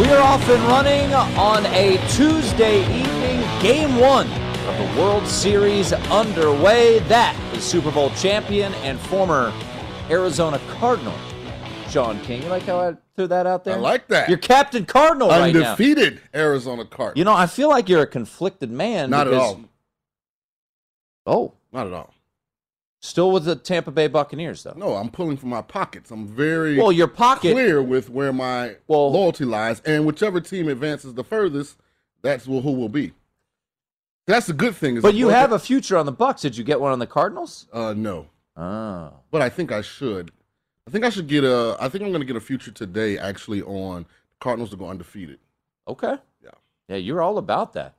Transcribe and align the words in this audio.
We 0.00 0.08
are 0.08 0.22
off 0.22 0.48
and 0.48 0.62
running 0.64 1.12
on 1.14 1.64
a 1.66 1.96
Tuesday 2.08 2.80
evening, 2.82 3.40
game 3.62 3.96
one 3.98 4.26
of 4.66 4.78
the 4.78 5.00
World 5.00 5.26
Series 5.26 5.92
underway. 5.92 6.98
That 7.00 7.36
is 7.54 7.62
Super 7.62 7.90
Bowl 7.92 8.10
champion 8.10 8.74
and 8.76 8.98
former 8.98 9.52
Arizona 10.10 10.60
Cardinal, 10.70 11.14
Sean 11.88 12.18
King. 12.22 12.42
You 12.42 12.48
like 12.48 12.64
how 12.64 12.80
I 12.80 12.96
threw 13.14 13.26
that 13.28 13.46
out 13.46 13.64
there? 13.64 13.76
I 13.76 13.80
like 13.80 14.08
that. 14.08 14.28
You're 14.28 14.38
Captain 14.38 14.84
Cardinal 14.86 15.28
right. 15.28 15.54
Undefeated 15.54 16.20
Arizona 16.34 16.84
Cardinals. 16.84 17.18
You 17.18 17.24
know, 17.24 17.34
I 17.34 17.46
feel 17.46 17.68
like 17.68 17.88
you're 17.88 18.02
a 18.02 18.06
conflicted 18.06 18.70
man. 18.70 19.10
Not 19.10 19.28
at 19.28 19.34
all. 19.34 19.60
Oh, 21.26 21.52
Not 21.70 21.86
at 21.86 21.92
all. 21.92 22.11
Still 23.02 23.30
with 23.32 23.44
the 23.44 23.56
Tampa 23.56 23.90
Bay 23.90 24.06
Buccaneers, 24.06 24.62
though. 24.62 24.74
No, 24.76 24.94
I'm 24.94 25.10
pulling 25.10 25.36
from 25.36 25.50
my 25.50 25.60
pockets. 25.60 26.10
I'm 26.10 26.26
very 26.26 26.78
Well, 26.78 26.92
your 26.92 27.08
pocket. 27.08 27.52
clear 27.52 27.82
with 27.82 28.08
where 28.08 28.32
my 28.32 28.76
Well- 28.86 29.12
loyalty 29.12 29.44
lies, 29.44 29.80
and 29.84 30.06
whichever 30.06 30.40
team 30.40 30.68
advances 30.68 31.12
the 31.14 31.24
furthest, 31.24 31.76
that's 32.22 32.46
who 32.46 32.52
will 32.60 32.88
be. 32.88 33.12
That's 34.26 34.46
the 34.46 34.52
good 34.52 34.76
thing. 34.76 35.00
But 35.00 35.14
you 35.14 35.28
have 35.28 35.50
a 35.52 35.58
future 35.58 35.96
on 35.98 36.06
the 36.06 36.12
Bucks. 36.12 36.42
Did 36.42 36.56
you 36.56 36.62
get 36.64 36.80
one 36.80 36.92
on 36.92 37.00
the 37.00 37.06
Cardinals? 37.08 37.66
uh, 37.72 37.92
no, 37.92 38.28
Oh. 38.56 39.12
but 39.32 39.42
I 39.42 39.48
think 39.48 39.72
I 39.72 39.82
should. 39.82 40.30
I 40.86 40.90
think 40.90 41.04
I 41.04 41.10
should 41.10 41.26
get 41.26 41.42
a. 41.44 41.76
I 41.80 41.88
think 41.88 42.04
I'm 42.04 42.10
going 42.10 42.20
to 42.22 42.26
get 42.26 42.36
a 42.36 42.40
future 42.40 42.70
today, 42.70 43.18
actually, 43.18 43.62
on 43.62 44.06
Cardinals 44.40 44.70
to 44.70 44.76
go 44.76 44.88
undefeated. 44.88 45.38
Okay. 45.88 46.16
Yeah. 46.42 46.50
Yeah, 46.88 46.96
you're 46.96 47.20
all 47.22 47.38
about 47.38 47.72
that. 47.74 47.94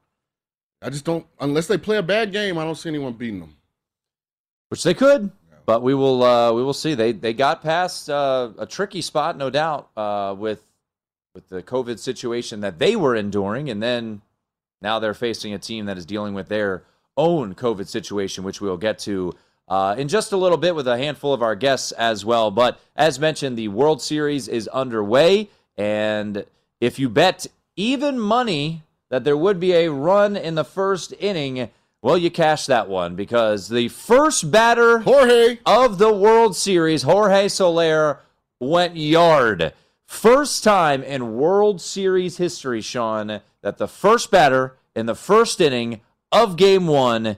I 0.82 0.90
just 0.90 1.06
don't 1.06 1.26
unless 1.40 1.68
they 1.68 1.78
play 1.78 1.98
a 1.98 2.04
bad 2.04 2.32
game. 2.32 2.58
I 2.58 2.64
don't 2.64 2.76
see 2.76 2.90
anyone 2.90 3.14
beating 3.14 3.40
them. 3.42 3.56
Which 4.70 4.84
they 4.84 4.94
could. 4.94 5.32
But 5.66 5.82
we 5.82 5.94
will 5.94 6.24
uh, 6.24 6.52
we 6.52 6.64
will 6.64 6.74
see. 6.74 6.94
They 6.94 7.14
they 7.14 7.34
got 7.34 7.64
past 7.64 8.10
uh, 8.10 8.52
a 8.58 8.66
tricky 8.66 9.02
spot, 9.02 9.38
no 9.38 9.50
doubt, 9.50 9.90
uh, 9.96 10.36
with 10.38 10.62
with 11.34 11.48
the 11.50 11.64
COVID 11.64 12.00
situation 12.00 12.62
that 12.62 12.80
they 12.80 12.96
were 12.96 13.16
enduring, 13.16 13.70
and 13.70 13.82
then 13.82 14.22
now 14.82 15.00
they're 15.00 15.14
facing 15.14 15.54
a 15.54 15.60
team 15.60 15.86
that 15.86 15.98
is 15.98 16.06
dealing 16.06 16.34
with 16.34 16.50
their 16.50 16.84
own 17.16 17.56
COVID 17.56 17.88
situation, 17.88 18.44
which 18.44 18.60
we'll 18.60 18.78
get 18.78 19.00
to 19.00 19.34
uh, 19.70 19.96
in 19.98 20.10
just 20.10 20.34
a 20.34 20.38
little 20.38 20.58
bit 20.58 20.76
with 20.76 20.88
a 20.88 20.98
handful 20.98 21.34
of 21.34 21.42
our 21.42 21.56
guests 21.56 21.94
as 21.94 22.26
well. 22.26 22.52
But 22.52 22.80
as 22.96 23.20
mentioned, 23.20 23.58
the 23.58 23.70
World 23.70 24.02
Series 24.02 24.50
is 24.50 24.68
underway, 24.68 25.50
and 25.78 26.46
if 26.82 27.00
you 27.00 27.08
bet 27.08 27.48
even 27.78 28.20
money 28.20 28.84
that 29.14 29.24
there 29.24 29.38
would 29.38 29.60
be 29.60 29.74
a 29.74 29.92
run 29.92 30.36
in 30.36 30.56
the 30.56 30.64
first 30.64 31.14
inning. 31.20 31.70
Well, 32.04 32.18
you 32.18 32.30
cash 32.30 32.66
that 32.66 32.90
one 32.90 33.16
because 33.16 33.70
the 33.70 33.88
first 33.88 34.52
batter 34.52 35.00
Jorge, 35.00 35.60
of 35.66 36.00
the 36.00 36.14
World 36.14 36.54
Series, 36.54 37.04
Jorge 37.04 37.48
Soler, 37.48 38.20
went 38.60 38.98
yard. 38.98 39.72
First 40.06 40.66
time 40.66 41.02
in 41.02 41.36
World 41.36 41.80
Series 41.80 42.36
history, 42.36 42.82
Sean, 42.82 43.40
that 43.62 43.78
the 43.78 43.88
first 43.88 44.32
batter 44.32 44.76
in 44.94 45.06
the 45.06 45.16
first 45.16 45.62
inning 45.62 46.02
of 46.30 46.58
game 46.58 46.88
one 46.88 47.38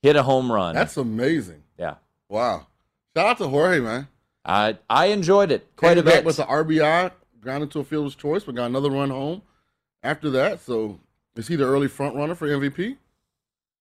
hit 0.00 0.14
a 0.14 0.22
home 0.22 0.52
run. 0.52 0.76
that's 0.76 0.96
amazing. 0.96 1.64
yeah. 1.76 1.96
Wow. 2.28 2.68
Shout 3.16 3.26
out 3.26 3.38
to 3.38 3.48
Jorge, 3.48 3.80
man. 3.80 4.06
I 4.44 4.78
I 4.88 5.06
enjoyed 5.06 5.50
it 5.50 5.66
quite 5.74 5.96
Came 5.96 6.06
a 6.06 6.10
bit. 6.10 6.24
with 6.24 6.36
the 6.36 6.44
RBI, 6.44 7.10
grounded 7.40 7.72
to 7.72 7.80
a 7.80 7.84
fielder's 7.84 8.14
choice, 8.14 8.44
but 8.44 8.54
got 8.54 8.66
another 8.66 8.90
run 8.90 9.10
home 9.10 9.42
after 10.04 10.30
that. 10.30 10.60
So 10.60 11.00
is 11.34 11.48
he 11.48 11.56
the 11.56 11.64
early 11.64 11.88
front 11.88 12.14
runner 12.14 12.36
for 12.36 12.46
MVP? 12.46 12.96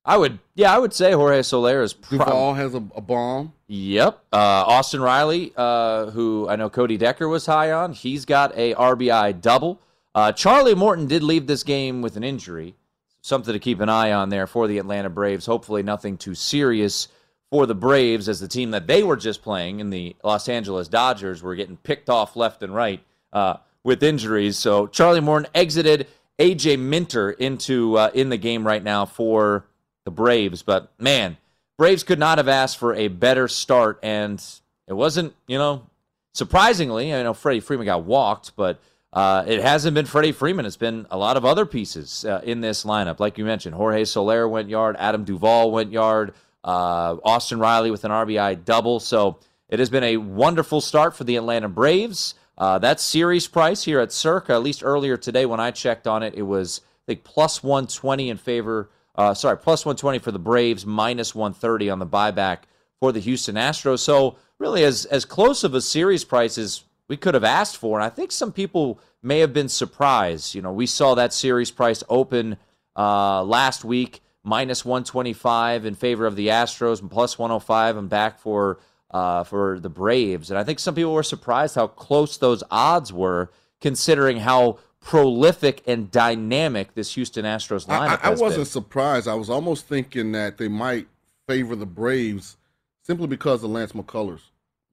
I 0.06 0.18
would, 0.18 0.40
yeah, 0.54 0.76
I 0.76 0.80
would 0.80 0.94
say 0.94 1.14
Jorge 1.14 1.44
Soler 1.44 1.82
is 1.82 1.94
prob- 1.94 2.26
Duvall 2.26 2.54
has 2.56 2.74
a, 2.74 2.84
a 2.96 3.02
bomb. 3.02 3.54
Yep. 3.68 4.22
Uh, 4.34 4.38
Austin 4.38 5.02
Riley, 5.02 5.54
uh, 5.56 6.12
who 6.12 6.48
I 6.50 6.58
know 6.58 6.70
Cody 6.70 6.98
Decker 6.98 7.28
was 7.28 7.46
high 7.46 7.72
on, 7.72 7.94
he's 7.94 8.26
got 8.26 8.56
a 8.58 8.74
RBI 8.74 9.40
double. 9.40 9.80
Uh, 10.14 10.32
Charlie 10.32 10.76
Morton 10.76 11.08
did 11.08 11.24
leave 11.24 11.48
this 11.48 11.64
game 11.64 12.02
with 12.02 12.18
an 12.18 12.24
injury. 12.24 12.76
Something 13.22 13.54
to 13.54 13.60
keep 13.60 13.80
an 13.80 13.88
eye 13.88 14.12
on 14.12 14.28
there 14.28 14.46
for 14.46 14.68
the 14.68 14.78
Atlanta 14.78 15.10
Braves. 15.10 15.46
Hopefully, 15.46 15.82
nothing 15.82 16.18
too 16.18 16.36
serious 16.36 17.08
for 17.50 17.66
the 17.66 17.76
Braves 17.76 18.28
as 18.28 18.42
the 18.42 18.48
team 18.48 18.72
that 18.72 18.88
they 18.88 19.04
were 19.04 19.16
just 19.16 19.42
playing 19.42 19.80
in 19.80 19.90
the 19.90 20.16
Los 20.24 20.50
Angeles 20.50 20.90
Dodgers 20.90 21.42
were 21.42 21.56
getting 21.56 21.78
picked 21.78 22.10
off 22.10 22.36
left 22.36 22.64
and 22.64 22.76
right 22.76 23.02
uh, 23.32 23.58
with 23.84 24.04
injuries. 24.04 24.58
So 24.58 24.88
Charlie 24.88 25.22
Morton 25.22 25.50
exited 25.56 26.08
AJ 26.40 26.80
Minter 26.80 27.32
into 27.32 27.98
uh, 27.98 28.12
in 28.14 28.30
the 28.30 28.38
game 28.38 28.68
right 28.68 28.84
now 28.84 29.06
for 29.06 29.66
the 30.06 30.12
Braves. 30.12 30.62
But 30.62 30.92
man, 31.00 31.38
Braves 31.78 32.04
could 32.04 32.20
not 32.20 32.38
have 32.38 32.48
asked 32.48 32.78
for 32.78 32.94
a 32.94 33.08
better 33.08 33.48
start, 33.48 34.00
and 34.04 34.44
it 34.88 34.94
wasn't, 34.94 35.34
you 35.48 35.58
know, 35.58 35.88
surprisingly, 36.34 37.14
I 37.14 37.24
know 37.24 37.34
Freddie 37.34 37.60
Freeman 37.60 37.86
got 37.86 38.04
walked, 38.04 38.56
but 38.56 38.80
uh, 39.14 39.44
it 39.48 39.62
hasn't 39.62 39.94
been 39.94 40.06
Freddie 40.06 40.32
Freeman. 40.32 40.66
It's 40.66 40.78
been 40.78 41.06
a 41.12 41.18
lot 41.18 41.38
of 41.38 41.46
other 41.46 41.66
pieces 41.66 42.26
uh, 42.26 42.42
in 42.44 42.62
this 42.62 42.84
lineup. 42.84 43.20
Like 43.20 43.38
you 43.38 43.46
mentioned, 43.46 43.76
Jorge 43.76 44.06
Soler 44.06 44.48
went 44.48 44.70
yard, 44.70 44.96
Adam 45.00 45.24
Duvall 45.24 45.72
went 45.72 45.92
yard, 45.92 46.34
uh, 46.64 47.18
Austin 47.24 47.60
Riley 47.60 47.92
with 47.92 48.06
an 48.06 48.12
RBI 48.12 48.66
double. 48.66 49.00
So 49.00 49.38
it 49.70 49.80
has 49.80 49.90
been 49.90 50.04
a 50.04 50.18
wonderful 50.18 50.82
start 50.82 51.16
for 51.16 51.24
the 51.24 51.36
Atlanta 51.36 51.70
Braves. 51.70 52.36
Uh, 52.58 52.80
that 52.80 53.00
series 53.00 53.48
price 53.48 53.84
here 53.84 54.00
at 54.00 54.12
Circa, 54.12 54.54
at 54.54 54.64
least 54.64 54.84
earlier 54.84 55.18
today 55.18 55.46
when 55.46 55.60
I 55.60 55.72
checked 55.72 56.08
on 56.08 56.24
it, 56.24 56.34
it 56.36 56.44
was, 56.44 56.82
I 57.06 57.14
think, 57.14 57.24
plus 57.24 57.64
120 57.64 58.30
in 58.30 58.38
favor 58.38 58.90
uh, 59.16 59.34
sorry, 59.34 59.58
plus 59.58 59.86
120 59.86 60.20
for 60.20 60.32
the 60.32 60.40
Braves, 60.40 60.86
minus 60.86 61.36
130 61.36 61.90
on 61.90 62.00
the 62.00 62.08
buyback 62.08 62.60
for 63.00 63.12
the 63.12 63.20
Houston 63.20 63.56
Astros. 63.56 64.00
So 64.00 64.38
really, 64.60 64.84
as 64.84 65.06
as 65.06 65.26
close 65.26 65.64
of 65.64 65.74
a 65.74 65.82
series 65.82 66.24
price 66.24 66.58
as 66.58 66.84
we 67.08 67.18
could 67.18 67.34
have 67.34 67.44
asked 67.44 67.78
for. 67.78 68.00
And 68.00 68.06
I 68.06 68.10
think 68.10 68.32
some 68.32 68.52
people 68.52 69.00
may 69.22 69.40
have 69.40 69.54
been 69.54 69.70
surprised. 69.70 70.56
You 70.56 70.62
know, 70.62 70.72
we 70.72 70.86
saw 70.86 71.16
that 71.16 71.34
series 71.34 71.72
price 71.72 72.04
open 72.10 72.58
uh, 72.96 73.44
last 73.44 73.84
week, 73.84 74.22
minus 74.44 74.86
125 74.86 75.86
in 75.86 75.96
favor 75.96 76.26
of 76.26 76.36
the 76.36 76.48
Astros, 76.48 77.02
and 77.02 77.12
plus 77.12 77.38
105 77.38 77.98
and 77.98 78.10
back 78.10 78.40
for 78.40 78.80
uh, 79.12 79.44
for 79.44 79.80
the 79.80 79.90
Braves. 79.90 80.50
And 80.50 80.58
I 80.58 80.64
think 80.64 80.80
some 80.80 80.96
people 80.96 81.14
were 81.14 81.24
surprised 81.24 81.76
how 81.76 81.88
close 81.88 82.38
those 82.38 82.64
odds 82.72 83.14
were, 83.14 83.52
considering 83.80 84.38
how 84.38 84.80
prolific 85.04 85.84
and 85.86 86.10
dynamic 86.10 86.96
this 86.96 87.14
Houston 87.16 87.46
Astros 87.46 87.88
lineup 87.88 88.20
I, 88.24 88.30
I, 88.30 88.30
wasn't 88.30 88.56
been. 88.56 88.66
surprised. 88.66 89.28
I 89.28 89.34
was 89.36 89.50
almost 89.50 89.88
thinking 89.88 90.32
that 90.32 90.58
they 90.58 90.70
might 90.70 91.08
favor 91.48 91.76
the 91.76 91.86
Braves 91.86 92.58
simply 93.02 93.28
because 93.28 93.64
of 93.64 93.72
Lance 93.72 93.92
McCullers, 93.92 94.42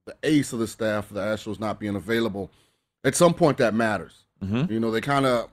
the 0.04 0.16
ace 0.24 0.52
of 0.52 0.58
the 0.58 0.66
staff, 0.66 1.10
of 1.10 1.14
the 1.14 1.20
Astros 1.20 1.60
not 1.60 1.78
being 1.78 1.94
available. 1.94 2.50
At 3.04 3.14
some 3.14 3.34
point, 3.34 3.58
that 3.58 3.72
matters. 3.72 4.24
Mm-hmm. 4.42 4.72
You 4.72 4.80
know, 4.80 4.90
they 4.90 5.00
kind 5.00 5.26
of 5.26 5.48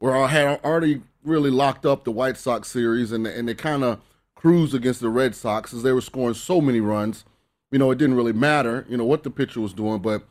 were 0.00 0.26
had 0.26 0.60
already 0.64 1.02
really 1.22 1.50
locked 1.50 1.86
up 1.86 2.04
the 2.04 2.10
White 2.10 2.36
Sox 2.36 2.68
series, 2.68 3.12
and 3.12 3.26
and 3.26 3.48
they 3.48 3.54
kind 3.54 3.84
of 3.84 4.00
cruised 4.34 4.74
against 4.74 5.00
the 5.00 5.08
Red 5.08 5.34
Sox 5.34 5.72
as 5.72 5.82
they 5.82 5.92
were 5.92 6.00
scoring 6.00 6.34
so 6.34 6.60
many 6.60 6.80
runs. 6.80 7.24
You 7.70 7.78
know, 7.78 7.90
it 7.90 7.98
didn't 7.98 8.16
really 8.16 8.32
matter. 8.32 8.84
You 8.88 8.96
know 8.96 9.04
what 9.04 9.22
the 9.22 9.30
pitcher 9.30 9.60
was 9.60 9.72
doing, 9.72 10.00
but 10.00 10.24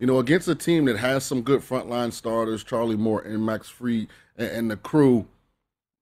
you 0.00 0.06
know, 0.06 0.18
against 0.18 0.48
a 0.48 0.54
team 0.54 0.86
that 0.86 0.96
has 0.96 1.24
some 1.24 1.42
good 1.42 1.60
frontline 1.60 2.12
starters, 2.12 2.64
Charlie 2.64 2.96
Moore 2.96 3.20
and 3.20 3.44
Max 3.44 3.68
Fried, 3.68 4.08
and, 4.36 4.48
and, 4.48 4.70
the 4.70 4.76
crew, 4.78 5.26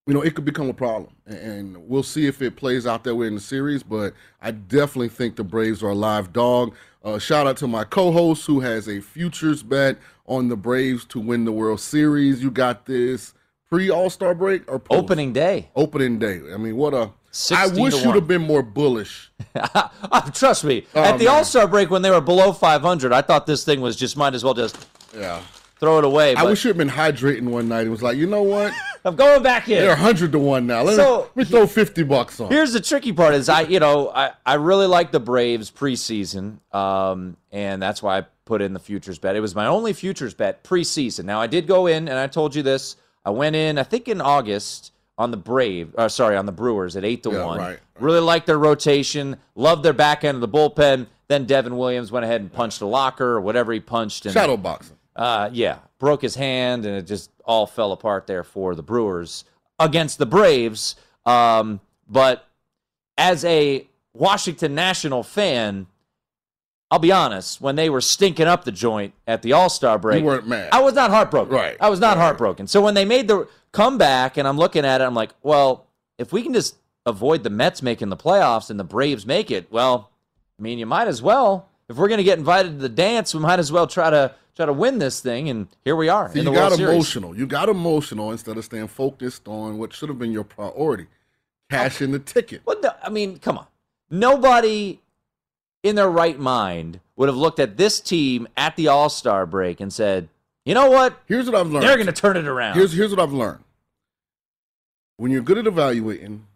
you 0.07 0.15
know, 0.15 0.23
it 0.23 0.37
could 0.37 0.45
become 0.45 0.71
a 0.71 0.75
problem. 0.75 1.13
And 1.27 1.89
we'll 1.89 2.05
see 2.05 2.27
if 2.27 2.41
it 2.41 2.55
plays 2.55 2.87
out 2.87 3.03
that 3.05 3.17
way 3.17 3.27
in 3.27 3.35
the 3.35 3.41
series. 3.41 3.83
But 3.83 4.15
I 4.41 4.53
definitely 4.53 5.09
think 5.09 5.35
the 5.35 5.43
Braves 5.43 5.83
are 5.83 5.91
a 5.91 5.95
live 5.97 6.33
dog. 6.33 6.75
Uh, 7.03 7.19
shout 7.19 7.49
out 7.49 7.57
to 7.59 7.67
my 7.67 7.83
co-host 7.83 8.47
who 8.47 8.61
has 8.61 8.89
a 8.89 9.01
futures 9.01 9.65
bet 9.65 9.99
on 10.27 10.49
the 10.49 10.57
Braves 10.57 11.05
to 11.07 11.19
win 11.19 11.45
the 11.45 11.53
World 11.53 11.81
Series. 11.81 12.41
You 12.41 12.53
got 12.53 12.87
this 12.87 13.35
pre 13.69 13.91
All 13.91 14.11
Star 14.11 14.33
break 14.33 14.71
or 14.71 14.79
post? 14.79 14.99
opening 14.99 15.33
day? 15.33 15.71
Opening 15.75 16.21
day. 16.21 16.41
I 16.53 16.57
mean, 16.57 16.77
what 16.77 16.95
a! 16.95 17.11
I 17.55 17.67
wish 17.69 18.03
you'd 18.03 18.15
have 18.15 18.27
been 18.27 18.43
more 18.43 18.63
bullish. 18.63 19.31
Trust 20.35 20.65
me. 20.65 20.87
Oh, 20.95 21.03
At 21.03 21.19
the 21.19 21.29
All 21.29 21.45
Star 21.45 21.69
break, 21.69 21.91
when 21.91 22.03
they 22.03 22.11
were 22.11 22.21
below 22.21 22.53
500, 22.53 23.13
I 23.13 23.23
thought 23.23 23.47
this 23.47 23.65
thing 23.65 23.81
was 23.81 23.97
just 23.97 24.17
might 24.17 24.35
as 24.35 24.43
well 24.43 24.55
just 24.55 24.87
yeah 25.17 25.41
throw 25.79 25.99
it 25.99 26.05
away. 26.05 26.35
I 26.35 26.45
wish 26.45 26.65
you'd 26.65 26.77
been 26.77 26.89
hydrating 26.89 27.45
one 27.49 27.69
night 27.69 27.83
and 27.83 27.91
was 27.91 28.03
like, 28.03 28.17
you 28.17 28.27
know 28.27 28.43
what? 28.43 28.73
I'm 29.05 29.17
going 29.17 29.43
back 29.43 29.69
in. 29.69 29.77
They're 29.79 29.97
hundred 29.97 30.33
to 30.33 30.39
one 30.39 30.67
now. 30.67 30.83
Let, 30.83 30.97
so, 30.97 31.05
me, 31.05 31.23
let 31.23 31.37
me 31.37 31.45
throw 31.45 31.67
fifty 31.67 32.03
bucks 32.03 32.41
on. 32.41 32.51
Here's 32.51 32.73
the 32.73 32.81
tricky 32.81 33.13
part: 33.13 33.35
is 33.35 33.49
I, 33.49 33.63
you 33.63 33.81
know, 33.81 34.11
I, 34.11 34.33
I 34.45 34.55
really 34.55 34.87
like 34.87 35.13
the 35.13 35.21
Braves 35.21 35.71
preseason, 35.71 36.59
um, 36.75 37.37
and 37.53 37.81
that's 37.81 38.03
why 38.03 38.19
I 38.19 38.27
put 38.45 38.61
in 38.61 38.73
the 38.73 38.81
futures 38.81 39.19
bet. 39.19 39.37
It 39.37 39.41
was 39.41 39.55
my 39.55 39.67
only 39.67 39.93
futures 39.93 40.35
bet 40.35 40.65
preseason. 40.65 41.25
Now 41.25 41.41
I 41.41 41.47
did 41.47 41.67
go 41.67 41.87
in, 41.87 42.09
and 42.09 42.19
I 42.19 42.27
told 42.27 42.55
you 42.55 42.63
this. 42.63 42.97
I 43.25 43.31
went 43.31 43.57
in, 43.57 43.79
I 43.79 43.83
think 43.83 44.09
in 44.09 44.21
August 44.21 44.93
on 45.19 45.33
the 45.33 45.37
Brave, 45.37 45.95
uh, 45.99 46.09
sorry, 46.09 46.37
on 46.37 46.47
the 46.47 46.53
Brewers 46.53 46.97
at 46.97 47.05
eight 47.05 47.25
to 47.25 47.33
yeah, 47.33 47.45
one. 47.45 47.59
Right. 47.59 47.79
Really 47.99 48.21
liked 48.21 48.47
their 48.47 48.59
rotation. 48.59 49.37
Loved 49.57 49.83
their 49.83 49.93
back 49.93 50.25
end 50.25 50.37
of 50.37 50.41
the 50.41 50.49
bullpen. 50.49 51.09
Then 51.27 51.45
Devin 51.45 51.77
Williams 51.77 52.13
went 52.13 52.25
ahead 52.25 52.41
and 52.41 52.51
punched 52.51 52.81
a 52.81 52.87
locker 52.87 53.27
or 53.27 53.41
whatever 53.41 53.73
he 53.73 53.81
punched. 53.81 54.25
And, 54.25 54.33
Shadow 54.33 54.57
boxing. 54.57 54.97
Uh, 55.17 55.51
yeah, 55.53 55.79
broke 55.99 56.23
his 56.23 56.37
hand, 56.37 56.87
and 56.87 56.97
it 56.97 57.03
just 57.03 57.31
all 57.45 57.67
fell 57.67 57.91
apart 57.91 58.29
there 58.29 58.45
for 58.45 58.77
the 58.77 58.83
Brewers 58.85 59.45
against 59.81 60.19
the 60.19 60.27
Braves. 60.27 60.95
Um, 61.27 61.81
but 62.09 62.47
as 63.19 63.45
a 63.45 63.87
Washington 64.15 64.77
National 64.77 65.25
fan, 65.25 65.89
I'll 66.91 67.01
be 67.01 67.13
honest, 67.13 67.61
when 67.61 67.77
they 67.77 67.91
were 67.91 68.01
stinking 68.01 68.47
up 68.47 68.65
the 68.65 68.73
joint 68.73 69.13
at 69.27 69.43
the 69.43 69.53
All 69.53 69.69
Star 69.69 69.99
break, 69.99 70.21
you 70.21 70.27
weren't 70.27 70.47
mad. 70.47 70.71
I 70.73 70.81
was 70.81 70.95
not 70.95 71.11
heartbroken. 71.11 71.55
Right. 71.55 71.77
I 71.81 71.91
was 71.91 72.01
not 72.01 72.17
right. 72.17 72.23
heartbroken. 72.23 72.67
So 72.69 72.81
when 72.81 72.95
they 72.95 73.05
made 73.05 73.29
the 73.29 73.49
comeback, 73.73 74.37
and 74.37 74.47
I'm 74.47 74.57
looking 74.57 74.85
at 74.85 75.01
it, 75.01 75.05
I'm 75.05 75.15
like, 75.15 75.31
well, 75.43 75.87
if 76.19 76.33
we 76.33 76.43
can 76.43 76.53
just 76.53 76.77
avoid 77.07 77.43
the 77.43 77.51
Mets 77.51 77.83
making 77.83 78.09
the 78.09 78.17
playoffs 78.17 78.71
and 78.71 78.79
the 78.79 78.85
Braves 78.85 79.25
make 79.27 79.51
it, 79.51 79.71
well, 79.71 80.11
I 80.59 80.63
mean, 80.63 80.79
you 80.79 80.87
might 80.87 81.09
as 81.09 81.23
well. 81.23 81.69
If 81.89 81.97
we're 81.97 82.09
going 82.09 82.19
to 82.19 82.25
get 82.25 82.39
invited 82.39 82.73
to 82.73 82.79
the 82.79 82.89
dance, 82.89 83.35
we 83.35 83.41
might 83.41 83.59
as 83.59 83.73
well 83.73 83.87
try 83.87 84.11
to 84.11 84.35
try 84.55 84.67
to 84.67 84.73
win 84.73 84.99
this 84.99 85.21
thing. 85.21 85.49
And 85.49 85.69
here 85.85 85.97
we 85.97 86.09
are. 86.09 86.31
See, 86.33 86.41
you 86.41 86.53
got 86.53 86.73
emotional. 86.73 87.37
You 87.37 87.47
got 87.47 87.69
emotional 87.69 88.33
instead 88.33 88.57
of 88.57 88.65
staying 88.65 88.89
focused 88.89 89.47
on 89.47 89.79
what 89.79 89.93
should 89.93 90.09
have 90.09 90.19
been 90.19 90.33
your 90.33 90.45
priority, 90.45 91.07
cash 91.71 92.03
in 92.03 92.11
the 92.11 92.19
ticket. 92.19 92.63
Well, 92.67 92.81
no, 92.83 92.91
I 93.03 93.09
mean, 93.09 93.39
come 93.39 93.57
on. 93.57 93.67
Nobody 94.11 95.01
in 95.83 95.95
their 95.95 96.11
right 96.11 96.39
mind 96.39 97.01
would 97.17 97.29
have 97.29 97.37
looked 97.37 97.61
at 97.61 97.77
this 97.77 98.01
team 98.01 98.49
at 98.57 98.77
the 98.77 98.89
All 98.89 99.09
Star 99.09 99.47
break 99.47 99.81
and 99.81 99.93
said, 99.93 100.29
"You 100.69 100.75
know 100.75 100.91
what? 100.91 101.21
Here's 101.27 101.47
what 101.47 101.55
I've 101.55 101.69
learned. 101.69 101.85
They're 101.87 101.97
going 101.97 102.07
to 102.07 102.13
turn 102.13 102.37
it 102.37 102.47
around." 102.47 102.77
Here's 102.77 102.93
here's 102.93 103.11
what 103.11 103.21
I've 103.21 103.33
learned. 103.33 103.65
When 105.17 105.31
you're 105.33 105.43
good 105.43 105.59
at 105.59 105.67
evaluating, 105.67 106.47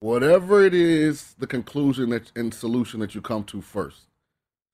whatever 0.00 0.64
it 0.64 0.74
is, 0.74 1.34
the 1.38 1.46
conclusion 1.46 2.10
that 2.10 2.32
and 2.34 2.52
solution 2.52 3.00
that 3.00 3.14
you 3.14 3.20
come 3.20 3.44
to 3.44 3.60
first, 3.60 4.06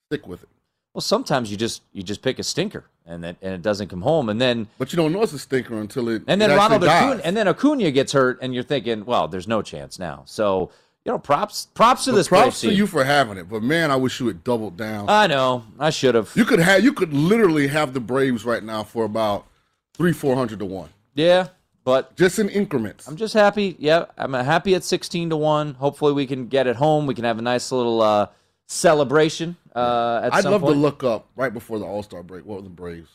stick 0.09 0.27
with 0.27 0.43
it. 0.43 0.49
Well, 0.95 1.03
sometimes 1.03 1.51
you 1.51 1.57
just 1.57 1.83
you 1.93 2.03
just 2.03 2.23
pick 2.23 2.39
a 2.39 2.43
stinker 2.43 2.85
and 3.05 3.25
it, 3.25 3.37
and 3.43 3.53
it 3.53 3.63
doesn't 3.63 3.89
come 3.89 4.03
home, 4.03 4.29
and 4.29 4.41
then 4.41 4.69
but 4.79 4.93
you 4.93 4.97
don't 4.97 5.13
know 5.13 5.23
it's 5.23 5.33
a 5.33 5.39
stinker 5.39 5.79
until 5.79 6.09
it. 6.09 6.23
And 6.27 6.41
then 6.41 6.51
it 6.51 6.57
Ronald. 6.57 6.83
Acuna, 6.85 7.21
and 7.23 7.37
then 7.37 7.47
Acuna 7.47 7.91
gets 7.91 8.13
hurt, 8.13 8.39
and 8.41 8.55
you're 8.55 8.63
thinking, 8.63 9.05
well, 9.05 9.29
there's 9.29 9.47
no 9.47 9.63
chance 9.63 9.99
now. 9.99 10.23
So 10.25 10.71
you 11.07 11.13
know, 11.13 11.19
props 11.19 11.69
props 11.73 12.05
to 12.05 12.11
but 12.11 12.17
this. 12.17 12.29
Props 12.29 12.61
to 12.63 12.69
team. 12.69 12.77
you 12.77 12.87
for 12.89 13.05
having 13.05 13.39
it, 13.39 13.49
but 13.49 13.63
man, 13.63 13.93
I 13.93 13.97
wish 13.97 14.19
you 14.19 14.27
had 14.27 14.43
doubled 14.43 14.77
down. 14.77 15.09
I 15.09 15.29
know, 15.29 15.65
I 15.79 15.91
should 15.91 16.17
have. 16.17 16.33
You 16.35 16.45
could 16.45 16.59
have 16.59 16.83
you 16.83 16.93
could 16.93 17.15
literally 17.15 17.69
have 17.69 17.95
the 17.95 18.01
Braves 18.01 18.45
right 18.45 18.63
now 18.63 18.83
for 18.83 19.05
about 19.05 19.47
three 19.95 20.13
four 20.13 20.35
hundred 20.35 20.59
to 20.59 20.65
one. 20.65 20.91
Yeah, 21.15 21.49
but 21.85 22.17
just 22.17 22.41
in 22.41 22.49
increments. 22.49 23.07
I'm 23.07 23.15
just 23.15 23.35
happy. 23.35 23.77
Yeah, 23.79 24.07
I'm 24.19 24.33
happy 24.33 24.75
at 24.75 24.83
16 24.83 25.31
to 25.31 25.37
one. 25.37 25.75
Hopefully, 25.75 26.13
we 26.13 26.27
can 26.27 26.49
get 26.49 26.67
it 26.67 26.75
home. 26.75 27.07
We 27.07 27.15
can 27.15 27.25
have 27.25 27.39
a 27.39 27.43
nice 27.43 27.71
little 27.71 28.03
uh, 28.03 28.27
celebration. 28.67 29.57
Uh, 29.75 30.29
I'd 30.33 30.45
love 30.45 30.63
point. 30.63 30.75
to 30.75 30.81
look 30.81 31.05
up 31.05 31.29
right 31.37 31.55
before 31.55 31.79
the 31.79 31.85
All 31.85 32.03
Star 32.03 32.25
break. 32.25 32.45
What 32.45 32.57
were 32.57 32.63
the 32.63 32.69
Braves? 32.69 33.11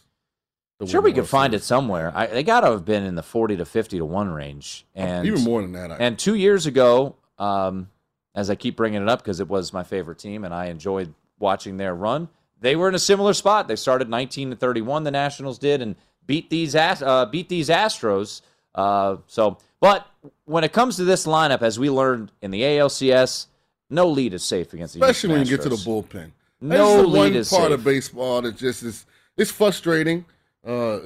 The 0.79 0.88
sure, 0.88 1.01
we 1.01 1.11
could 1.11 1.27
find 1.27 1.53
it 1.53 1.61
somewhere. 1.61 2.11
I, 2.15 2.27
they 2.27 2.43
got 2.43 2.61
to 2.61 2.71
have 2.71 2.85
been 2.85 3.03
in 3.03 3.13
the 3.13 3.21
40 3.21 3.57
to 3.57 3.65
50 3.65 3.97
to 3.97 4.05
one 4.05 4.31
range, 4.31 4.85
and 4.95 5.27
even 5.27 5.43
more 5.43 5.61
than 5.61 5.73
that. 5.73 5.91
I 5.91 5.97
and 5.97 6.17
two 6.17 6.33
years 6.33 6.65
ago, 6.65 7.17
um, 7.41 7.89
as 8.35 8.49
I 8.49 8.55
keep 8.55 8.77
bringing 8.77 9.01
it 9.01 9.09
up 9.09 9.19
because 9.19 9.39
it 9.39 9.49
was 9.49 9.73
my 9.73 9.83
favorite 9.83 10.19
team 10.19 10.45
and 10.45 10.53
I 10.53 10.67
enjoyed 10.67 11.13
watching 11.39 11.77
their 11.77 11.93
run. 11.93 12.29
They 12.61 12.75
were 12.75 12.88
in 12.88 12.95
a 12.95 12.99
similar 12.99 13.33
spot. 13.33 13.67
They 13.67 13.75
started 13.75 14.07
19 14.07 14.51
to 14.51 14.55
31. 14.55 15.03
The 15.03 15.11
Nationals 15.11 15.57
did 15.57 15.81
and 15.81 15.95
beat 16.27 16.49
these 16.51 16.75
uh, 16.75 17.27
beat 17.31 17.50
these 17.50 17.69
Astros. 17.69 18.41
Uh, 18.75 19.17
so, 19.25 19.57
but 19.79 20.07
when 20.45 20.63
it 20.63 20.71
comes 20.71 20.95
to 20.98 21.03
this 21.03 21.25
lineup, 21.25 21.63
as 21.63 21.79
we 21.79 21.89
learned 21.89 22.31
in 22.41 22.51
the 22.51 22.62
ALCS, 22.62 23.48
no 23.89 24.07
lead 24.07 24.33
is 24.33 24.43
safe 24.43 24.71
against 24.74 24.93
the 24.93 25.01
especially 25.01 25.33
when 25.33 25.41
Astros. 25.41 25.50
you 25.50 25.57
get 25.57 25.63
to 25.63 25.69
the 25.69 25.75
bullpen. 25.77 26.31
No 26.62 27.01
lead 27.01 27.17
one 27.17 27.36
is 27.36 27.50
part 27.50 27.63
safe. 27.63 27.71
of 27.71 27.83
baseball 27.83 28.43
that 28.43 28.55
just 28.55 28.83
is 28.83 29.07
it's 29.36 29.50
frustrating. 29.50 30.25
Uh, 30.65 31.00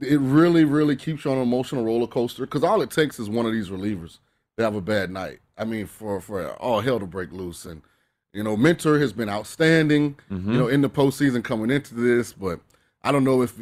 it 0.00 0.18
really, 0.18 0.64
really 0.64 0.96
keeps 0.96 1.26
you 1.26 1.30
on 1.30 1.36
an 1.36 1.42
emotional 1.42 1.84
roller 1.84 2.06
coaster 2.06 2.46
because 2.46 2.64
all 2.64 2.80
it 2.80 2.90
takes 2.90 3.20
is 3.20 3.28
one 3.28 3.44
of 3.44 3.52
these 3.52 3.68
relievers 3.68 4.18
to 4.56 4.64
have 4.64 4.74
a 4.74 4.80
bad 4.80 5.10
night. 5.10 5.40
I 5.56 5.64
mean, 5.64 5.86
for 5.86 6.20
for 6.20 6.52
all 6.54 6.80
hell 6.80 7.00
to 7.00 7.06
break 7.06 7.32
loose, 7.32 7.64
and 7.64 7.82
you 8.32 8.42
know, 8.42 8.56
Minter 8.56 8.98
has 8.98 9.12
been 9.12 9.28
outstanding. 9.28 10.16
Mm-hmm. 10.30 10.52
You 10.52 10.58
know, 10.58 10.68
in 10.68 10.80
the 10.80 10.90
postseason 10.90 11.44
coming 11.44 11.70
into 11.70 11.94
this, 11.94 12.32
but 12.32 12.60
I 13.02 13.12
don't 13.12 13.24
know 13.24 13.42
if 13.42 13.54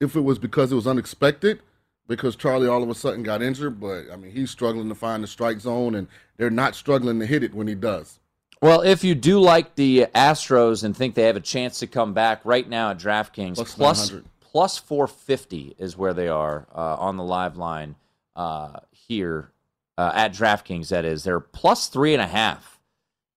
if 0.00 0.16
it 0.16 0.20
was 0.20 0.38
because 0.38 0.72
it 0.72 0.76
was 0.76 0.86
unexpected 0.86 1.60
because 2.06 2.36
Charlie 2.36 2.68
all 2.68 2.82
of 2.82 2.88
a 2.88 2.94
sudden 2.94 3.22
got 3.22 3.42
injured, 3.42 3.78
but 3.80 4.04
I 4.12 4.16
mean, 4.16 4.32
he's 4.32 4.50
struggling 4.50 4.88
to 4.88 4.94
find 4.94 5.22
the 5.22 5.26
strike 5.26 5.60
zone, 5.60 5.94
and 5.94 6.08
they're 6.36 6.50
not 6.50 6.74
struggling 6.74 7.20
to 7.20 7.26
hit 7.26 7.42
it 7.44 7.54
when 7.54 7.68
he 7.68 7.74
does. 7.74 8.18
Well, 8.60 8.80
if 8.80 9.04
you 9.04 9.14
do 9.14 9.38
like 9.38 9.76
the 9.76 10.06
Astros 10.14 10.82
and 10.82 10.96
think 10.96 11.14
they 11.14 11.24
have 11.24 11.36
a 11.36 11.40
chance 11.40 11.78
to 11.78 11.86
come 11.86 12.12
back 12.12 12.40
right 12.44 12.68
now 12.68 12.90
at 12.90 12.98
DraftKings, 12.98 13.54
Plus 13.54 13.74
plus, 13.74 14.12
plus 14.40 14.78
450 14.78 15.76
is 15.78 15.96
where 15.96 16.12
they 16.12 16.26
are 16.26 16.66
uh, 16.74 16.96
on 16.96 17.16
the 17.16 17.22
live 17.22 17.56
line 17.56 17.94
uh, 18.34 18.80
here 18.90 19.52
uh, 19.98 20.12
at 20.14 20.32
DraftKings, 20.32 20.88
that 20.88 21.04
is. 21.04 21.24
They're 21.24 21.40
plus 21.40 21.88
three 21.88 22.14
and 22.14 22.22
a 22.22 22.26
half. 22.26 22.80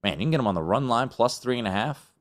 Man, 0.04 0.14
you 0.14 0.26
can 0.26 0.32
get 0.32 0.38
them 0.38 0.48
on 0.48 0.56
the 0.56 0.64
run 0.64 0.88
line, 0.88 1.10
plus 1.10 1.40
three 1.40 1.60
and 1.60 1.68
a 1.68 1.72
half, 1.72 2.14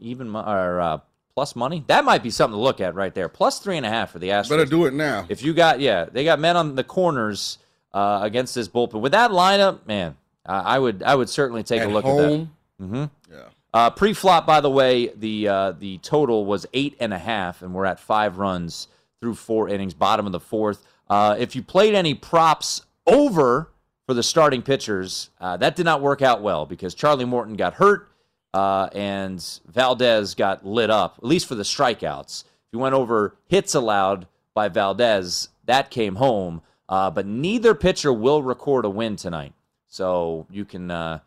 even 0.00 0.34
or 0.34 0.80
uh, 0.80 0.98
plus 1.34 1.54
money. 1.54 1.84
That 1.86 2.04
might 2.04 2.22
be 2.22 2.30
something 2.30 2.56
to 2.56 2.60
look 2.60 2.80
at 2.80 2.94
right 2.94 3.14
there. 3.14 3.28
Plus 3.28 3.58
three 3.58 3.76
and 3.76 3.86
a 3.86 3.88
half 3.88 4.10
for 4.10 4.18
the 4.18 4.30
Astros. 4.30 4.48
Better 4.48 4.64
do 4.64 4.86
it 4.86 4.94
now. 4.94 5.26
If 5.28 5.42
you 5.42 5.52
got, 5.54 5.78
yeah, 5.80 6.06
they 6.06 6.24
got 6.24 6.40
men 6.40 6.56
on 6.56 6.74
the 6.74 6.84
corners 6.84 7.58
uh, 7.92 8.20
against 8.22 8.54
this 8.54 8.66
bullpen. 8.66 9.00
With 9.00 9.12
that 9.12 9.30
lineup, 9.30 9.86
man, 9.86 10.16
uh, 10.46 10.62
I 10.64 10.78
would 10.78 11.02
I 11.02 11.14
would 11.14 11.28
certainly 11.28 11.62
take 11.62 11.82
At 11.82 11.88
a 11.88 11.90
look 11.90 12.04
home, 12.04 12.18
at 12.20 12.28
that. 12.28 12.84
Mm-hmm. 12.84 13.34
Yeah. 13.34 13.42
Uh, 13.74 13.90
pre-flop, 13.90 14.46
by 14.46 14.62
the 14.62 14.70
way, 14.70 15.08
the 15.08 15.48
uh, 15.48 15.72
the 15.72 15.98
total 15.98 16.46
was 16.46 16.64
eight 16.72 16.96
and 16.98 17.12
a 17.12 17.18
half, 17.18 17.60
and 17.60 17.74
we're 17.74 17.84
at 17.84 18.00
five 18.00 18.38
runs 18.38 18.88
through 19.20 19.34
four 19.34 19.68
innings, 19.68 19.92
bottom 19.92 20.24
of 20.24 20.32
the 20.32 20.40
fourth. 20.40 20.82
Uh, 21.10 21.36
if 21.38 21.54
you 21.54 21.62
played 21.62 21.94
any 21.94 22.14
props 22.14 22.82
over 23.06 23.70
for 24.06 24.14
the 24.14 24.22
starting 24.22 24.62
pitchers, 24.62 25.30
uh, 25.40 25.56
that 25.56 25.76
did 25.76 25.84
not 25.84 26.00
work 26.00 26.22
out 26.22 26.42
well 26.42 26.66
because 26.66 26.94
Charlie 26.94 27.24
Morton 27.24 27.56
got 27.56 27.74
hurt. 27.74 28.08
uh, 28.56 28.88
and 28.94 29.60
Valdez 29.66 30.34
got 30.34 30.64
lit 30.64 30.88
up, 30.88 31.16
at 31.18 31.24
least 31.24 31.46
for 31.46 31.54
the 31.54 31.62
strikeouts. 31.62 32.44
If 32.44 32.72
you 32.72 32.78
went 32.78 32.94
over 32.94 33.36
hits 33.48 33.74
allowed 33.74 34.26
by 34.54 34.68
Valdez, 34.68 35.50
that 35.66 35.90
came 35.90 36.14
home. 36.16 36.62
Uh, 36.88 37.10
but 37.10 37.26
neither 37.26 37.74
pitcher 37.74 38.12
will 38.12 38.42
record 38.42 38.86
a 38.86 38.90
win 38.90 39.16
tonight. 39.16 39.52
So 39.88 40.46
you 40.50 40.64
can 40.64 40.90
uh, 40.90 41.18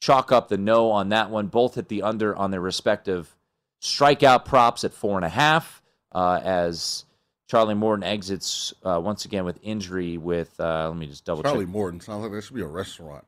chalk 0.00 0.30
up 0.30 0.48
the 0.48 0.56
no 0.56 0.92
on 0.92 1.08
that 1.08 1.30
one. 1.30 1.48
Both 1.48 1.74
hit 1.74 1.88
the 1.88 2.02
under 2.02 2.36
on 2.36 2.52
their 2.52 2.60
respective 2.60 3.34
strikeout 3.82 4.44
props 4.44 4.84
at 4.84 4.92
four 4.92 5.16
and 5.16 5.24
a 5.24 5.30
half 5.30 5.82
uh, 6.12 6.40
as 6.44 7.06
Charlie 7.48 7.74
Morton 7.74 8.04
exits 8.04 8.74
uh, 8.84 9.00
once 9.02 9.24
again 9.24 9.44
with 9.44 9.58
injury. 9.62 10.18
With 10.18 10.54
uh, 10.60 10.88
let 10.88 10.98
me 10.98 11.06
just 11.06 11.24
double 11.24 11.42
check. 11.42 11.52
Charlie 11.52 11.64
check. 11.64 11.72
Morton 11.72 12.00
sounds 12.00 12.22
like 12.22 12.32
that 12.32 12.44
should 12.44 12.56
be 12.56 12.62
a 12.62 12.66
restaurant. 12.66 13.24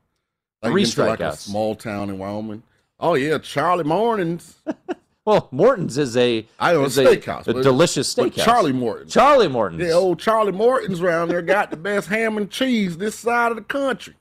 Like 0.61 0.71
Three 0.71 0.83
into 0.83 1.05
like 1.05 1.19
a 1.19 1.35
small 1.35 1.75
town 1.75 2.09
in 2.09 2.19
Wyoming. 2.19 2.61
Oh 2.99 3.15
yeah, 3.15 3.39
Charlie 3.39 3.83
Morton's. 3.83 4.55
Well, 5.23 5.49
Morton's 5.51 5.99
is 5.99 6.17
a 6.17 6.47
I 6.59 6.73
know, 6.73 6.83
is 6.85 6.97
a 6.97 7.05
steakhouse, 7.05 7.47
a, 7.47 7.61
delicious 7.61 8.11
steakhouse. 8.11 8.43
Charlie 8.43 8.73
Morton. 8.73 9.07
Charlie 9.07 9.47
Morton's. 9.47 9.83
Yeah, 9.83 9.91
old 9.91 10.19
Charlie 10.19 10.51
Morton's 10.51 10.99
around 10.99 11.27
there 11.27 11.43
got 11.43 11.69
the 11.69 11.77
best 11.77 12.07
ham 12.09 12.37
and 12.37 12.49
cheese 12.49 12.97
this 12.97 13.19
side 13.19 13.51
of 13.51 13.55
the 13.55 13.63
country. 13.63 14.15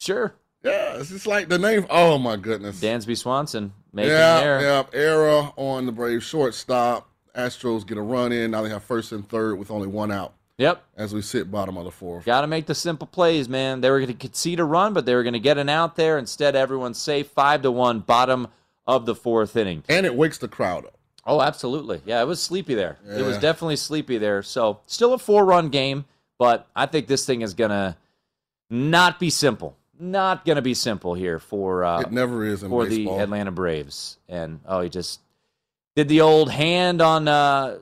sure. 0.00 0.34
Yeah, 0.64 0.96
it's 0.96 1.10
just 1.10 1.26
like 1.26 1.50
the 1.50 1.58
name. 1.58 1.86
Oh 1.90 2.16
my 2.16 2.36
goodness. 2.36 2.80
Dansby 2.80 3.18
Swanson 3.18 3.74
making 3.92 4.12
yeah, 4.12 4.40
there. 4.40 4.60
yeah. 4.62 4.82
Era 4.94 5.52
on 5.56 5.84
the 5.84 5.92
Brave 5.92 6.24
shortstop. 6.24 7.11
Astros 7.34 7.86
get 7.86 7.98
a 7.98 8.02
run 8.02 8.32
in. 8.32 8.50
Now 8.50 8.62
they 8.62 8.68
have 8.70 8.84
first 8.84 9.12
and 9.12 9.28
third 9.28 9.58
with 9.58 9.70
only 9.70 9.88
one 9.88 10.10
out 10.10 10.34
Yep. 10.58 10.82
as 10.96 11.14
we 11.14 11.22
sit 11.22 11.50
bottom 11.50 11.76
of 11.76 11.84
the 11.84 11.90
fourth. 11.90 12.24
Got 12.24 12.42
to 12.42 12.46
make 12.46 12.66
the 12.66 12.74
simple 12.74 13.06
plays, 13.06 13.48
man. 13.48 13.80
They 13.80 13.90
were 13.90 13.98
going 14.00 14.12
to 14.12 14.14
concede 14.14 14.60
a 14.60 14.64
run, 14.64 14.92
but 14.92 15.06
they 15.06 15.14
were 15.14 15.22
going 15.22 15.32
to 15.32 15.40
get 15.40 15.58
an 15.58 15.68
out 15.68 15.96
there. 15.96 16.18
Instead, 16.18 16.54
everyone's 16.54 16.98
safe. 16.98 17.28
Five 17.28 17.62
to 17.62 17.70
one, 17.70 18.00
bottom 18.00 18.48
of 18.86 19.06
the 19.06 19.14
fourth 19.14 19.56
inning. 19.56 19.82
And 19.88 20.04
it 20.06 20.14
wakes 20.14 20.38
the 20.38 20.48
crowd 20.48 20.84
up. 20.84 20.98
Oh, 21.24 21.40
absolutely. 21.40 22.02
Yeah, 22.04 22.20
it 22.20 22.26
was 22.26 22.42
sleepy 22.42 22.74
there. 22.74 22.98
It 23.08 23.22
was 23.24 23.38
definitely 23.38 23.76
sleepy 23.76 24.18
there. 24.18 24.42
So, 24.42 24.80
still 24.86 25.14
a 25.14 25.18
four 25.18 25.44
run 25.44 25.68
game, 25.68 26.04
but 26.38 26.66
I 26.74 26.86
think 26.86 27.06
this 27.06 27.24
thing 27.24 27.42
is 27.42 27.54
going 27.54 27.70
to 27.70 27.96
not 28.70 29.20
be 29.20 29.30
simple. 29.30 29.76
Not 29.98 30.44
going 30.44 30.56
to 30.56 30.62
be 30.62 30.74
simple 30.74 31.14
here 31.14 31.38
for 31.38 31.84
uh, 31.84 32.00
it 32.00 32.10
never 32.10 32.44
is 32.44 32.64
in 32.64 32.70
for 32.70 32.86
baseball. 32.86 33.16
the 33.18 33.22
Atlanta 33.22 33.52
Braves. 33.52 34.18
And 34.28 34.58
oh, 34.66 34.80
he 34.80 34.88
just 34.88 35.20
did 35.96 36.08
the 36.08 36.20
old 36.20 36.50
hand 36.50 37.00
on 37.02 37.28
uh, 37.28 37.78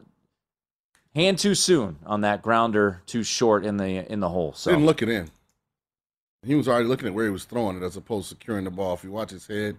hand 1.14 1.38
too 1.38 1.55
soon 1.55 1.99
on 2.05 2.23
that 2.23 2.43
grounder, 2.43 3.02
too 3.07 3.23
short 3.23 3.64
in 3.64 3.76
the 3.76 4.11
in 4.11 4.21
the 4.21 4.29
hole. 4.29 4.52
So 4.52 4.71
Didn't 4.71 4.87
look 4.87 5.02
it 5.02 5.09
in. 5.09 5.31
He 6.45 6.55
was 6.55 6.69
already 6.69 6.87
looking 6.87 7.07
at 7.07 7.14
where 7.14 7.26
he 7.26 7.31
was 7.31 7.45
throwing 7.45 7.76
it 7.76 7.83
as 7.83 7.97
opposed 7.97 8.31
to 8.31 8.35
securing 8.35 8.64
the 8.64 8.71
ball. 8.71 8.95
If 8.95 9.05
you 9.05 9.11
watch 9.11 9.31
his 9.31 9.47
head, 9.47 9.76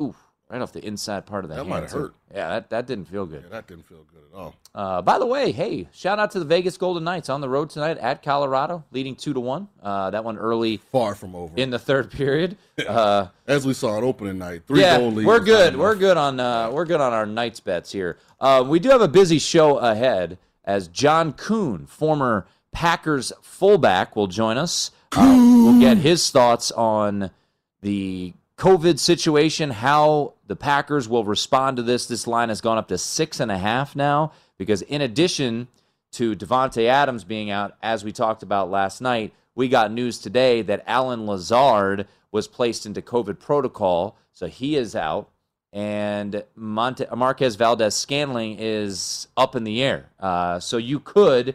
Ooh, 0.00 0.14
right 0.50 0.60
off 0.62 0.72
the 0.72 0.84
inside 0.84 1.26
part 1.26 1.44
of 1.44 1.48
the 1.50 1.54
That 1.56 1.62
hand, 1.62 1.70
might 1.70 1.82
have 1.82 1.92
hurt. 1.92 2.14
Yeah, 2.32 2.48
that, 2.50 2.70
that 2.70 2.86
didn't 2.86 3.06
feel 3.06 3.26
good. 3.26 3.42
yeah, 3.44 3.48
that 3.50 3.66
didn't 3.66 3.86
feel 3.86 4.04
good 4.12 4.22
at 4.32 4.38
all. 4.38 4.54
Uh, 4.74 5.00
by 5.02 5.18
the 5.18 5.26
way, 5.26 5.52
hey, 5.52 5.88
shout 5.92 6.18
out 6.18 6.30
to 6.32 6.38
the 6.40 6.44
Vegas 6.44 6.76
Golden 6.76 7.04
Knights 7.04 7.28
on 7.28 7.40
the 7.40 7.48
road 7.48 7.70
tonight 7.70 7.96
at 7.98 8.22
Colorado, 8.22 8.84
leading 8.90 9.14
two 9.16 9.32
to 9.32 9.40
one. 9.40 9.68
Uh, 9.82 10.10
that 10.10 10.24
one 10.24 10.36
early 10.36 10.78
Far 10.92 11.14
from 11.14 11.34
over. 11.34 11.52
in 11.56 11.70
the 11.70 11.78
third 11.78 12.10
period. 12.10 12.56
Uh, 12.88 13.28
as 13.46 13.64
we 13.64 13.72
saw 13.72 13.96
it 13.98 14.02
opening 14.02 14.36
night, 14.36 14.62
three 14.66 14.80
yeah, 14.80 14.98
goal 14.98 15.12
lead. 15.12 15.24
we're 15.24 15.38
good. 15.38 15.76
We're 15.76 15.94
good 15.94 16.16
on 16.16 16.40
uh, 16.40 16.70
we're 16.72 16.84
good 16.86 17.00
on 17.00 17.12
our 17.12 17.24
Knights 17.24 17.60
bets 17.60 17.92
here. 17.92 18.18
Uh, 18.40 18.64
we 18.66 18.80
do 18.80 18.88
have 18.88 19.00
a 19.00 19.06
busy 19.06 19.38
show 19.38 19.78
ahead 19.78 20.38
as 20.64 20.88
John 20.88 21.32
Kuhn, 21.34 21.86
former 21.86 22.48
Packers 22.72 23.32
fullback, 23.42 24.16
will 24.16 24.26
join 24.26 24.58
us. 24.58 24.90
Uh, 25.12 25.36
we'll 25.38 25.78
get 25.78 25.98
his 25.98 26.28
thoughts 26.32 26.72
on 26.72 27.30
the 27.80 28.34
COVID 28.56 28.98
situation, 28.98 29.70
how 29.70 30.34
the 30.46 30.56
Packers 30.56 31.08
will 31.08 31.24
respond 31.24 31.76
to 31.76 31.82
this. 31.82 32.06
This 32.06 32.26
line 32.26 32.48
has 32.48 32.60
gone 32.60 32.78
up 32.78 32.88
to 32.88 32.98
six 32.98 33.40
and 33.40 33.50
a 33.50 33.58
half 33.58 33.96
now 33.96 34.32
because, 34.58 34.82
in 34.82 35.00
addition 35.00 35.68
to 36.12 36.36
Davante 36.36 36.86
Adams 36.86 37.24
being 37.24 37.50
out, 37.50 37.76
as 37.82 38.04
we 38.04 38.12
talked 38.12 38.42
about 38.42 38.70
last 38.70 39.00
night, 39.00 39.32
we 39.54 39.68
got 39.68 39.90
news 39.92 40.18
today 40.18 40.62
that 40.62 40.84
Allen 40.86 41.26
Lazard 41.26 42.06
was 42.30 42.46
placed 42.48 42.86
into 42.86 43.00
COVID 43.02 43.38
protocol, 43.38 44.16
so 44.32 44.46
he 44.46 44.76
is 44.76 44.96
out, 44.96 45.30
and 45.72 46.44
Monte- 46.54 47.06
Marquez 47.14 47.56
Valdes-Scantling 47.56 48.56
is 48.58 49.28
up 49.36 49.56
in 49.56 49.64
the 49.64 49.82
air. 49.82 50.10
Uh, 50.20 50.60
so 50.60 50.76
you 50.76 51.00
could 51.00 51.54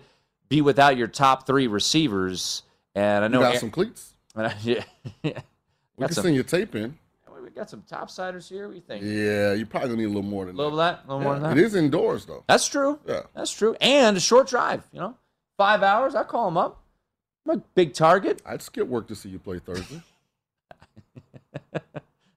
be 0.50 0.62
without 0.62 0.98
your 0.98 1.08
top 1.08 1.46
three 1.46 1.68
receivers. 1.68 2.64
And 2.96 3.24
I 3.24 3.28
You 3.28 3.34
know 3.34 3.40
got 3.42 3.58
some 3.58 3.72
cleats. 3.72 4.14
yeah, 4.64 4.84
We 6.00 6.04
got 6.04 6.08
can 6.08 6.16
some, 6.16 6.24
send 6.24 6.36
your 6.36 6.44
tape 6.46 6.76
in. 6.76 6.98
we 7.44 7.50
got 7.52 7.70
some 7.70 7.84
topsiders 7.90 8.48
here. 8.50 8.68
What 8.68 8.72
do 8.72 8.76
you 8.76 8.82
think? 8.82 9.04
Yeah, 9.04 9.54
you 9.54 9.66
probably 9.66 9.90
gonna 9.90 10.00
need 10.02 10.06
a 10.06 10.08
little 10.08 10.24
more 10.24 10.46
than 10.46 10.56
A 10.56 10.58
little 10.58 10.78
that. 10.78 11.02
of 11.02 11.08
that, 11.08 11.12
a 11.14 11.16
little 11.16 11.24
more 11.32 11.40
than 11.40 11.52
It 11.52 11.56
that. 11.56 11.62
is 11.62 11.76
indoors 11.76 12.26
though. 12.26 12.44
That's 12.48 12.68
true. 12.68 13.00
Yeah. 13.08 13.22
That's 13.36 13.52
true. 13.52 13.76
And 13.82 14.16
a 14.18 14.20
short 14.20 14.48
drive. 14.48 14.84
You 14.92 15.00
know, 15.00 15.16
five 15.58 15.84
hours. 15.84 16.16
I 16.16 16.24
call 16.24 16.48
him 16.48 16.58
up. 16.58 16.82
I'm 17.48 17.58
a 17.58 17.64
big 17.76 17.94
target. 17.94 18.42
I'd 18.46 18.62
skip 18.62 18.88
work 18.88 19.08
to 19.08 19.16
see 19.16 19.30
you 19.30 19.40
play 19.40 19.60
Thursday. 19.60 20.02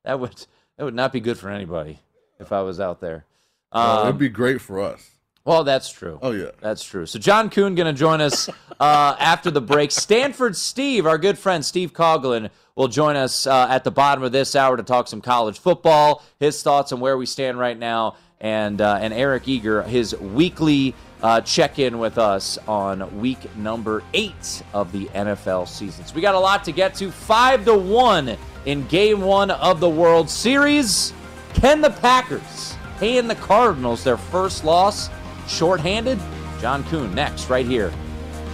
That 0.04 0.18
would 0.18 0.34
that 0.76 0.84
would 0.84 0.94
not 0.94 1.12
be 1.12 1.20
good 1.20 1.38
for 1.38 1.48
anybody 1.48 2.00
if 2.40 2.50
I 2.50 2.62
was 2.62 2.80
out 2.80 3.00
there. 3.00 3.24
Uh, 3.70 4.00
Um, 4.00 4.08
it'd 4.08 4.18
be 4.18 4.28
great 4.28 4.60
for 4.60 4.80
us. 4.80 5.10
Well, 5.44 5.64
that's 5.64 5.90
true. 5.90 6.18
Oh 6.22 6.30
yeah. 6.30 6.50
That's 6.60 6.84
true. 6.84 7.06
So 7.06 7.18
John 7.18 7.50
Kuhn 7.50 7.74
going 7.74 7.92
to 7.92 7.98
join 7.98 8.20
us 8.20 8.48
uh, 8.78 9.16
after 9.18 9.50
the 9.50 9.60
break. 9.60 9.90
Stanford 9.90 10.56
Steve, 10.56 11.04
our 11.06 11.18
good 11.18 11.38
friend 11.38 11.64
Steve 11.64 11.92
Coughlin, 11.92 12.50
will 12.76 12.88
join 12.88 13.16
us 13.16 13.46
uh, 13.46 13.66
at 13.68 13.84
the 13.84 13.90
bottom 13.90 14.22
of 14.22 14.32
this 14.32 14.54
hour 14.54 14.76
to 14.76 14.82
talk 14.82 15.08
some 15.08 15.20
college 15.20 15.58
football, 15.58 16.22
his 16.38 16.62
thoughts 16.62 16.92
on 16.92 17.00
where 17.00 17.16
we 17.16 17.26
stand 17.26 17.58
right 17.58 17.78
now, 17.78 18.16
and 18.40 18.80
uh, 18.80 18.98
and 19.00 19.12
Eric 19.12 19.48
Eager, 19.48 19.82
his 19.82 20.16
weekly 20.16 20.94
uh, 21.22 21.40
check 21.40 21.78
in 21.78 21.98
with 21.98 22.18
us 22.18 22.58
on 22.68 23.20
week 23.20 23.54
number 23.56 24.02
eight 24.14 24.62
of 24.72 24.92
the 24.92 25.06
NFL 25.06 25.68
season. 25.68 26.04
So 26.04 26.14
we 26.14 26.20
got 26.20 26.34
a 26.34 26.40
lot 26.40 26.64
to 26.64 26.72
get 26.72 26.94
to. 26.96 27.10
Five 27.10 27.64
to 27.64 27.74
one 27.76 28.36
in 28.64 28.86
Game 28.86 29.22
One 29.22 29.50
of 29.50 29.80
the 29.80 29.90
World 29.90 30.30
Series. 30.30 31.12
Can 31.54 31.80
the 31.80 31.90
Packers 31.90 32.76
pay 32.98 33.18
in 33.18 33.28
the 33.28 33.34
Cardinals 33.34 34.04
their 34.04 34.16
first 34.16 34.64
loss 34.64 35.10
shorthanded? 35.48 36.18
John 36.60 36.84
Kuhn 36.84 37.14
next, 37.14 37.50
right 37.50 37.66
here 37.66 37.92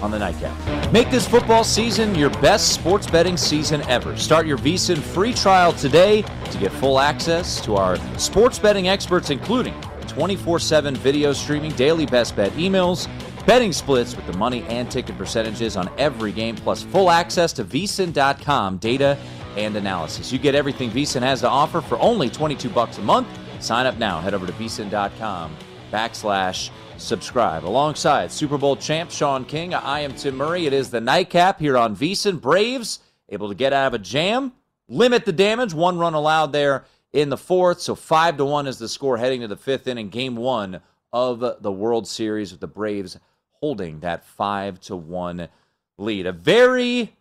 on 0.03 0.11
the 0.11 0.19
Nightcap. 0.19 0.93
Make 0.93 1.11
this 1.11 1.27
football 1.27 1.65
season 1.65 2.15
your 2.15 2.31
best 2.41 2.73
sports 2.73 3.09
betting 3.11 3.37
season 3.37 3.83
ever. 3.83 4.17
Start 4.17 4.47
your 4.47 4.59
VSiN 4.59 4.99
free 4.99 5.35
trial 5.35 5.73
today 5.73 6.23
to 6.23 6.59
get 6.59 6.73
full 6.73 7.01
access 7.01 7.61
to 7.63 7.77
our 7.77 7.97
sports 8.19 8.59
betting 8.59 8.89
experts, 8.89 9.31
including 9.31 9.79
24 10.07 10.59
7 10.59 10.95
video 10.97 11.33
streaming, 11.33 11.73
daily 11.73 12.07
best 12.07 12.35
bet 12.37 12.53
emails, 12.53 13.09
betting 13.47 13.73
splits 13.73 14.17
with 14.17 14.27
the 14.27 14.37
money 14.37 14.63
and 14.65 14.91
ticket 14.91 15.17
percentages 15.19 15.77
on 15.77 15.91
every 15.99 16.33
game, 16.33 16.57
plus 16.57 16.83
full 16.83 17.11
access 17.11 17.53
to 17.53 17.65
VSiN.com 17.65 18.79
data 18.79 19.19
and 19.57 19.77
analysis. 19.77 20.33
You 20.33 20.39
get 20.39 20.55
everything 20.55 20.91
VSiN 20.91 21.23
has 21.23 21.41
to 21.41 21.49
offer 21.49 21.81
for 21.81 21.99
only 21.99 22.31
22 22.31 22.69
bucks 22.71 22.99
a 22.99 23.03
month. 23.03 23.29
Sign 23.61 23.87
up 23.87 23.99
now. 23.99 24.21
Head 24.21 24.35
over 24.35 24.47
to 24.47 24.53
VSiN.com 24.53 25.57
backslash 25.91 26.71
subscribe. 26.97 27.65
Alongside 27.65 28.31
Super 28.33 28.59
Bowl 28.59 28.77
champ 28.77 29.11
Sean 29.11 29.45
King, 29.45 29.75
I 29.75 30.01
am 30.01 30.15
Tim 30.15 30.37
Murray. 30.37 30.67
It 30.67 30.73
is 30.73 30.91
the 30.91 31.01
nightcap 31.01 31.61
here 31.61 31.77
on 31.77 31.97
VSiN. 31.97 32.41
Braves 32.41 33.01
able 33.29 33.49
to 33.49 33.55
get 33.55 33.73
out 33.73 33.89
of 33.89 33.95
a 33.95 33.99
jam, 33.99 34.53
limit 34.89 35.25
the 35.25 35.33
damage. 35.33 35.75
One 35.75 35.99
run 35.99 36.15
allowed 36.15 36.53
there 36.53 36.85
in 37.13 37.29
the 37.29 37.37
fourth. 37.37 37.81
So 37.81 37.95
five 37.95 38.37
to 38.39 38.45
one 38.45 38.67
is 38.67 38.79
the 38.79 38.89
score 38.89 39.17
heading 39.17 39.43
to 39.43 39.49
the 39.49 39.57
fifth 39.57 39.87
inning, 39.87 40.09
game 40.09 40.37
one 40.37 40.81
of 41.13 41.63
the 41.63 41.73
World 41.73 42.07
Series 42.07 42.53
with 42.53 42.61
the 42.61 42.67
Braves 42.67 43.19
holding 43.61 44.01
that 44.01 44.25
five 44.25 44.81
to 44.81 44.97
one 44.97 45.49
lead. 45.97 46.27
A 46.27 46.33
very 46.33 47.17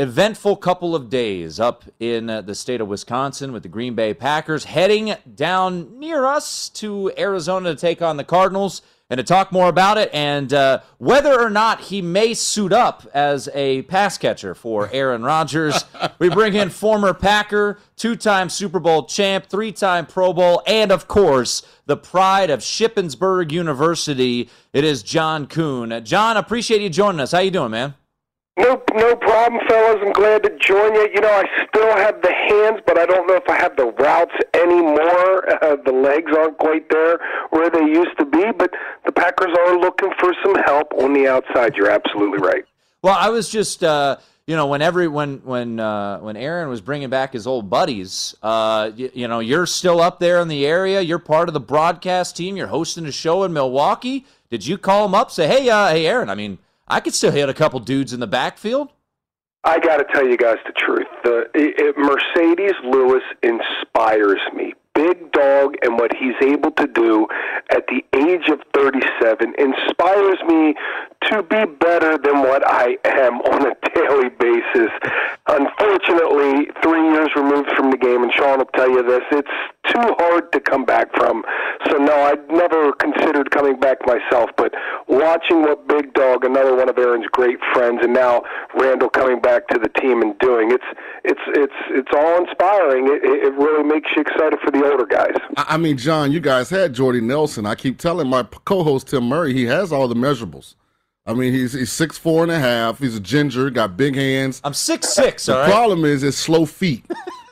eventful 0.00 0.56
couple 0.56 0.94
of 0.94 1.10
days 1.10 1.60
up 1.60 1.84
in 1.98 2.30
uh, 2.30 2.40
the 2.40 2.54
state 2.54 2.80
of 2.80 2.88
Wisconsin 2.88 3.52
with 3.52 3.62
the 3.62 3.68
Green 3.68 3.94
Bay 3.94 4.14
Packers 4.14 4.64
heading 4.64 5.14
down 5.34 5.98
near 5.98 6.24
us 6.24 6.70
to 6.70 7.12
Arizona 7.18 7.74
to 7.74 7.78
take 7.78 8.00
on 8.00 8.16
the 8.16 8.24
Cardinals 8.24 8.80
and 9.10 9.18
to 9.18 9.24
talk 9.24 9.52
more 9.52 9.68
about 9.68 9.98
it 9.98 10.08
and 10.14 10.54
uh, 10.54 10.80
whether 10.96 11.38
or 11.38 11.50
not 11.50 11.82
he 11.82 12.00
may 12.00 12.32
suit 12.32 12.72
up 12.72 13.06
as 13.12 13.50
a 13.52 13.82
pass 13.82 14.16
catcher 14.16 14.54
for 14.54 14.88
Aaron 14.92 15.22
Rodgers. 15.22 15.84
we 16.18 16.30
bring 16.30 16.54
in 16.54 16.70
former 16.70 17.12
Packer, 17.12 17.78
two 17.96 18.16
time 18.16 18.48
Super 18.48 18.80
Bowl 18.80 19.04
champ, 19.04 19.50
three 19.50 19.70
time 19.70 20.06
Pro 20.06 20.32
Bowl, 20.32 20.62
and 20.66 20.90
of 20.90 21.08
course, 21.08 21.62
the 21.84 21.98
pride 21.98 22.48
of 22.48 22.60
Shippensburg 22.60 23.52
University. 23.52 24.48
It 24.72 24.84
is 24.84 25.02
John 25.02 25.46
Kuhn. 25.46 26.02
John, 26.06 26.38
appreciate 26.38 26.80
you 26.80 26.88
joining 26.88 27.20
us. 27.20 27.32
How 27.32 27.40
you 27.40 27.50
doing, 27.50 27.72
man? 27.72 27.96
No, 28.60 28.82
no 28.94 29.16
problem, 29.16 29.60
fellas. 29.66 30.02
I'm 30.04 30.12
glad 30.12 30.42
to 30.42 30.50
join 30.58 30.94
you. 30.94 31.08
You 31.14 31.20
know, 31.22 31.30
I 31.30 31.44
still 31.66 31.96
have 31.96 32.20
the 32.20 32.30
hands, 32.32 32.80
but 32.86 32.98
I 32.98 33.06
don't 33.06 33.26
know 33.26 33.36
if 33.36 33.48
I 33.48 33.56
have 33.56 33.74
the 33.76 33.86
routes 33.86 34.34
anymore. 34.52 35.64
Uh, 35.64 35.76
the 35.82 35.92
legs 35.92 36.30
aren't 36.36 36.58
quite 36.58 36.90
there 36.90 37.18
where 37.50 37.70
they 37.70 37.80
used 37.80 38.18
to 38.18 38.26
be, 38.26 38.52
but 38.56 38.70
the 39.06 39.12
Packers 39.12 39.56
are 39.66 39.78
looking 39.78 40.10
for 40.18 40.34
some 40.44 40.56
help 40.56 40.92
on 40.92 41.14
the 41.14 41.26
outside. 41.26 41.74
You're 41.74 41.90
absolutely 41.90 42.38
right. 42.38 42.64
Well, 43.02 43.16
I 43.18 43.30
was 43.30 43.48
just, 43.48 43.82
uh, 43.82 44.18
you 44.46 44.56
know, 44.56 44.66
when 44.66 44.82
every 44.82 45.08
when 45.08 45.38
when 45.38 45.80
uh, 45.80 46.18
when 46.18 46.36
Aaron 46.36 46.68
was 46.68 46.82
bringing 46.82 47.08
back 47.08 47.32
his 47.32 47.46
old 47.46 47.70
buddies, 47.70 48.34
uh, 48.42 48.90
you, 48.94 49.10
you 49.14 49.28
know, 49.28 49.40
you're 49.40 49.64
still 49.64 50.02
up 50.02 50.20
there 50.20 50.38
in 50.40 50.48
the 50.48 50.66
area. 50.66 51.00
You're 51.00 51.18
part 51.18 51.48
of 51.48 51.54
the 51.54 51.60
broadcast 51.60 52.36
team. 52.36 52.58
You're 52.58 52.66
hosting 52.66 53.06
a 53.06 53.12
show 53.12 53.44
in 53.44 53.54
Milwaukee. 53.54 54.26
Did 54.50 54.66
you 54.66 54.76
call 54.76 55.06
him 55.06 55.14
up? 55.14 55.30
Say, 55.30 55.46
hey, 55.46 55.70
uh, 55.70 55.88
hey, 55.88 56.06
Aaron. 56.06 56.28
I 56.28 56.34
mean, 56.34 56.58
I 56.90 56.98
could 56.98 57.14
still 57.14 57.30
hit 57.30 57.48
a 57.48 57.54
couple 57.54 57.78
dudes 57.78 58.12
in 58.12 58.18
the 58.18 58.26
backfield. 58.26 58.90
I 59.62 59.78
got 59.78 59.98
to 59.98 60.04
tell 60.12 60.26
you 60.26 60.36
guys 60.36 60.56
the 60.66 60.72
truth. 60.72 61.06
The 61.22 61.42
it, 61.54 61.78
it, 61.78 61.96
Marcedes 61.96 62.74
Lewis 62.82 63.22
inspires 63.42 64.40
me. 64.54 64.74
Big 64.94 65.30
dog 65.30 65.76
and 65.82 65.98
what 65.98 66.10
he's 66.16 66.34
able 66.42 66.72
to 66.72 66.86
do 66.88 67.28
at 67.70 67.86
the 67.86 68.02
age 68.18 68.48
of 68.48 68.60
37 68.74 69.54
inspires 69.56 70.38
me 70.48 70.74
to 71.30 71.42
be 71.44 71.64
better 71.78 72.18
than 72.18 72.40
what 72.42 72.62
I 72.66 72.96
am 73.04 73.40
on 73.42 73.70
a 73.70 73.74
daily 73.94 74.30
basis. 74.30 74.90
Unfortunately, 75.46 76.68
three 76.82 77.06
years 77.12 77.30
removed 77.36 77.70
from 77.76 77.90
the 77.90 77.98
game, 77.98 78.22
and 78.24 78.32
Sean 78.32 78.58
will 78.58 78.66
tell 78.74 78.90
you 78.90 79.02
this, 79.02 79.22
it's 79.30 79.48
too 79.88 80.14
hard 80.18 80.52
to 80.52 80.60
come 80.60 80.84
back 80.84 81.08
from. 81.16 81.42
So, 81.88 81.96
no, 81.96 82.12
I'd 82.12 82.48
never 82.48 82.92
considered 82.92 83.50
coming 83.50 83.78
back 83.78 83.98
myself, 84.06 84.50
but 84.56 84.72
watching 85.08 85.62
what 85.62 85.86
Big 85.88 86.12
Dog, 86.12 86.44
another 86.44 86.76
one 86.76 86.88
of 86.88 86.98
Aaron's 86.98 87.26
great 87.32 87.58
friends, 87.72 88.00
and 88.02 88.12
now 88.12 88.42
Randall 88.74 89.08
coming 89.08 89.40
back 89.40 89.68
to 89.68 89.78
the 89.78 89.88
team 90.00 90.22
and 90.22 90.38
doing, 90.38 90.70
it's, 90.70 90.84
it's, 91.24 91.40
it's, 91.48 91.72
it's 91.90 92.10
all 92.14 92.44
inspiring. 92.44 93.06
It, 93.08 93.22
it 93.24 93.54
really 93.54 93.84
makes 93.84 94.10
you 94.14 94.22
excited 94.22 94.58
for 94.62 94.70
the 94.70 94.84
older 94.84 95.06
guys. 95.06 95.34
I 95.56 95.76
mean, 95.76 95.96
John, 95.96 96.32
you 96.32 96.40
guys 96.40 96.70
had 96.70 96.92
Jordy 96.92 97.20
Nelson. 97.20 97.66
I 97.66 97.74
keep 97.74 97.98
telling 97.98 98.28
my 98.28 98.42
co-host 98.42 99.08
Tim 99.08 99.24
Murray 99.24 99.54
he 99.54 99.64
has 99.64 99.92
all 99.92 100.08
the 100.08 100.14
measurables. 100.14 100.74
I 101.26 101.34
mean, 101.34 101.52
he's 101.52 101.74
he's 101.74 101.92
six 101.92 102.16
four 102.18 102.42
and 102.42 102.50
a 102.50 102.58
half. 102.58 102.98
He's 102.98 103.14
a 103.14 103.20
ginger, 103.20 103.70
got 103.70 103.96
big 103.96 104.16
hands. 104.16 104.60
I'm 104.64 104.74
six 104.74 105.10
six. 105.10 105.46
The 105.46 105.64
problem 105.64 106.04
is 106.04 106.22
his 106.22 106.36
slow 106.36 106.64
feet. 106.64 107.04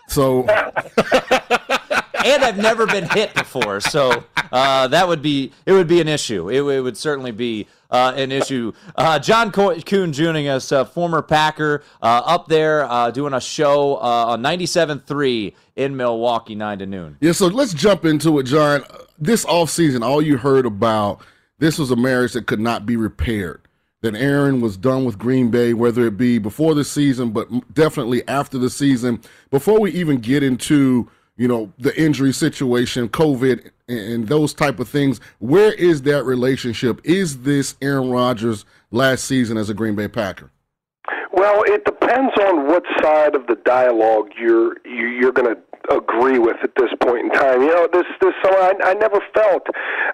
So, 0.08 0.42
and 2.24 2.44
I've 2.44 2.58
never 2.58 2.86
been 2.86 3.08
hit 3.08 3.34
before, 3.34 3.80
so 3.80 4.24
uh, 4.52 4.88
that 4.88 5.06
would 5.08 5.22
be 5.22 5.52
it 5.66 5.72
would 5.72 5.88
be 5.88 6.00
an 6.00 6.08
issue. 6.08 6.48
It, 6.48 6.62
it 6.62 6.80
would 6.80 6.96
certainly 6.96 7.32
be 7.32 7.66
uh, 7.90 8.12
an 8.16 8.32
issue. 8.32 8.72
Uh, 8.96 9.18
John 9.18 9.50
Kuhn 9.50 10.12
joining 10.12 10.48
us, 10.48 10.72
uh, 10.72 10.84
former 10.84 11.22
Packer, 11.22 11.82
uh, 12.02 12.22
up 12.24 12.48
there 12.48 12.84
uh, 12.84 13.10
doing 13.10 13.32
a 13.32 13.40
show 13.40 13.96
on 13.96 14.42
97.3 14.42 15.54
in 15.76 15.96
Milwaukee, 15.96 16.54
9 16.54 16.78
to 16.80 16.86
noon. 16.86 17.16
Yeah, 17.20 17.32
so 17.32 17.46
let's 17.46 17.74
jump 17.74 18.04
into 18.04 18.38
it, 18.38 18.44
John. 18.44 18.84
This 19.18 19.44
offseason, 19.44 20.02
all 20.04 20.22
you 20.22 20.36
heard 20.36 20.66
about 20.66 21.20
this 21.58 21.78
was 21.78 21.90
a 21.90 21.96
marriage 21.96 22.34
that 22.34 22.46
could 22.46 22.60
not 22.60 22.86
be 22.86 22.96
repaired 22.96 23.62
that 24.00 24.14
Aaron 24.14 24.60
was 24.60 24.76
done 24.76 25.04
with 25.04 25.18
Green 25.18 25.50
Bay, 25.50 25.74
whether 25.74 26.06
it 26.06 26.16
be 26.16 26.38
before 26.38 26.74
the 26.74 26.84
season, 26.84 27.30
but 27.30 27.48
definitely 27.74 28.26
after 28.28 28.56
the 28.56 28.70
season. 28.70 29.20
Before 29.50 29.80
we 29.80 29.90
even 29.90 30.18
get 30.18 30.42
into 30.42 31.10
you 31.38 31.48
know 31.48 31.72
the 31.78 31.98
injury 31.98 32.32
situation, 32.32 33.08
COVID, 33.08 33.70
and 33.88 34.28
those 34.28 34.52
type 34.52 34.78
of 34.80 34.88
things, 34.88 35.20
where 35.38 35.72
is 35.72 36.02
that 36.02 36.24
relationship? 36.24 37.00
Is 37.04 37.42
this 37.42 37.76
Aaron 37.80 38.10
Rodgers' 38.10 38.66
last 38.90 39.24
season 39.24 39.56
as 39.56 39.70
a 39.70 39.74
Green 39.74 39.94
Bay 39.94 40.08
Packer? 40.08 40.50
Well, 41.32 41.62
it 41.66 41.84
depends 41.84 42.32
on 42.42 42.66
what 42.66 42.82
side 43.00 43.34
of 43.34 43.46
the 43.46 43.56
dialogue 43.64 44.30
you're 44.38 44.76
you're 44.84 45.32
going 45.32 45.54
to 45.54 45.94
agree 45.94 46.38
with 46.38 46.56
at 46.62 46.72
this 46.76 46.90
point 47.00 47.26
in 47.26 47.30
time. 47.30 47.62
You 47.62 47.68
know, 47.68 47.88
this 47.92 48.04
this 48.20 48.34
summer 48.44 48.58
I, 48.58 48.72
I 48.82 48.94
never 48.94 49.20
felt, 49.32 49.62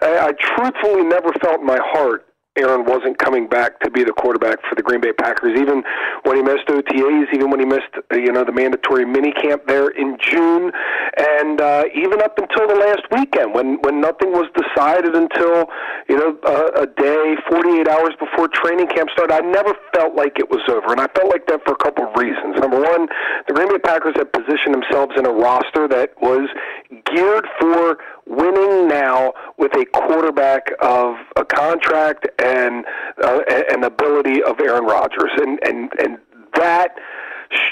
I, 0.03 0.29
I 0.29 0.33
truthfully 0.33 1.03
never 1.03 1.33
felt 1.41 1.61
in 1.61 1.67
my 1.67 1.81
heart 1.83 2.27
Aaron 2.57 2.85
wasn't 2.87 3.19
coming 3.19 3.49
back 3.49 3.81
to 3.81 3.91
be 3.91 4.05
the 4.05 4.13
quarterback 4.13 4.61
for 4.69 4.77
the 4.77 4.83
Green 4.83 5.01
Bay 5.01 5.13
Packers, 5.13 5.59
even 5.59 5.83
when 6.23 6.37
he 6.37 6.43
missed 6.43 6.67
OTAs, 6.69 7.27
even 7.35 7.51
when 7.51 7.59
he 7.59 7.67
missed 7.67 7.91
you 8.13 8.31
know 8.31 8.45
the 8.45 8.53
mandatory 8.53 9.05
mini 9.05 9.33
camp 9.33 9.67
there 9.67 9.89
in 9.89 10.17
June, 10.21 10.71
and 11.19 11.61
uh, 11.61 11.85
even 11.95 12.23
up 12.23 12.39
until 12.39 12.69
the 12.69 12.77
last 12.79 13.03
weekend 13.11 13.55
when 13.55 13.83
when 13.83 14.01
nothing 14.01 14.31
was 14.31 14.47
decided 14.55 15.17
until 15.17 15.67
you 16.09 16.17
know 16.17 16.39
a, 16.47 16.83
a 16.83 16.87
day, 16.87 17.35
48 17.51 17.89
hours 17.89 18.15
before 18.23 18.47
training 18.47 18.87
camp 18.87 19.11
started. 19.11 19.35
I 19.35 19.41
never 19.41 19.75
felt 19.93 20.15
like 20.15 20.39
it 20.39 20.49
was 20.49 20.63
over, 20.69 20.95
and 20.95 21.01
I 21.01 21.09
felt 21.11 21.31
like 21.35 21.47
that 21.49 21.59
for 21.67 21.73
a 21.73 21.83
couple 21.83 22.07
of 22.07 22.15
reasons. 22.15 22.55
Number 22.63 22.81
one, 22.81 23.09
the 23.49 23.55
Green 23.55 23.69
Bay 23.69 23.83
Packers 23.83 24.15
had 24.15 24.33
positioned 24.33 24.75
themselves 24.75 25.13
in 25.19 25.27
a 25.27 25.33
roster 25.33 25.89
that 25.89 26.15
was 26.23 26.49
geared 27.11 27.47
for 27.59 27.99
winning 28.27 28.89
now 28.89 29.33
with 29.59 29.73
a 29.77 29.85
quarterback 29.87 30.71
of 30.81 31.17
a 31.37 31.45
contract 31.45 32.27
and 32.43 32.85
uh, 33.23 33.41
an 33.71 33.85
ability 33.85 34.43
of 34.43 34.61
Aaron 34.61 34.85
Rodgers, 34.85 35.31
and 35.37 35.59
and 35.65 35.93
and 35.99 36.19
that 36.55 36.97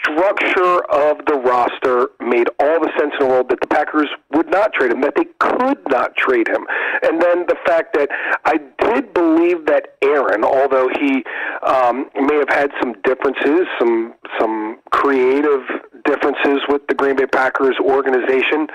structure 0.00 0.84
of 0.90 1.18
the 1.26 1.34
roster 1.34 2.10
made 2.20 2.48
all 2.60 2.80
the 2.80 2.90
sense 2.98 3.12
in 3.18 3.26
the 3.26 3.32
world 3.32 3.48
that 3.48 3.60
the 3.60 3.66
Packers 3.66 4.08
would 4.32 4.48
not 4.50 4.72
trade 4.72 4.92
him, 4.92 5.00
that 5.00 5.14
they 5.16 5.26
could 5.38 5.78
not 5.88 6.14
trade 6.16 6.48
him. 6.48 6.66
And 7.02 7.20
then 7.20 7.46
the 7.46 7.56
fact 7.66 7.94
that 7.94 8.08
I 8.44 8.58
did 8.78 9.12
believe 9.14 9.66
that 9.66 9.96
Aaron, 10.02 10.44
although 10.44 10.88
he 10.88 11.24
um, 11.66 12.10
may 12.14 12.36
have 12.36 12.48
had 12.48 12.70
some 12.80 12.94
differences, 13.02 13.66
some 13.78 14.14
some 14.38 14.78
creative 14.90 15.62
differences 16.04 16.62
with 16.68 16.86
the 16.88 16.94
Green 16.94 17.16
Bay 17.16 17.26
Packers 17.26 17.76
organization, 17.80 18.68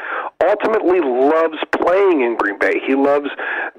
ultimately 0.46 1.00
loves 1.00 1.58
playing 1.72 2.22
in 2.22 2.38
Green 2.38 2.60
Bay. 2.60 2.80
He 2.86 2.96
loves 2.96 3.30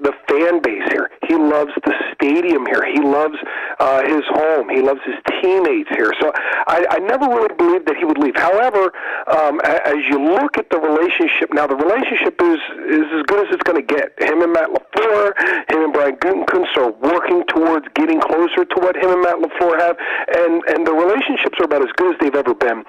the 0.01 0.13
fan 0.27 0.61
base 0.61 0.87
here. 0.91 1.09
He 1.27 1.35
loves 1.35 1.71
the 1.85 1.93
stadium 2.13 2.65
here. 2.65 2.83
He 2.85 3.01
loves 3.01 3.35
uh, 3.79 4.03
his 4.03 4.23
home. 4.29 4.69
He 4.69 4.81
loves 4.81 4.99
his 5.05 5.15
teammates 5.41 5.89
here. 5.89 6.11
So 6.19 6.31
I, 6.67 6.85
I 6.89 6.99
never 6.99 7.27
really 7.27 7.53
believed 7.55 7.87
that 7.87 7.97
he 7.97 8.05
would 8.05 8.17
leave. 8.17 8.35
However, 8.35 8.91
um, 9.27 9.59
as 9.63 10.01
you 10.09 10.19
look 10.19 10.57
at 10.57 10.69
the 10.69 10.79
relationship 10.79 11.53
now, 11.53 11.67
the 11.67 11.75
relationship 11.75 12.39
is 12.41 12.59
is 12.89 13.07
as 13.13 13.23
good 13.29 13.47
as 13.47 13.53
it's 13.53 13.63
going 13.63 13.79
to 13.79 13.85
get. 13.85 14.13
Him 14.19 14.41
and 14.41 14.53
Matt 14.53 14.69
LaFleur, 14.69 15.33
him 15.69 15.89
and 15.89 15.93
Brian 15.93 16.15
Gutekunst 16.17 16.75
are 16.77 16.91
working 16.91 17.43
towards 17.47 17.85
getting 17.95 18.19
closer 18.19 18.65
to 18.65 18.77
what 18.81 18.95
him 18.95 19.09
and 19.09 19.21
Matt 19.21 19.37
LaFleur 19.37 19.79
have, 19.79 19.95
and 20.35 20.63
and 20.69 20.85
the 20.85 20.93
relationships 20.93 21.57
are 21.59 21.65
about 21.65 21.83
as 21.83 21.91
good 21.95 22.15
as 22.15 22.17
they've 22.19 22.35
ever 22.35 22.53
been. 22.53 22.83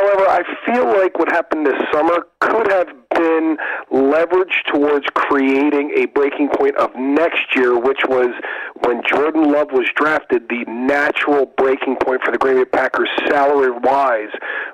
However, 0.00 0.28
I 0.28 0.42
feel 0.64 0.86
like 0.86 1.18
what 1.18 1.30
happened 1.30 1.66
this 1.66 1.78
summer 1.92 2.24
could 2.40 2.72
have 2.72 2.88
been 3.14 3.58
leveraged 3.92 4.64
towards 4.72 5.04
creating 5.12 5.92
a 5.94 6.06
breaking 6.06 6.48
point 6.48 6.74
of 6.76 6.88
next 6.96 7.54
year, 7.54 7.78
which 7.78 8.00
was 8.08 8.28
when 8.82 9.02
Jordan 9.06 9.52
Love 9.52 9.72
was 9.72 9.86
drafted, 9.94 10.48
the 10.48 10.64
natural 10.66 11.44
breaking 11.58 11.96
point 11.96 12.22
for 12.24 12.32
the 12.32 12.38
Green 12.38 12.56
Bay 12.56 12.64
Packers 12.64 13.10
salary 13.28 13.72
wise 13.72 14.30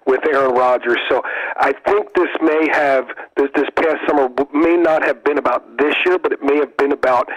with 0.07 0.21
Aaron 0.33 0.55
Rodgers. 0.55 0.99
So 1.09 1.23
I 1.57 1.73
think 1.87 2.15
this 2.15 2.31
may 2.41 2.69
have 2.73 3.09
this, 3.37 3.49
this 3.57 3.69
past 3.75 4.07
summer 4.07 4.29
may 4.55 4.77
not 4.77 5.03
have 5.03 5.25
been 5.25 5.39
about 5.39 5.77
this 5.79 5.95
year, 6.05 6.19
but 6.21 6.33
it 6.33 6.43
may 6.43 6.57
have 6.57 6.77
been 6.77 6.93
about 6.93 7.29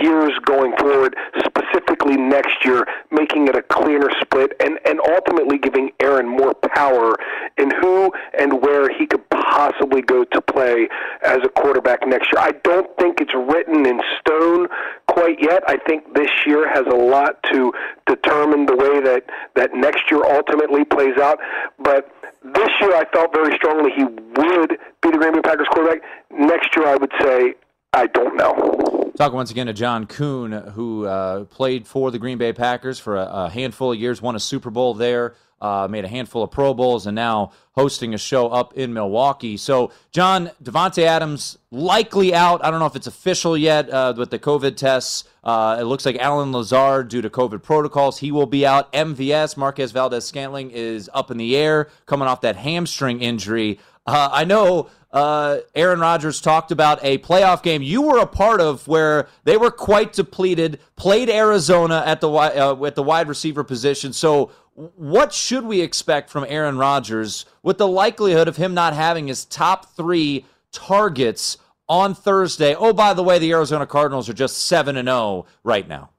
years 0.00 0.32
going 0.44 0.76
forward, 0.78 1.16
specifically 1.44 2.16
next 2.16 2.64
year, 2.64 2.86
making 3.10 3.48
it 3.48 3.56
a 3.56 3.62
cleaner 3.62 4.10
split 4.20 4.52
and, 4.60 4.78
and 4.86 5.00
ultimately 5.00 5.58
giving 5.58 5.90
Aaron 6.00 6.28
more 6.28 6.54
power 6.54 7.16
in 7.58 7.70
who 7.70 8.12
and 8.38 8.62
where 8.62 8.88
he 8.88 9.06
could 9.06 9.28
possibly 9.30 10.02
go 10.02 10.24
to 10.24 10.40
play 10.40 10.88
as 11.22 11.38
a 11.44 11.48
quarterback 11.48 12.06
next 12.06 12.32
year. 12.32 12.40
I 12.40 12.52
don't 12.64 12.88
think 12.98 13.20
it's 13.20 13.34
written 13.34 13.86
in 13.86 14.00
stone 14.20 14.68
quite 15.08 15.40
yet. 15.40 15.62
I 15.66 15.76
think 15.76 16.14
this 16.14 16.30
year 16.46 16.68
has 16.72 16.86
a 16.86 16.96
lot 16.96 17.42
to 17.52 17.72
determine 18.06 18.66
the 18.66 18.76
way 18.76 19.00
that, 19.00 19.24
that 19.54 19.74
next 19.74 20.10
year 20.10 20.22
ultimately 20.24 20.84
plays 20.84 21.18
out. 21.18 21.38
But 21.78 22.10
this 22.42 22.70
year 22.80 22.94
I 22.94 23.04
felt 23.12 23.32
very 23.32 23.54
strongly 23.56 23.90
he 23.94 24.04
would 24.04 24.78
be 25.02 25.10
the 25.10 25.18
Green 25.18 25.32
Bay 25.34 25.40
Packers 25.42 25.68
quarterback. 25.70 26.02
Next 26.30 26.74
year 26.76 26.86
I 26.86 26.96
would 26.96 27.12
say 27.20 27.54
I 27.94 28.06
don't 28.06 28.36
know. 28.36 29.12
Talking 29.16 29.36
once 29.36 29.50
again 29.50 29.66
to 29.66 29.74
John 29.74 30.06
Kuhn, 30.06 30.52
who 30.52 31.04
uh, 31.04 31.44
played 31.44 31.86
for 31.86 32.10
the 32.10 32.18
Green 32.18 32.38
Bay 32.38 32.54
Packers 32.54 32.98
for 32.98 33.16
a, 33.16 33.26
a 33.26 33.50
handful 33.50 33.92
of 33.92 33.98
years, 33.98 34.22
won 34.22 34.34
a 34.34 34.40
Super 34.40 34.70
Bowl 34.70 34.94
there, 34.94 35.34
uh, 35.62 35.86
made 35.88 36.04
a 36.04 36.08
handful 36.08 36.42
of 36.42 36.50
Pro 36.50 36.74
Bowls, 36.74 37.06
and 37.06 37.14
now 37.14 37.52
hosting 37.70 38.12
a 38.14 38.18
show 38.18 38.48
up 38.48 38.74
in 38.74 38.92
Milwaukee. 38.92 39.56
So, 39.56 39.92
John, 40.10 40.50
Davante 40.62 41.04
Adams 41.04 41.56
likely 41.70 42.34
out. 42.34 42.64
I 42.64 42.70
don't 42.70 42.80
know 42.80 42.86
if 42.86 42.96
it's 42.96 43.06
official 43.06 43.56
yet 43.56 43.88
uh, 43.88 44.12
with 44.16 44.30
the 44.30 44.40
COVID 44.40 44.76
tests. 44.76 45.24
Uh, 45.44 45.78
it 45.80 45.84
looks 45.84 46.04
like 46.04 46.16
Allen 46.18 46.50
Lazard, 46.50 47.08
due 47.08 47.22
to 47.22 47.30
COVID 47.30 47.62
protocols, 47.62 48.18
he 48.18 48.32
will 48.32 48.46
be 48.46 48.66
out. 48.66 48.92
MVS, 48.92 49.56
Marquez 49.56 49.92
Valdes-Scantling, 49.92 50.72
is 50.72 51.08
up 51.14 51.30
in 51.30 51.36
the 51.36 51.56
air, 51.56 51.88
coming 52.06 52.26
off 52.26 52.40
that 52.40 52.56
hamstring 52.56 53.22
injury. 53.22 53.78
Uh, 54.04 54.30
I 54.32 54.44
know 54.44 54.90
uh, 55.12 55.58
Aaron 55.74 56.00
Rodgers 56.00 56.40
talked 56.40 56.72
about 56.72 56.98
a 57.02 57.18
playoff 57.18 57.62
game 57.62 57.82
you 57.82 58.02
were 58.02 58.18
a 58.18 58.26
part 58.26 58.60
of 58.60 58.88
where 58.88 59.28
they 59.44 59.56
were 59.56 59.70
quite 59.70 60.12
depleted, 60.14 60.80
played 60.96 61.28
Arizona 61.28 62.02
at 62.06 62.20
the 62.20 62.30
uh, 62.30 62.84
at 62.84 62.94
the 62.94 63.02
wide 63.02 63.28
receiver 63.28 63.62
position. 63.62 64.12
So, 64.12 64.50
what 64.96 65.32
should 65.32 65.64
we 65.64 65.80
expect 65.80 66.30
from 66.30 66.44
Aaron 66.48 66.78
Rodgers 66.78 67.46
with 67.62 67.78
the 67.78 67.88
likelihood 67.88 68.48
of 68.48 68.56
him 68.56 68.74
not 68.74 68.94
having 68.94 69.28
his 69.28 69.44
top 69.44 69.94
three 69.94 70.44
targets 70.72 71.58
on 71.88 72.14
Thursday? 72.14 72.74
Oh, 72.74 72.92
by 72.92 73.14
the 73.14 73.22
way, 73.22 73.38
the 73.38 73.52
Arizona 73.52 73.86
Cardinals 73.86 74.28
are 74.28 74.34
just 74.34 74.58
seven 74.64 74.96
and 74.96 75.06
zero 75.06 75.16
oh 75.16 75.46
right 75.62 75.86
now. 75.86 76.10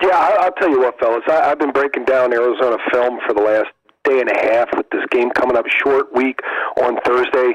Yeah, 0.00 0.16
I, 0.16 0.36
I'll 0.40 0.52
tell 0.52 0.70
you 0.70 0.80
what, 0.80 0.98
fellas. 0.98 1.22
I, 1.28 1.50
I've 1.50 1.58
been 1.58 1.72
breaking 1.72 2.04
down 2.04 2.32
Arizona 2.32 2.76
film 2.92 3.18
for 3.26 3.34
the 3.34 3.42
last 3.42 3.68
day 4.04 4.20
and 4.20 4.30
a 4.30 4.38
half 4.38 4.68
with 4.76 4.88
this 4.90 5.04
game 5.10 5.30
coming 5.30 5.56
up 5.56 5.66
short 5.68 6.14
week 6.14 6.40
on 6.82 6.98
Thursday. 7.04 7.54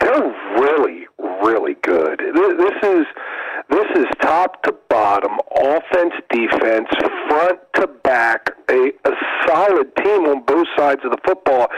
They're 0.00 0.34
really, 0.58 1.06
really 1.42 1.74
good. 1.82 2.20
This 2.34 2.74
is 2.82 3.06
this 3.70 3.86
is 3.96 4.06
top 4.22 4.62
to 4.62 4.74
bottom, 4.88 5.32
offense, 5.54 6.14
defense, 6.30 6.88
front 7.38 7.60
to 7.74 7.86
back, 8.02 8.50
a, 8.68 8.90
a 9.04 9.12
solid 9.46 9.94
team 9.96 10.26
on 10.26 10.42
both 10.44 10.66
sides 10.76 11.00
of 11.04 11.10
the 11.10 11.18
football, 11.24 11.68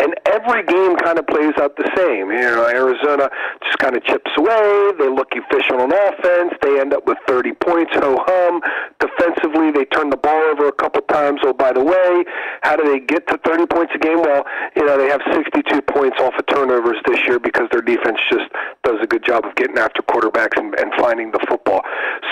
and 0.00 0.14
every 0.26 0.64
game 0.64 0.96
kind 0.96 1.18
of 1.18 1.26
plays 1.26 1.52
out 1.60 1.76
the 1.76 1.88
same. 1.96 2.30
You 2.30 2.40
know, 2.40 2.66
Arizona 2.66 3.28
just 3.62 3.78
kind 3.78 3.96
of 3.96 4.04
chips 4.04 4.30
away. 4.36 4.92
They 4.98 5.08
look 5.08 5.28
efficient 5.32 5.80
on 5.80 5.92
offense. 5.92 6.54
They 6.62 6.80
end 6.80 6.94
up 6.94 7.06
with 7.06 7.18
30 7.28 7.52
points, 7.60 7.92
ho 7.94 8.16
hum. 8.24 8.62
Defensively, 8.98 9.70
they 9.70 9.84
turn 9.92 10.08
the 10.08 10.16
ball 10.16 10.40
over 10.52 10.68
a 10.68 10.72
couple 10.72 11.02
times. 11.02 11.40
Oh, 11.44 11.52
by 11.52 11.72
the 11.72 11.84
way, 11.84 12.24
how 12.62 12.76
do 12.76 12.84
they 12.88 13.00
get 13.00 13.26
to 13.28 13.38
30 13.44 13.66
points 13.66 13.92
a 13.94 13.98
game? 13.98 14.22
Well, 14.22 14.44
you 14.74 14.86
know, 14.86 14.96
they 14.96 15.08
have 15.08 15.20
62 15.32 15.82
points 15.82 16.16
off 16.20 16.34
of 16.38 16.46
turnovers 16.46 16.96
this 17.06 17.20
year 17.28 17.38
because 17.38 17.68
their 17.72 17.82
defense 17.82 18.18
just 18.30 18.48
does 18.84 18.96
a 19.02 19.06
good 19.06 19.24
job 19.24 19.44
of 19.44 19.54
getting 19.56 19.76
after 19.76 20.00
quarterbacks 20.02 20.56
and, 20.56 20.72
and 20.80 20.92
finding 20.98 21.30
the 21.30 21.40
football. 21.48 21.82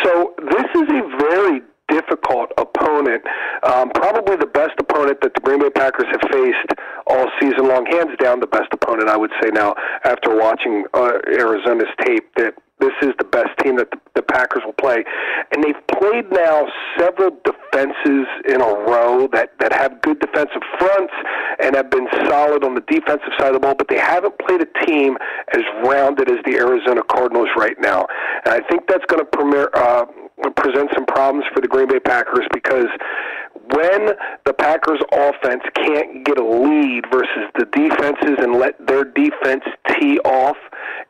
So 0.04 0.34
this 0.40 0.68
is 0.74 0.88
a 0.88 1.02
very 1.20 1.60
difficult 1.88 2.52
opponent, 2.58 3.22
um, 3.64 3.90
probably 3.90 4.36
the 4.36 4.46
best 4.46 4.72
opponent 4.78 5.18
that 5.22 5.34
the 5.34 5.40
Green 5.40 5.60
Bay 5.60 5.70
Packers 5.70 6.06
have 6.12 6.30
faced 6.30 6.70
all 7.06 7.26
season 7.40 7.66
long. 7.68 7.86
Hands 7.86 8.14
down, 8.20 8.40
the 8.40 8.46
best 8.46 8.68
opponent 8.72 9.08
I 9.08 9.16
would 9.16 9.32
say 9.42 9.50
now 9.52 9.74
after 10.04 10.36
watching 10.36 10.84
uh, 10.94 11.18
Arizona's 11.26 11.88
tape 12.04 12.28
that 12.36 12.54
this 12.80 12.92
is 13.02 13.10
the 13.18 13.24
best 13.24 13.50
team 13.62 13.76
that 13.76 13.90
the, 13.90 13.98
the 14.14 14.22
Packers 14.22 14.62
will 14.64 14.74
play. 14.74 15.04
And 15.52 15.64
they've 15.64 15.86
played 15.98 16.30
now 16.30 16.66
several 16.98 17.30
defenses 17.44 18.26
in 18.46 18.60
a 18.60 18.72
row 18.86 19.28
that, 19.32 19.58
that 19.58 19.72
have 19.72 20.00
good 20.02 20.20
defensive 20.20 20.62
fronts 20.78 21.12
and 21.60 21.74
have 21.74 21.90
been 21.90 22.06
solid 22.28 22.64
on 22.64 22.74
the 22.74 22.84
defensive 22.86 23.32
side 23.38 23.48
of 23.48 23.54
the 23.54 23.60
ball, 23.60 23.74
but 23.74 23.88
they 23.88 23.98
haven't 23.98 24.38
played 24.38 24.62
a 24.62 24.86
team 24.86 25.16
as 25.54 25.62
rounded 25.84 26.30
as 26.30 26.38
the 26.44 26.56
Arizona 26.56 27.02
Cardinals 27.10 27.48
right 27.56 27.76
now. 27.80 28.06
And 28.44 28.54
I 28.54 28.60
think 28.68 28.86
that's 28.86 29.04
going 29.06 29.20
to 29.20 29.26
premier, 29.26 29.70
uh, 29.74 30.06
present 30.56 30.90
some 30.94 31.06
problems 31.06 31.44
for 31.54 31.60
the 31.60 31.68
Green 31.68 31.88
Bay 31.88 32.00
Packers 32.00 32.46
because 32.52 32.86
when 33.74 34.10
the 34.46 34.52
Packers 34.52 35.00
offense 35.12 35.62
can't 35.74 36.24
get 36.24 36.38
a 36.38 36.44
lead 36.44 37.04
versus 37.12 37.50
the 37.58 37.66
defenses 37.66 38.38
and 38.38 38.54
let 38.54 38.74
their 38.86 39.04
defense 39.04 39.64
tee 39.88 40.18
off, 40.20 40.56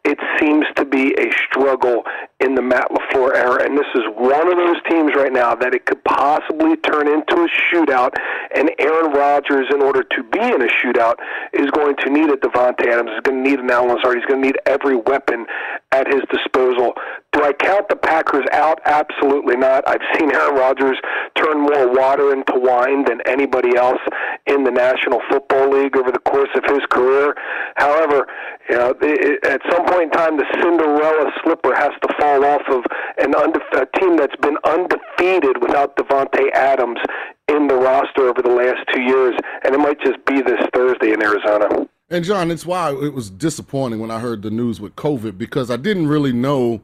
it 0.09 0.19
seems 0.41 0.65
to 0.77 0.87
be 0.87 1.15
a 1.19 1.31
struggle 1.45 2.03
in 2.41 2.55
the 2.55 2.63
Matt 2.63 2.89
LaFleur 2.91 3.35
era. 3.35 3.65
And 3.65 3.77
this 3.77 3.87
is 3.95 4.03
one 4.17 4.49
of 4.49 4.57
those 4.57 4.81
teams 4.89 5.13
right 5.15 5.33
now 5.33 5.55
that 5.55 5.75
it 5.75 5.85
could 5.85 6.03
possibly 6.05 6.77
turn 6.77 7.09
into 7.09 7.35
a 7.35 7.49
shootout. 7.69 8.15
And 8.57 8.71
Aaron 8.79 9.13
Rodgers, 9.13 9.67
in 9.71 9.83
order 9.83 10.03
to 10.03 10.23
be 10.23 10.41
in 10.41 10.63
a 10.63 10.69
shootout, 10.81 11.17
is 11.53 11.71
going 11.73 11.97
to 11.97 12.11
need 12.11 12.31
a 12.31 12.37
Davante 12.37 12.87
Adams, 12.87 13.11
is 13.11 13.21
going 13.21 13.45
to 13.45 13.51
need 13.51 13.59
an 13.59 13.71
Allen 13.71 13.95
Lazard, 13.95 14.17
he's 14.17 14.25
going 14.25 14.41
to 14.41 14.47
need 14.47 14.59
every 14.65 14.97
weapon 14.97 15.45
at 15.93 16.07
his 16.07 16.23
disposal. 16.31 16.95
Do 17.33 17.43
I 17.43 17.53
count 17.53 17.89
the 17.89 17.97
Packers 17.97 18.47
out? 18.53 18.81
Absolutely 18.85 19.57
not. 19.57 19.87
I've 19.87 20.01
seen 20.19 20.33
Aaron 20.33 20.55
Rodgers 20.55 20.97
turn 21.35 21.61
more 21.61 21.93
water 21.93 22.33
into 22.33 22.55
wine 22.57 23.05
than 23.05 23.21
anybody 23.27 23.77
else 23.77 24.01
in 24.47 24.65
the 24.65 24.71
National 24.71 25.21
Football 25.29 25.71
League 25.71 25.97
over 25.97 26.11
the 26.11 26.21
course 26.21 26.51
of 26.55 26.65
his 26.65 26.85
career. 26.91 27.35
However, 27.77 28.27
you 28.69 28.77
know, 28.77 28.95
it, 29.01 29.45
at 29.45 29.61
some 29.71 29.85
point 29.87 29.98
in 29.99 30.11
time, 30.11 30.37
the 30.37 30.47
Cinderella 30.63 31.31
slipper 31.43 31.75
has 31.75 31.91
to 32.03 32.15
fall 32.19 32.45
off 32.45 32.63
of 32.69 32.85
an 33.19 33.33
undefe- 33.33 33.83
a 33.83 33.99
team 33.99 34.17
that's 34.17 34.37
been 34.37 34.57
undefeated 34.65 35.61
without 35.61 35.97
Davante 35.97 36.51
Adams 36.53 37.01
in 37.49 37.67
the 37.67 37.75
roster 37.75 38.29
over 38.29 38.43
the 38.43 38.51
last 38.51 38.81
two 38.93 39.01
years, 39.01 39.35
and 39.65 39.75
it 39.75 39.79
might 39.79 40.01
just 40.01 40.25
be 40.27 40.41
this 40.43 40.61
Thursday 40.75 41.13
in 41.13 41.23
Arizona. 41.23 41.89
And 42.11 42.25
John, 42.25 42.51
it's 42.51 42.65
why 42.65 42.93
it 42.93 43.13
was 43.13 43.31
disappointing 43.31 44.01
when 44.01 44.11
I 44.11 44.21
heard 44.21 44.43
the 44.43 44.51
news 44.51 44.81
with 44.81 44.97
COVID 44.97 45.37
because 45.37 45.71
I 45.71 45.77
didn't 45.77 46.09
really 46.09 46.33
know, 46.33 46.81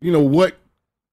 you 0.00 0.10
know, 0.10 0.22
what 0.22 0.56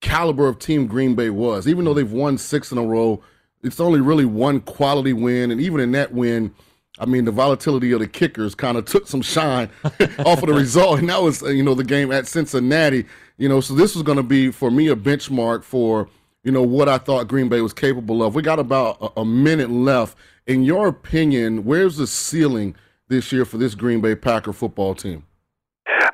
caliber 0.01 0.47
of 0.47 0.57
team 0.57 0.87
Green 0.87 1.15
Bay 1.15 1.29
was. 1.29 1.67
Even 1.67 1.85
though 1.85 1.93
they've 1.93 2.11
won 2.11 2.37
six 2.37 2.71
in 2.71 2.77
a 2.77 2.83
row, 2.83 3.21
it's 3.63 3.79
only 3.79 4.01
really 4.01 4.25
one 4.25 4.61
quality 4.61 5.13
win, 5.13 5.51
and 5.51 5.61
even 5.61 5.79
in 5.79 5.91
that 5.91 6.13
win, 6.13 6.53
I 7.01 7.05
mean, 7.05 7.25
the 7.25 7.31
volatility 7.31 7.91
of 7.91 7.99
the 7.99 8.07
kickers 8.07 8.55
kind 8.55 8.77
of 8.77 8.85
took 8.85 9.07
some 9.07 9.21
shine 9.21 9.69
off 9.83 10.41
of 10.41 10.47
the 10.47 10.53
result, 10.53 10.99
and 10.99 11.09
that 11.09 11.21
was, 11.21 11.43
uh, 11.43 11.47
you 11.47 11.63
know, 11.63 11.73
the 11.73 11.83
game 11.83 12.11
at 12.11 12.27
Cincinnati. 12.27 13.05
You 13.37 13.49
know, 13.49 13.59
so 13.59 13.73
this 13.73 13.95
was 13.95 14.03
going 14.03 14.17
to 14.17 14.23
be 14.23 14.51
for 14.51 14.71
me 14.71 14.87
a 14.87 14.95
benchmark 14.95 15.63
for 15.63 16.07
you 16.43 16.51
know 16.51 16.61
what 16.61 16.87
I 16.87 16.97
thought 16.97 17.27
Green 17.27 17.49
Bay 17.49 17.61
was 17.61 17.73
capable 17.73 18.23
of. 18.23 18.35
We 18.35 18.41
got 18.41 18.59
about 18.59 18.97
a, 19.01 19.21
a 19.21 19.25
minute 19.25 19.69
left. 19.69 20.17
In 20.47 20.63
your 20.63 20.87
opinion, 20.87 21.65
where's 21.65 21.97
the 21.97 22.07
ceiling? 22.07 22.75
this 23.11 23.31
year 23.31 23.45
for 23.45 23.57
this 23.57 23.75
Green 23.75 24.01
Bay 24.01 24.15
Packer 24.15 24.53
football 24.53 24.95
team? 24.95 25.23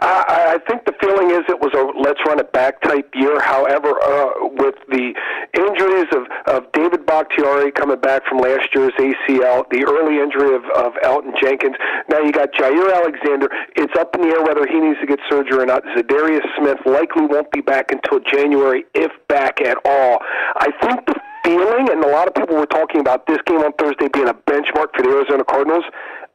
I, 0.02 0.56
I 0.56 0.58
think 0.70 0.86
the 0.86 0.94
feeling 1.00 1.32
is 1.32 1.42
it 1.50 1.60
was 1.60 1.74
a 1.74 1.84
let's 1.98 2.20
run 2.26 2.40
it 2.40 2.52
back 2.52 2.82
type 2.82 3.10
year. 3.16 3.40
However, 3.42 3.98
uh, 4.02 4.30
with 4.58 4.76
the 4.90 5.14
injuries 5.54 6.08
of, 6.14 6.28
of 6.54 6.72
David 6.72 7.06
Bakhtiari 7.06 7.72
coming 7.72 8.00
back 8.00 8.26
from 8.28 8.40
last 8.40 8.70
year's 8.74 8.94
ACL, 9.00 9.70
the 9.70 9.86
early 9.88 10.20
injury 10.20 10.56
of, 10.56 10.64
of 10.76 10.94
Elgton 11.04 11.34
Jenkins, 11.42 11.76
now 12.10 12.20
you 12.20 12.32
got 12.32 12.54
Jaire 12.54 12.94
Alexander. 12.94 13.50
It's 13.76 13.94
up 13.98 14.16
in 14.16 14.22
the 14.22 14.30
air 14.30 14.44
whether 14.44 14.66
he 14.68 14.80
needs 14.80 15.00
to 15.00 15.08
get 15.08 15.20
surgery 15.30 15.64
or 15.64 15.66
not. 15.66 15.84
Za'Darius 15.96 16.46
Smith 16.58 16.80
likely 16.86 17.26
won't 17.26 17.52
be 17.52 17.62
back 17.62 17.92
until 17.92 18.20
January, 18.20 18.86
if 18.94 19.12
back 19.28 19.62
at 19.62 19.78
all. 19.86 20.20
I 20.58 20.70
think 20.82 21.06
the 21.06 21.16
feeling, 21.44 21.90
and 21.90 22.04
a 22.04 22.08
lot 22.08 22.28
of 22.28 22.36
people 22.36 22.56
were 22.56 22.66
talking 22.68 23.00
about 23.00 23.26
this 23.26 23.38
game 23.46 23.60
on 23.60 23.72
Thursday 23.80 24.08
being 24.12 24.28
a 24.28 24.34
benchmark 24.34 24.92
for 24.96 25.02
the 25.02 25.10
Arizona 25.10 25.44
Cardinals. 25.46 25.86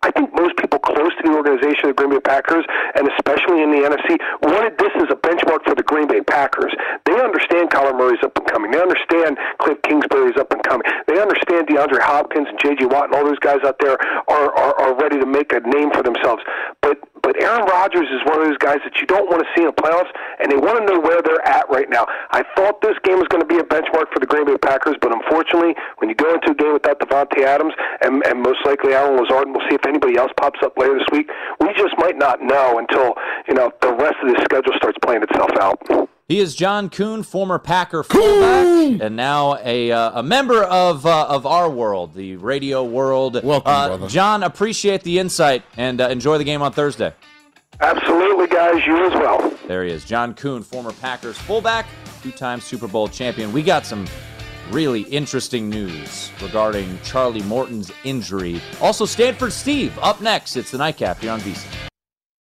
I 0.02 0.10
think 0.10 0.34
most 0.34 0.56
people 0.56 0.78
close 0.78 1.14
to 1.14 1.22
the 1.22 1.34
organization 1.34 1.90
of 1.90 1.94
the 1.94 1.98
Green 2.02 2.10
Bay 2.10 2.20
Packers, 2.20 2.66
and 2.94 3.06
especially 3.14 3.62
in 3.62 3.70
the 3.70 3.86
NFC, 3.86 4.18
wanted 4.42 4.74
this 4.78 4.90
as 4.98 5.08
a 5.10 5.18
benchmark 5.18 5.62
for 5.64 5.74
the 5.74 5.86
Green 5.86 6.08
Bay 6.08 6.20
Packers. 6.20 6.74
They 7.06 7.14
understand 7.14 7.70
Kyler 7.70 7.94
Murray's 7.94 8.22
up 8.22 8.36
and 8.36 8.46
coming. 8.46 8.70
They 8.70 8.82
understand 8.82 9.38
Cliff 9.58 9.78
Kingsbury's 9.82 10.36
up 10.38 10.50
and 10.50 10.62
coming. 10.64 10.86
They 11.06 11.20
understand 11.20 11.68
DeAndre 11.68 12.02
Hopkins 12.02 12.48
and 12.48 12.58
J.J. 12.58 12.86
Watt 12.86 13.06
and 13.10 13.14
all 13.14 13.24
those 13.24 13.38
guys 13.38 13.62
out 13.64 13.78
there 13.78 13.96
are, 14.28 14.50
are, 14.58 14.74
are 14.80 14.94
ready 14.98 15.18
to 15.20 15.26
make 15.26 15.52
a 15.52 15.60
name 15.60 15.90
for 15.92 16.02
themselves. 16.02 16.42
But 16.80 16.98
but 17.22 17.40
Aaron 17.40 17.64
Rodgers 17.64 18.11
is 18.11 18.20
one 18.26 18.42
of 18.42 18.46
those 18.46 18.58
guys 18.58 18.78
that 18.85 18.98
you 19.00 19.06
don't 19.06 19.30
want 19.30 19.42
to 19.42 19.48
see 19.54 19.62
in 19.62 19.70
the 19.70 19.78
playoffs, 19.78 20.11
and 20.42 20.50
they 20.50 20.56
want 20.56 20.78
to 20.78 20.85
know 20.85 20.98
where 21.00 21.22
they're 21.22 21.46
at 21.46 21.70
right 21.70 21.88
now. 21.88 22.06
I 22.30 22.42
thought 22.54 22.82
this 22.82 22.98
game 23.04 23.18
was 23.18 23.28
going 23.28 23.40
to 23.40 23.48
be 23.48 23.58
a 23.58 23.64
benchmark 23.64 24.11
for 24.12 24.20
the 24.20 24.26
Green 24.26 24.44
Bay 24.44 24.58
Packers, 24.58 24.96
but 25.00 25.14
unfortunately, 25.14 25.74
when 25.98 26.11
you 26.11 26.14
go 26.14 26.35
into 26.35 26.50
a 26.50 26.54
game 26.54 26.74
without 26.74 26.98
Davante 26.98 27.46
Adams 27.46 27.74
and, 28.02 28.22
and 28.26 28.42
most 28.42 28.61
likely 28.66 28.94
Allen 28.94 29.16
Lazard, 29.16 29.46
and 29.46 29.54
we'll 29.54 29.66
see 29.70 29.76
if 29.76 29.87
anybody 29.87 30.18
else 30.18 30.32
pops 30.37 30.61
up 30.62 30.76
later 30.76 30.98
this 30.98 31.08
week, 31.12 31.30
we 31.61 31.72
just 31.74 31.96
might 31.98 32.18
not 32.18 32.42
know 32.42 32.78
until 32.78 33.14
you 33.48 33.54
know 33.54 33.70
the 33.80 33.92
rest 33.94 34.16
of 34.22 34.28
the 34.28 34.38
schedule 34.44 34.72
starts 34.76 34.98
playing 35.02 35.22
itself 35.22 35.50
out. 35.61 36.11
He 36.32 36.40
is 36.40 36.54
John 36.54 36.88
Kuhn, 36.88 37.22
former 37.22 37.58
Packer 37.58 38.02
fullback, 38.02 39.02
and 39.02 39.14
now 39.14 39.58
a 39.62 39.92
uh, 39.92 40.20
a 40.20 40.22
member 40.22 40.64
of 40.64 41.04
uh, 41.04 41.26
of 41.28 41.44
our 41.44 41.68
world, 41.68 42.14
the 42.14 42.36
radio 42.36 42.82
world. 42.82 43.44
Welcome, 43.44 43.70
uh, 43.70 43.88
brother. 43.88 44.08
John. 44.08 44.42
Appreciate 44.42 45.02
the 45.02 45.18
insight 45.18 45.62
and 45.76 46.00
uh, 46.00 46.08
enjoy 46.08 46.38
the 46.38 46.44
game 46.44 46.62
on 46.62 46.72
Thursday. 46.72 47.12
Absolutely, 47.82 48.46
guys. 48.46 48.80
You 48.86 49.04
as 49.04 49.12
well. 49.12 49.52
There 49.68 49.84
he 49.84 49.92
is, 49.92 50.06
John 50.06 50.32
Kuhn, 50.32 50.62
former 50.62 50.92
Packers 50.92 51.36
fullback, 51.36 51.84
two-time 52.22 52.62
Super 52.62 52.88
Bowl 52.88 53.08
champion. 53.08 53.52
We 53.52 53.62
got 53.62 53.84
some 53.84 54.06
really 54.70 55.02
interesting 55.02 55.68
news 55.68 56.30
regarding 56.40 56.98
Charlie 57.02 57.42
Morton's 57.42 57.92
injury. 58.04 58.58
Also, 58.80 59.04
Stanford 59.04 59.52
Steve 59.52 59.98
up 59.98 60.22
next. 60.22 60.56
It's 60.56 60.70
the 60.70 60.78
nightcap 60.78 61.18
here 61.18 61.30
on 61.30 61.40
VSiN. 61.40 61.91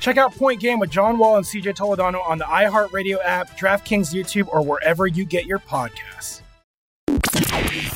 Check 0.00 0.16
out 0.16 0.34
Point 0.34 0.60
Game 0.60 0.78
with 0.78 0.90
John 0.90 1.18
Wall 1.18 1.36
and 1.36 1.44
CJ 1.44 1.76
Toledano 1.76 2.26
on 2.26 2.38
the 2.38 2.44
iHeartRadio 2.44 3.18
app, 3.24 3.58
DraftKings 3.58 4.14
YouTube, 4.14 4.48
or 4.48 4.62
wherever 4.62 5.06
you 5.06 5.24
get 5.24 5.46
your 5.46 5.58
podcasts. 5.58 6.42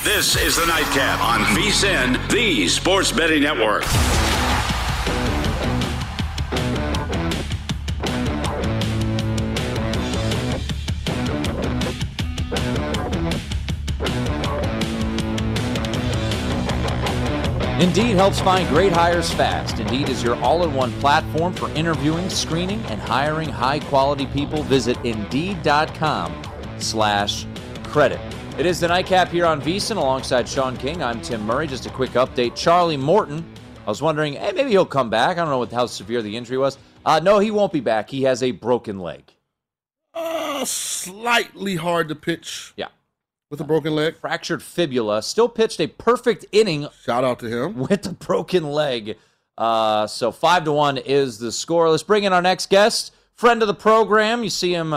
This 0.02 0.36
is 0.36 0.56
the 0.56 0.66
Nightcap 0.66 1.20
on 1.20 1.40
VSIN, 1.56 2.30
the 2.30 2.68
Sports 2.68 3.12
Betting 3.12 3.42
Network. 3.42 3.84
Indeed 17.84 18.16
helps 18.16 18.40
find 18.40 18.66
great 18.70 18.92
hires 18.92 19.30
fast. 19.30 19.78
Indeed 19.78 20.08
is 20.08 20.22
your 20.22 20.36
all 20.36 20.62
in 20.64 20.72
one 20.72 20.90
platform 21.00 21.52
for 21.52 21.68
interviewing, 21.72 22.30
screening, 22.30 22.80
and 22.86 22.98
hiring 22.98 23.50
high 23.50 23.78
quality 23.78 24.24
people. 24.24 24.62
Visit 24.62 24.96
Indeed.com 25.04 26.32
slash 26.78 27.44
credit. 27.82 28.18
It 28.56 28.64
is 28.64 28.80
the 28.80 28.88
nightcap 28.88 29.28
here 29.28 29.44
on 29.44 29.60
VSIN 29.60 29.98
alongside 29.98 30.48
Sean 30.48 30.78
King. 30.78 31.02
I'm 31.02 31.20
Tim 31.20 31.44
Murray. 31.44 31.66
Just 31.66 31.84
a 31.84 31.90
quick 31.90 32.12
update. 32.12 32.56
Charlie 32.56 32.96
Morton, 32.96 33.44
I 33.86 33.90
was 33.90 34.00
wondering, 34.00 34.32
hey, 34.32 34.52
maybe 34.52 34.70
he'll 34.70 34.86
come 34.86 35.10
back. 35.10 35.36
I 35.36 35.42
don't 35.42 35.50
know 35.50 35.58
what, 35.58 35.70
how 35.70 35.84
severe 35.84 36.22
the 36.22 36.34
injury 36.34 36.56
was. 36.56 36.78
Uh, 37.04 37.20
no, 37.22 37.38
he 37.38 37.50
won't 37.50 37.70
be 37.74 37.80
back. 37.80 38.08
He 38.08 38.22
has 38.22 38.42
a 38.42 38.52
broken 38.52 38.98
leg. 38.98 39.30
Uh, 40.14 40.64
slightly 40.64 41.76
hard 41.76 42.08
to 42.08 42.14
pitch 42.14 42.72
Yeah. 42.78 42.88
With 43.54 43.60
a 43.60 43.64
broken 43.64 43.94
leg. 43.94 44.16
Fractured 44.16 44.64
fibula. 44.64 45.22
Still 45.22 45.48
pitched 45.48 45.78
a 45.80 45.86
perfect 45.86 46.44
inning 46.50 46.88
Shout 47.04 47.22
out 47.22 47.38
to 47.38 47.46
him. 47.46 47.76
with 47.78 48.02
the 48.02 48.10
broken 48.12 48.64
leg. 48.64 49.16
Uh, 49.56 50.08
so 50.08 50.32
five 50.32 50.64
to 50.64 50.72
one 50.72 50.98
is 50.98 51.38
the 51.38 51.52
score. 51.52 51.88
Let's 51.88 52.02
bring 52.02 52.24
in 52.24 52.32
our 52.32 52.42
next 52.42 52.68
guest, 52.68 53.14
friend 53.36 53.62
of 53.62 53.68
the 53.68 53.74
program. 53.74 54.42
You 54.42 54.50
see 54.50 54.72
him 54.74 54.92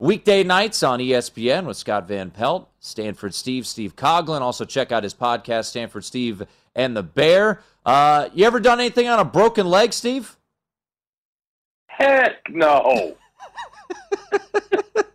weekday 0.00 0.42
nights 0.42 0.82
on 0.82 0.98
ESPN 0.98 1.66
with 1.66 1.76
Scott 1.76 2.08
Van 2.08 2.32
Pelt, 2.32 2.68
Stanford 2.80 3.32
Steve, 3.32 3.64
Steve 3.64 3.94
Coughlin. 3.94 4.40
Also 4.40 4.64
check 4.64 4.90
out 4.90 5.04
his 5.04 5.14
podcast, 5.14 5.66
Stanford 5.66 6.04
Steve 6.04 6.42
and 6.74 6.96
the 6.96 7.04
Bear. 7.04 7.62
Uh, 7.86 8.28
you 8.34 8.44
ever 8.44 8.58
done 8.58 8.80
anything 8.80 9.06
on 9.06 9.20
a 9.20 9.24
broken 9.24 9.68
leg, 9.68 9.92
Steve? 9.92 10.36
Heck 11.86 12.50
no. 12.50 13.16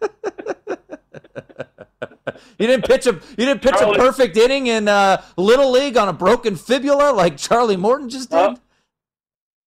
You 2.58 2.68
didn't 2.68 2.86
pitch 2.86 3.06
a 3.06 3.14
you 3.14 3.46
didn't 3.46 3.62
pitch 3.62 3.76
a 3.80 3.94
perfect 3.94 4.38
inning 4.38 4.68
in 4.68 4.88
uh, 4.88 5.22
little 5.38 5.72
league 5.72 5.98
on 5.98 6.08
a 6.08 6.14
broken 6.14 6.56
fibula 6.56 7.12
like 7.12 7.38
Charlie 7.38 7.78
Morton 7.78 8.10
just 8.10 8.30
did. 8.30 8.38
Uh, 8.38 8.56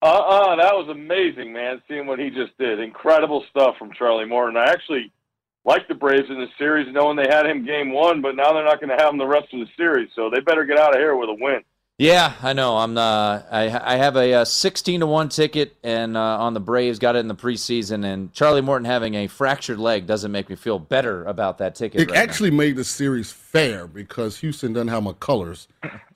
Uh-uh, 0.00 0.56
that 0.56 0.74
was 0.74 0.88
amazing, 0.88 1.52
man, 1.52 1.82
seeing 1.88 2.06
what 2.06 2.18
he 2.18 2.30
just 2.30 2.56
did. 2.58 2.78
Incredible 2.80 3.44
stuff 3.50 3.76
from 3.78 3.92
Charlie 3.92 4.26
Morton. 4.26 4.56
I 4.56 4.70
actually 4.70 5.12
like 5.64 5.88
the 5.88 5.94
Braves 5.94 6.30
in 6.30 6.38
the 6.38 6.46
series, 6.56 6.86
knowing 6.92 7.16
they 7.16 7.28
had 7.28 7.44
him 7.46 7.66
game 7.66 7.92
one, 7.92 8.22
but 8.22 8.36
now 8.36 8.52
they're 8.52 8.64
not 8.64 8.80
going 8.80 8.96
to 8.96 9.02
have 9.02 9.12
him 9.12 9.18
the 9.18 9.26
rest 9.26 9.52
of 9.52 9.60
the 9.60 9.66
series, 9.76 10.08
so 10.14 10.30
they 10.30 10.40
better 10.40 10.64
get 10.64 10.78
out 10.78 10.94
of 10.94 11.00
here 11.00 11.16
with 11.16 11.28
a 11.28 11.36
win. 11.38 11.62
Yeah, 11.98 12.34
I 12.44 12.52
know. 12.52 12.76
I'm. 12.76 12.96
Uh, 12.96 13.42
I 13.50 13.94
I 13.94 13.96
have 13.96 14.14
a, 14.16 14.32
uh 14.32 14.44
16 14.44 15.00
to 15.00 15.06
one 15.06 15.28
ticket, 15.28 15.74
and 15.82 16.16
uh, 16.16 16.38
on 16.38 16.54
the 16.54 16.60
Braves, 16.60 17.00
got 17.00 17.16
it 17.16 17.18
in 17.18 17.26
the 17.26 17.34
preseason. 17.34 18.04
And 18.04 18.32
Charlie 18.32 18.60
Morton 18.60 18.84
having 18.84 19.14
a 19.14 19.26
fractured 19.26 19.80
leg 19.80 20.06
doesn't 20.06 20.30
make 20.30 20.48
me 20.48 20.54
feel 20.54 20.78
better 20.78 21.24
about 21.24 21.58
that 21.58 21.74
ticket. 21.74 22.00
It 22.00 22.10
right 22.10 22.14
now. 22.14 22.22
actually 22.22 22.52
made 22.52 22.76
the 22.76 22.84
series 22.84 23.32
fair 23.32 23.88
because 23.88 24.38
Houston 24.38 24.72
doesn't 24.72 24.88
have 24.88 25.02
McCullers. 25.02 25.66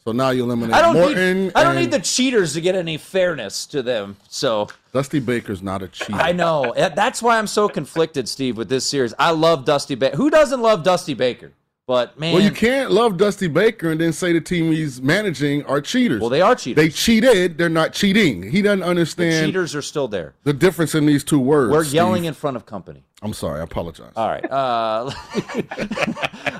So 0.05 0.13
now 0.13 0.31
you 0.31 0.45
eliminate 0.45 0.77
I 0.77 0.83
don't 0.83 0.95
Morton. 0.95 1.45
need. 1.47 1.53
I 1.57 1.65
don't 1.65 1.75
need 1.75 1.91
the 1.91 1.99
cheaters 1.99 2.55
to 2.55 2.61
get 2.61 2.77
any 2.77 2.97
fairness 2.97 3.67
to 3.67 3.83
them. 3.83 4.17
So 4.29 4.69
Dusty 4.93 5.19
Baker's 5.19 5.63
not 5.63 5.83
a 5.83 5.89
cheater. 5.89 6.15
I 6.15 6.31
know 6.31 6.73
that's 6.77 7.21
why 7.21 7.39
I'm 7.39 7.49
so 7.49 7.69
conflicted, 7.69 8.29
Steve, 8.29 8.57
with 8.57 8.69
this 8.69 8.87
series. 8.87 9.15
I 9.19 9.33
love 9.33 9.65
Dusty 9.65 9.97
Baker. 9.97 10.17
Who 10.17 10.31
doesn't 10.31 10.63
love 10.63 10.85
Dusty 10.85 11.15
Baker? 11.15 11.51
But 11.93 12.19
man, 12.19 12.33
Well, 12.33 12.43
you 12.43 12.53
can't 12.53 12.91
love 12.91 13.19
Dusty 13.19 13.49
Baker 13.49 13.91
and 13.91 14.01
then 14.01 14.15
say 14.15 14.33
the 14.33 14.41
team 14.41 14.73
he's 14.73 15.03
managing 15.03 15.63
are 15.67 15.83
cheaters. 15.83 16.23
Well, 16.23 16.31
they 16.31 16.41
are 16.41 16.55
cheaters. 16.55 16.83
They 16.83 16.89
cheated. 16.89 17.59
They're 17.59 17.69
not 17.69 17.93
cheating. 17.93 18.51
He 18.51 18.63
doesn't 18.63 18.81
the 18.81 18.87
understand 18.87 19.49
cheaters 19.49 19.75
are 19.75 19.83
still 19.83 20.09
there. 20.09 20.33
the 20.45 20.55
difference 20.55 20.95
in 20.95 21.05
these 21.05 21.23
two 21.23 21.39
words. 21.39 21.71
We're 21.71 21.85
yelling 21.85 22.23
Steve. 22.23 22.29
in 22.29 22.35
front 22.35 22.57
of 22.57 22.65
company. 22.65 23.05
I'm 23.21 23.35
sorry. 23.35 23.61
I 23.61 23.65
apologize. 23.65 24.11
All 24.17 24.27
right. 24.27 24.43
Uh, 24.51 25.11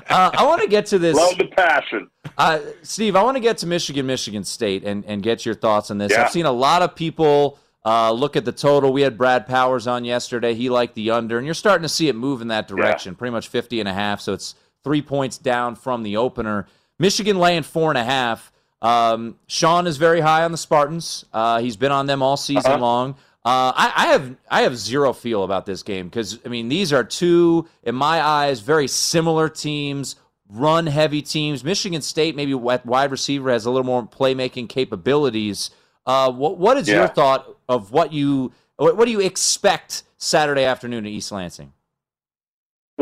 uh, 0.07 0.31
I 0.35 0.45
want 0.45 0.61
to 0.61 0.67
get 0.67 0.85
to 0.85 0.99
this. 0.99 1.17
Love 1.17 1.39
the 1.39 1.47
passion. 1.47 2.11
Uh, 2.37 2.59
Steve, 2.83 3.15
I 3.15 3.23
want 3.23 3.35
to 3.35 3.41
get 3.41 3.57
to 3.57 3.65
Michigan, 3.65 4.05
Michigan 4.05 4.43
State, 4.43 4.83
and, 4.83 5.03
and 5.05 5.23
get 5.23 5.47
your 5.47 5.55
thoughts 5.55 5.89
on 5.89 5.97
this. 5.97 6.11
Yeah. 6.11 6.25
I've 6.25 6.31
seen 6.31 6.45
a 6.45 6.51
lot 6.51 6.83
of 6.83 6.93
people 6.93 7.57
uh, 7.83 8.11
look 8.11 8.35
at 8.35 8.45
the 8.45 8.51
total. 8.51 8.93
We 8.93 9.01
had 9.01 9.17
Brad 9.17 9.47
Powers 9.47 9.87
on 9.87 10.05
yesterday. 10.05 10.53
He 10.53 10.69
liked 10.69 10.93
the 10.93 11.09
under, 11.09 11.39
and 11.39 11.45
you're 11.47 11.55
starting 11.55 11.81
to 11.81 11.89
see 11.89 12.07
it 12.07 12.15
move 12.15 12.43
in 12.43 12.49
that 12.49 12.67
direction, 12.67 13.15
pretty 13.15 13.31
much 13.31 13.47
50 13.47 13.79
and 13.79 13.89
a 13.89 13.93
half. 13.93 14.21
So 14.21 14.33
it's 14.33 14.53
three 14.83 15.01
points 15.01 15.37
down 15.37 15.75
from 15.75 16.03
the 16.03 16.17
opener. 16.17 16.67
Michigan 16.99 17.37
laying 17.39 17.63
four 17.63 17.89
and 17.89 17.97
a 17.97 18.03
half. 18.03 18.51
Um, 18.81 19.37
Sean 19.47 19.87
is 19.87 19.97
very 19.97 20.19
high 20.19 20.43
on 20.43 20.51
the 20.51 20.57
Spartans. 20.57 21.25
Uh, 21.33 21.59
he's 21.61 21.77
been 21.77 21.91
on 21.91 22.05
them 22.05 22.21
all 22.21 22.35
season 22.37 22.71
Uh-huh. 22.73 22.81
long. 22.81 23.11
Uh, 23.45 23.73
I, 23.75 23.93
I 23.95 24.05
have 24.07 24.35
I 24.49 24.61
have 24.61 24.77
zero 24.77 25.11
feel 25.11 25.43
about 25.43 25.65
this 25.65 25.83
game 25.83 26.07
because 26.07 26.39
I 26.45 26.47
mean 26.49 26.69
these 26.69 26.93
are 26.93 27.03
two 27.03 27.67
in 27.83 27.93
my 27.93 28.21
eyes 28.21 28.61
very 28.61 28.87
similar 28.87 29.49
teams, 29.49 30.15
run 30.47 30.87
heavy 30.87 31.21
teams. 31.21 31.61
Michigan 31.61 32.01
State 32.01 32.37
maybe 32.37 32.53
wide 32.53 33.11
receiver 33.11 33.51
has 33.51 33.65
a 33.65 33.69
little 33.69 33.85
more 33.85 34.07
playmaking 34.07 34.69
capabilities. 34.69 35.71
Uh, 36.05 36.31
what 36.31 36.57
what 36.57 36.77
is 36.77 36.87
your 36.87 37.07
thought 37.09 37.45
of 37.67 37.91
what 37.91 38.13
you 38.13 38.53
what, 38.77 38.95
what 38.95 39.05
do 39.05 39.11
you 39.11 39.19
expect 39.19 40.03
Saturday 40.17 40.63
afternoon 40.63 41.05
at 41.05 41.11
East 41.11 41.29
Lansing? 41.31 41.73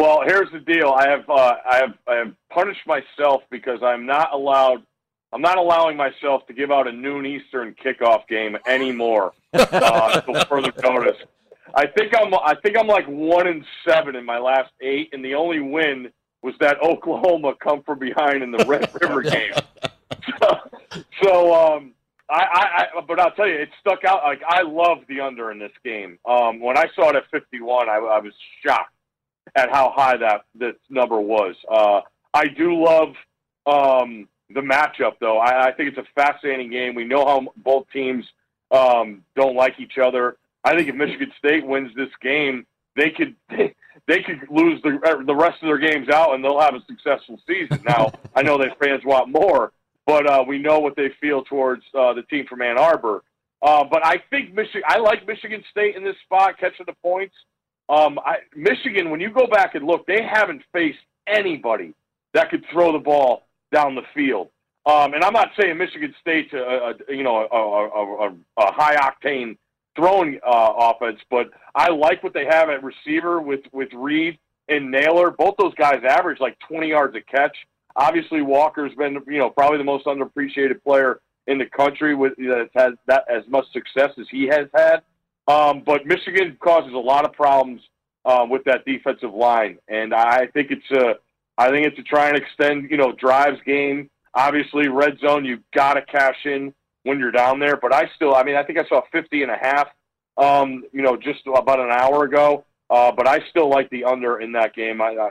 Well, 0.02 0.24
here's 0.26 0.50
the 0.52 0.60
deal. 0.60 0.90
I 0.98 1.10
have 1.10 1.30
uh, 1.30 1.56
I 1.64 1.76
have 1.76 1.94
I 2.08 2.16
have 2.16 2.34
punished 2.50 2.88
myself 2.88 3.44
because 3.52 3.84
I'm 3.84 4.08
not 4.08 4.34
allowed. 4.34 4.82
I'm 5.32 5.44
not 5.44 5.60
allowing 5.60 5.96
myself 5.96 6.48
to 6.48 6.54
give 6.54 6.72
out 6.72 6.88
a 6.88 6.92
noon 6.92 7.28
Eastern 7.28 7.76
kickoff 7.76 8.28
game 8.28 8.58
anymore 8.66 9.34
uh, 9.54 10.22
until 10.26 10.44
further 10.46 10.74
notice. 10.82 11.18
I 11.76 11.86
think 11.86 12.16
I'm 12.18 12.34
I 12.34 12.56
think 12.64 12.80
I'm 12.80 12.88
like 12.88 13.06
one 13.06 13.46
and 13.46 13.64
seven 13.88 14.16
in 14.16 14.26
my 14.26 14.40
last 14.40 14.72
eight, 14.82 15.10
and 15.14 15.24
the 15.24 15.36
only 15.36 15.60
win 15.60 16.12
was 16.42 16.56
that 16.62 16.78
Oklahoma 16.84 17.54
come 17.62 17.84
from 17.84 18.00
behind 18.00 18.42
in 18.42 18.50
the 18.50 18.66
Red 18.66 18.90
River 19.04 19.22
game. 19.22 19.54
So, 20.42 20.60
so 21.22 21.54
um, 21.54 21.94
I, 22.28 22.42
I, 22.42 22.88
I, 22.98 23.02
but 23.02 23.20
I'll 23.20 23.34
tell 23.34 23.48
you, 23.48 23.54
it 23.54 23.70
stuck 23.80 24.04
out. 24.04 24.24
Like 24.24 24.42
I 24.50 24.64
love 24.64 25.04
the 25.08 25.20
under 25.20 25.52
in 25.52 25.60
this 25.60 25.74
game. 25.86 26.18
Um, 26.28 26.60
when 26.60 26.76
I 26.76 26.88
saw 26.96 27.12
it 27.12 27.18
at 27.18 27.30
51, 27.30 27.88
I, 27.88 27.98
I 27.98 28.18
was 28.18 28.34
shocked 28.66 28.96
at 29.56 29.70
how 29.70 29.94
high 29.96 30.18
that 30.18 30.46
this 30.56 30.76
number 30.90 31.20
was. 31.20 31.56
Uh, 31.70 32.02
I 32.34 32.48
do 32.48 32.82
love 32.82 33.10
um, 33.66 34.28
the 34.50 34.62
matchup, 34.62 35.14
though. 35.20 35.38
I, 35.38 35.68
I 35.68 35.72
think 35.72 35.90
it's 35.90 35.98
a 35.98 36.22
fascinating 36.22 36.72
game. 36.72 36.96
We 36.96 37.04
know 37.04 37.26
how 37.26 37.48
both 37.58 37.86
teams 37.92 38.26
um, 38.72 39.24
don't 39.36 39.56
like 39.56 39.80
each 39.80 39.98
other. 39.98 40.38
I 40.64 40.76
think 40.76 40.88
if 40.88 40.96
Michigan 40.96 41.32
State 41.38 41.66
wins 41.66 41.92
this 41.96 42.10
game, 42.22 42.66
they 42.96 43.10
could 43.10 43.36
they 44.08 44.22
could 44.22 44.48
lose 44.50 44.82
the 44.84 45.24
the 45.26 45.36
rest 45.36 45.62
of 45.62 45.68
their 45.68 45.78
games 45.78 46.10
out, 46.10 46.34
and 46.34 46.44
they'll 46.44 46.60
have 46.60 46.76
a 46.76 46.84
successful 46.88 47.40
season. 47.48 47.84
Now, 47.88 48.12
I 48.36 48.42
know 48.42 48.58
that 48.60 48.80
fans 48.80 49.04
want 49.04 49.30
more, 49.30 49.72
but 50.06 50.28
uh, 50.28 50.44
we 50.48 50.60
know 50.60 50.80
what 50.80 50.96
they 50.96 51.10
feel 51.20 51.44
towards 51.44 51.84
uh, 51.98 52.14
the 52.14 52.24
team 52.24 52.46
from 52.48 52.62
Ann 52.62 52.78
Arbor. 52.78 53.24
Uh, 53.62 53.84
but 53.84 54.06
I 54.06 54.24
think 54.30 54.54
Michigan. 54.54 54.84
I 54.88 55.00
like 55.00 55.28
Michigan 55.28 55.64
State 55.72 55.96
in 55.96 56.04
this 56.04 56.16
spot, 56.24 56.58
catching 56.60 56.86
the 56.86 56.96
points. 57.04 57.36
Um, 57.92 58.20
I, 58.20 58.38
Michigan, 58.56 59.10
when 59.10 59.20
you 59.20 59.30
go 59.30 59.48
back 59.48 59.76
and 59.76 59.86
look, 59.86 60.08
they 60.08 60.24
haven't 60.24 60.62
faced 60.72 61.00
anybody 61.28 61.94
that 62.34 62.50
could 62.50 62.64
throw 62.72 62.94
the 62.94 63.00
ball 63.00 63.44
down 63.74 63.96
the 63.96 64.04
field. 64.14 64.50
Um, 64.86 65.14
and 65.14 65.24
I'm 65.24 65.34
not 65.34 65.50
saying 65.60 65.78
Michigan 65.78 66.16
State's 66.22 66.54
a, 66.54 66.58
a 66.58 66.94
you 67.14 67.22
know 67.22 67.48
a, 67.52 67.58
a, 67.58 68.66
a, 68.66 68.74
high 68.74 68.96
octane 68.96 69.58
throwing 69.96 70.40
uh, 70.44 70.74
offense, 70.78 71.20
but 71.30 71.52
I 71.76 71.92
like 71.92 72.24
what 72.24 72.34
they 72.34 72.46
have 72.46 72.70
at 72.70 72.82
receiver 72.82 73.42
with 73.42 73.60
with 73.74 73.90
Reed 73.94 74.40
and 74.70 74.90
Nailor. 74.90 75.30
Both 75.32 75.56
those 75.60 75.76
guys 75.76 76.02
average 76.08 76.40
like 76.40 76.58
20 76.68 76.88
yards 76.88 77.16
a 77.16 77.22
catch. 77.22 77.56
Obviously, 77.96 78.42
Walker's 78.42 78.96
been 78.96 79.22
you 79.28 79.38
know 79.38 79.50
probably 79.50 79.78
the 79.78 79.84
most 79.84 80.06
underappreciated 80.06 80.82
player 80.82 81.20
in 81.46 81.58
the 81.58 81.66
country 81.66 82.16
with 82.16 82.36
that 82.38 82.70
has 82.74 82.94
that 83.06 83.26
as 83.30 83.44
much 83.50 83.66
success 83.74 84.12
as 84.18 84.28
he 84.32 84.48
has 84.48 84.68
had. 84.74 85.04
Um, 85.52 85.84
but 85.86 86.06
Michigan 86.06 86.58
causes 86.62 86.94
a 86.94 86.98
lot 86.98 87.26
of 87.26 87.34
problems 87.34 87.82
uh, 88.24 88.46
with 88.50 88.64
that 88.66 88.86
defensive 88.86 89.34
line, 89.34 89.80
and 89.90 90.14
I 90.14 90.48
think 90.48 90.72
it's 90.72 90.90
a, 90.92 91.16
I 91.58 91.70
think 91.70 91.88
it's 91.88 91.98
to 91.98 92.04
try 92.04 92.30
and 92.30 92.38
extend, 92.38 92.90
you 92.90 92.96
know, 92.96 93.12
drives 93.12 93.60
game. 93.66 94.10
Obviously, 94.34 94.88
red 94.88 95.20
zone, 95.20 95.44
you 95.44 95.60
got 95.74 95.96
to 95.96 96.04
cash 96.04 96.38
in 96.46 96.74
when 97.04 97.20
you're 97.20 97.32
down 97.32 97.60
there. 97.60 97.76
But 97.76 97.94
I 97.94 98.10
still, 98.16 98.34
I 98.34 98.44
mean, 98.44 98.56
I 98.56 98.64
think 98.64 98.80
I 98.80 98.88
saw 98.88 99.02
50 99.12 99.44
and 99.44 99.52
a 99.52 99.58
half, 99.58 99.88
um, 100.38 100.84
you 100.94 101.02
know, 101.02 101.18
just 101.18 101.42
about 101.46 101.80
an 101.80 101.92
hour 101.92 102.24
ago. 102.24 102.64
Uh, 102.90 103.12
but 103.12 103.28
I 103.28 103.40
still 103.50 103.70
like 103.70 103.90
the 103.90 104.06
under 104.06 104.40
in 104.40 104.54
that 104.54 104.74
game. 104.74 105.02
I, 105.02 105.10
I, 105.10 105.30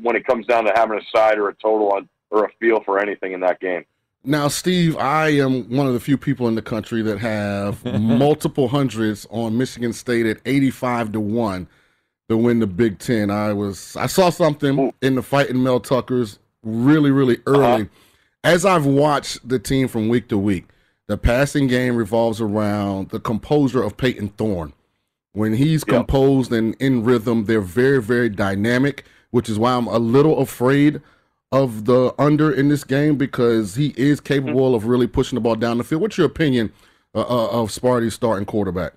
when 0.00 0.16
it 0.16 0.26
comes 0.26 0.46
down 0.46 0.64
to 0.64 0.72
having 0.74 0.98
a 0.98 1.16
side 1.16 1.38
or 1.38 1.48
a 1.48 1.54
total 1.54 1.92
on, 1.92 2.08
or 2.30 2.44
a 2.44 2.48
feel 2.60 2.82
for 2.84 2.98
anything 2.98 3.32
in 3.32 3.40
that 3.40 3.60
game. 3.60 3.84
Now, 4.28 4.48
Steve, 4.48 4.94
I 4.98 5.30
am 5.30 5.74
one 5.74 5.86
of 5.86 5.94
the 5.94 6.00
few 6.00 6.18
people 6.18 6.48
in 6.48 6.54
the 6.54 6.60
country 6.60 7.00
that 7.00 7.18
have 7.18 7.82
multiple 7.98 8.68
hundreds 8.68 9.26
on 9.30 9.56
Michigan 9.56 9.94
State 9.94 10.26
at 10.26 10.36
85 10.44 11.12
to 11.12 11.20
1 11.20 11.66
to 12.28 12.36
win 12.36 12.58
the 12.58 12.66
Big 12.66 12.98
Ten. 12.98 13.30
I 13.30 13.54
was 13.54 13.96
I 13.96 14.04
saw 14.04 14.28
something 14.28 14.92
in 15.00 15.14
the 15.14 15.22
fight 15.22 15.48
in 15.48 15.62
Mel 15.62 15.80
Tucker's 15.80 16.38
really, 16.62 17.10
really 17.10 17.38
early. 17.46 17.82
Uh-huh. 17.82 17.84
As 18.44 18.66
I've 18.66 18.84
watched 18.84 19.48
the 19.48 19.58
team 19.58 19.88
from 19.88 20.10
week 20.10 20.28
to 20.28 20.36
week, 20.36 20.66
the 21.06 21.16
passing 21.16 21.66
game 21.66 21.96
revolves 21.96 22.38
around 22.42 23.08
the 23.08 23.20
composure 23.20 23.82
of 23.82 23.96
Payton 23.96 24.28
Thorne. 24.36 24.74
When 25.32 25.54
he's 25.54 25.84
yep. 25.88 25.96
composed 25.96 26.52
and 26.52 26.76
in 26.78 27.02
rhythm, 27.02 27.46
they're 27.46 27.62
very, 27.62 28.02
very 28.02 28.28
dynamic, 28.28 29.06
which 29.30 29.48
is 29.48 29.58
why 29.58 29.72
I'm 29.72 29.86
a 29.86 29.98
little 29.98 30.38
afraid 30.38 31.00
of 31.50 31.86
the 31.86 32.14
under 32.18 32.52
in 32.52 32.68
this 32.68 32.84
game 32.84 33.16
because 33.16 33.74
he 33.74 33.94
is 33.96 34.20
capable 34.20 34.68
mm-hmm. 34.68 34.74
of 34.74 34.86
really 34.86 35.06
pushing 35.06 35.36
the 35.36 35.40
ball 35.40 35.54
down 35.54 35.78
the 35.78 35.84
field. 35.84 36.02
What's 36.02 36.18
your 36.18 36.26
opinion 36.26 36.72
uh, 37.14 37.20
uh 37.20 37.48
of 37.48 37.70
Sparty's 37.70 38.14
starting 38.14 38.44
quarterback? 38.44 38.94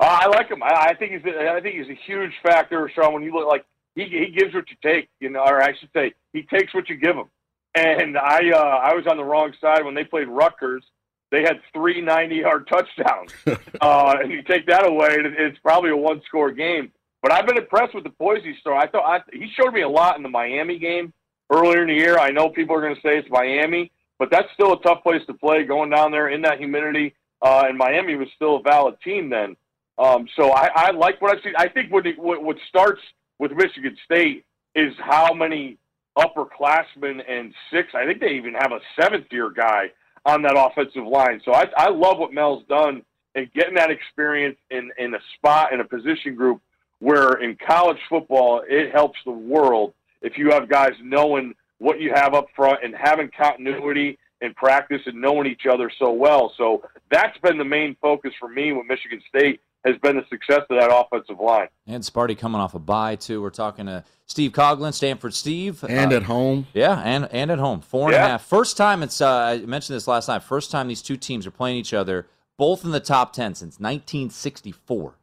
Uh, 0.00 0.18
I 0.22 0.26
like 0.26 0.50
him. 0.50 0.62
I, 0.62 0.88
I 0.90 0.94
think 0.94 1.12
he's. 1.12 1.24
A, 1.24 1.50
I 1.50 1.60
think 1.60 1.76
he's 1.76 1.88
a 1.88 1.98
huge 2.06 2.32
factor, 2.42 2.90
Sean. 2.94 3.14
When 3.14 3.22
you 3.22 3.32
look 3.32 3.46
like 3.46 3.64
he 3.94 4.04
he 4.04 4.30
gives 4.30 4.54
what 4.54 4.68
you 4.70 4.76
take, 4.82 5.08
you 5.20 5.30
know, 5.30 5.40
or 5.40 5.62
I 5.62 5.74
should 5.78 5.90
say, 5.94 6.14
he 6.32 6.42
takes 6.42 6.74
what 6.74 6.88
you 6.88 6.96
give 6.96 7.16
him. 7.16 7.26
And 7.74 8.16
I 8.16 8.50
uh, 8.50 8.80
I 8.82 8.94
was 8.94 9.06
on 9.06 9.16
the 9.16 9.24
wrong 9.24 9.52
side 9.60 9.84
when 9.84 9.94
they 9.94 10.04
played 10.04 10.28
Rutgers. 10.28 10.84
They 11.30 11.42
had 11.42 11.60
three 11.72 12.00
90 12.00 12.36
yard 12.36 12.68
touchdowns. 12.68 13.32
uh, 13.80 14.16
and 14.22 14.30
you 14.30 14.42
take 14.42 14.66
that 14.66 14.86
away, 14.86 15.16
it's 15.18 15.58
probably 15.58 15.90
a 15.90 15.96
one 15.96 16.22
score 16.26 16.52
game. 16.52 16.92
But 17.26 17.34
I've 17.34 17.44
been 17.44 17.58
impressed 17.58 17.92
with 17.92 18.04
the 18.04 18.10
Boise 18.10 18.56
story. 18.60 18.78
I 18.78 18.86
thought 18.86 19.04
I, 19.04 19.20
he 19.32 19.50
showed 19.58 19.72
me 19.72 19.82
a 19.82 19.88
lot 19.88 20.16
in 20.16 20.22
the 20.22 20.28
Miami 20.28 20.78
game 20.78 21.12
earlier 21.52 21.82
in 21.82 21.88
the 21.88 21.94
year. 21.94 22.20
I 22.20 22.30
know 22.30 22.50
people 22.50 22.76
are 22.76 22.80
going 22.80 22.94
to 22.94 23.00
say 23.00 23.18
it's 23.18 23.28
Miami, 23.28 23.90
but 24.16 24.30
that's 24.30 24.46
still 24.54 24.74
a 24.74 24.80
tough 24.82 25.02
place 25.02 25.22
to 25.26 25.34
play. 25.34 25.64
Going 25.64 25.90
down 25.90 26.12
there 26.12 26.28
in 26.28 26.42
that 26.42 26.58
humidity, 26.58 27.16
uh, 27.42 27.64
and 27.66 27.76
Miami 27.76 28.14
was 28.14 28.28
still 28.36 28.58
a 28.58 28.62
valid 28.62 28.94
team 29.02 29.28
then. 29.28 29.56
Um, 29.98 30.28
so 30.36 30.52
I, 30.52 30.68
I 30.72 30.90
like 30.92 31.20
what 31.20 31.36
I've 31.36 31.42
seen. 31.42 31.54
I 31.58 31.66
think 31.66 31.90
what, 31.90 32.04
what 32.16 32.44
what 32.44 32.58
starts 32.68 33.00
with 33.40 33.50
Michigan 33.50 33.96
State 34.04 34.44
is 34.76 34.94
how 35.00 35.34
many 35.34 35.78
upperclassmen 36.16 37.28
and 37.28 37.52
six. 37.72 37.88
I 37.92 38.06
think 38.06 38.20
they 38.20 38.34
even 38.34 38.54
have 38.54 38.70
a 38.70 38.78
seventh 39.02 39.26
year 39.32 39.50
guy 39.50 39.90
on 40.24 40.42
that 40.42 40.54
offensive 40.56 41.04
line. 41.04 41.40
So 41.44 41.52
I, 41.52 41.64
I 41.76 41.88
love 41.88 42.18
what 42.18 42.32
Mel's 42.32 42.62
done 42.68 43.02
and 43.34 43.52
getting 43.52 43.74
that 43.74 43.90
experience 43.90 44.58
in 44.70 44.92
in 44.96 45.12
a 45.12 45.20
spot 45.34 45.72
in 45.72 45.80
a 45.80 45.84
position 45.84 46.36
group 46.36 46.62
where 47.00 47.34
in 47.34 47.56
college 47.56 47.98
football 48.08 48.62
it 48.68 48.92
helps 48.92 49.18
the 49.24 49.30
world 49.30 49.92
if 50.22 50.38
you 50.38 50.50
have 50.50 50.68
guys 50.68 50.92
knowing 51.02 51.54
what 51.78 52.00
you 52.00 52.12
have 52.14 52.34
up 52.34 52.46
front 52.56 52.82
and 52.82 52.94
having 52.94 53.30
continuity 53.36 54.18
in 54.40 54.54
practice 54.54 55.00
and 55.06 55.20
knowing 55.20 55.46
each 55.46 55.66
other 55.70 55.90
so 55.98 56.12
well. 56.12 56.52
So 56.56 56.82
that's 57.10 57.36
been 57.38 57.58
the 57.58 57.64
main 57.64 57.96
focus 58.00 58.32
for 58.38 58.48
me 58.48 58.72
with 58.72 58.86
Michigan 58.86 59.22
State 59.28 59.60
has 59.84 59.96
been 59.98 60.16
the 60.16 60.24
success 60.28 60.62
of 60.68 60.80
that 60.80 60.90
offensive 60.92 61.38
line. 61.38 61.68
And 61.86 62.02
Sparty 62.02 62.36
coming 62.36 62.60
off 62.60 62.74
a 62.74 62.78
bye 62.78 63.16
too. 63.16 63.40
We're 63.40 63.50
talking 63.50 63.86
to 63.86 64.04
Steve 64.26 64.52
Coughlin, 64.52 64.92
Stanford 64.92 65.32
Steve, 65.32 65.84
and 65.84 66.12
uh, 66.12 66.16
at 66.16 66.22
home. 66.24 66.66
Yeah, 66.74 67.00
and 67.04 67.28
and 67.30 67.50
at 67.50 67.58
home. 67.58 67.80
Four 67.80 68.08
and 68.08 68.14
yeah. 68.14 68.24
a 68.24 68.28
half. 68.30 68.44
First 68.44 68.76
time 68.76 69.02
it's. 69.02 69.20
Uh, 69.20 69.28
I 69.30 69.58
mentioned 69.58 69.94
this 69.96 70.08
last 70.08 70.28
night. 70.28 70.42
First 70.42 70.70
time 70.72 70.88
these 70.88 71.02
two 71.02 71.16
teams 71.16 71.46
are 71.46 71.52
playing 71.52 71.76
each 71.76 71.94
other, 71.94 72.26
both 72.56 72.84
in 72.84 72.90
the 72.90 73.00
top 73.00 73.32
ten 73.32 73.54
since 73.54 73.78
1964. 73.78 75.14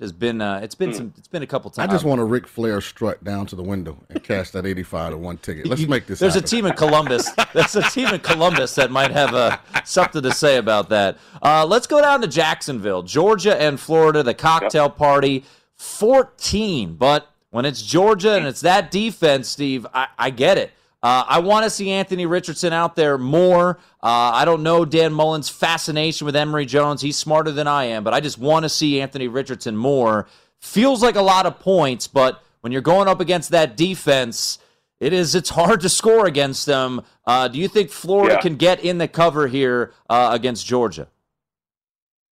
It 0.00 0.04
has 0.04 0.12
been 0.12 0.40
uh, 0.40 0.60
it's 0.62 0.74
been 0.74 0.92
mm. 0.92 0.96
some 0.96 1.12
it's 1.18 1.28
been 1.28 1.42
a 1.42 1.46
couple 1.46 1.70
times. 1.70 1.90
I 1.90 1.92
just 1.92 2.06
want 2.06 2.22
a 2.22 2.24
Ric 2.24 2.46
Flair 2.46 2.80
strut 2.80 3.22
down 3.22 3.44
to 3.48 3.54
the 3.54 3.62
window 3.62 3.98
and 4.08 4.24
cash 4.24 4.48
that 4.52 4.64
eighty 4.64 4.82
five 4.82 5.10
to 5.10 5.18
one 5.18 5.36
ticket. 5.36 5.66
Let's 5.66 5.86
make 5.86 6.06
this. 6.06 6.18
There's 6.18 6.32
happen. 6.32 6.46
a 6.46 6.48
team 6.48 6.64
in 6.64 6.72
Columbus. 6.72 7.30
There's 7.52 7.76
a 7.76 7.82
team 7.82 8.08
in 8.08 8.20
Columbus 8.20 8.74
that 8.76 8.90
might 8.90 9.10
have 9.10 9.34
uh, 9.34 9.58
something 9.84 10.22
to 10.22 10.32
say 10.32 10.56
about 10.56 10.88
that. 10.88 11.18
Uh, 11.42 11.66
let's 11.66 11.86
go 11.86 12.00
down 12.00 12.22
to 12.22 12.28
Jacksonville, 12.28 13.02
Georgia 13.02 13.60
and 13.60 13.78
Florida. 13.78 14.22
The 14.22 14.32
cocktail 14.32 14.84
yep. 14.84 14.96
party, 14.96 15.44
fourteen. 15.76 16.94
But 16.94 17.28
when 17.50 17.66
it's 17.66 17.82
Georgia 17.82 18.36
and 18.36 18.46
it's 18.46 18.62
that 18.62 18.90
defense, 18.90 19.50
Steve, 19.50 19.86
I, 19.92 20.08
I 20.18 20.30
get 20.30 20.56
it. 20.56 20.70
Uh, 21.02 21.24
I 21.26 21.38
want 21.38 21.64
to 21.64 21.70
see 21.70 21.90
Anthony 21.90 22.26
Richardson 22.26 22.72
out 22.72 22.94
there 22.94 23.16
more. 23.16 23.78
Uh, 24.02 24.32
I 24.34 24.44
don't 24.44 24.62
know 24.62 24.84
Dan 24.84 25.12
Mullen's 25.12 25.48
fascination 25.48 26.26
with 26.26 26.36
Emory 26.36 26.66
Jones. 26.66 27.00
He's 27.00 27.16
smarter 27.16 27.50
than 27.50 27.66
I 27.66 27.84
am, 27.84 28.04
but 28.04 28.12
I 28.12 28.20
just 28.20 28.38
want 28.38 28.64
to 28.64 28.68
see 28.68 29.00
Anthony 29.00 29.26
Richardson 29.26 29.76
more. 29.76 30.28
Feels 30.58 31.02
like 31.02 31.16
a 31.16 31.22
lot 31.22 31.46
of 31.46 31.58
points, 31.58 32.06
but 32.06 32.42
when 32.60 32.70
you're 32.72 32.82
going 32.82 33.08
up 33.08 33.20
against 33.20 33.50
that 33.50 33.78
defense, 33.78 34.58
it 35.00 35.14
is 35.14 35.34
it's 35.34 35.48
hard 35.48 35.80
to 35.80 35.88
score 35.88 36.26
against 36.26 36.66
them. 36.66 37.02
Uh, 37.26 37.48
do 37.48 37.58
you 37.58 37.66
think 37.66 37.90
Florida 37.90 38.34
yeah. 38.34 38.40
can 38.40 38.56
get 38.56 38.84
in 38.84 38.98
the 38.98 39.08
cover 39.08 39.48
here 39.48 39.94
uh, 40.10 40.30
against 40.32 40.66
Georgia? 40.66 41.08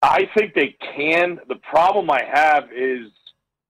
I 0.02 0.28
think 0.36 0.54
they 0.54 0.76
can. 0.94 1.40
The 1.48 1.56
problem 1.56 2.10
I 2.10 2.22
have 2.22 2.64
is 2.72 3.10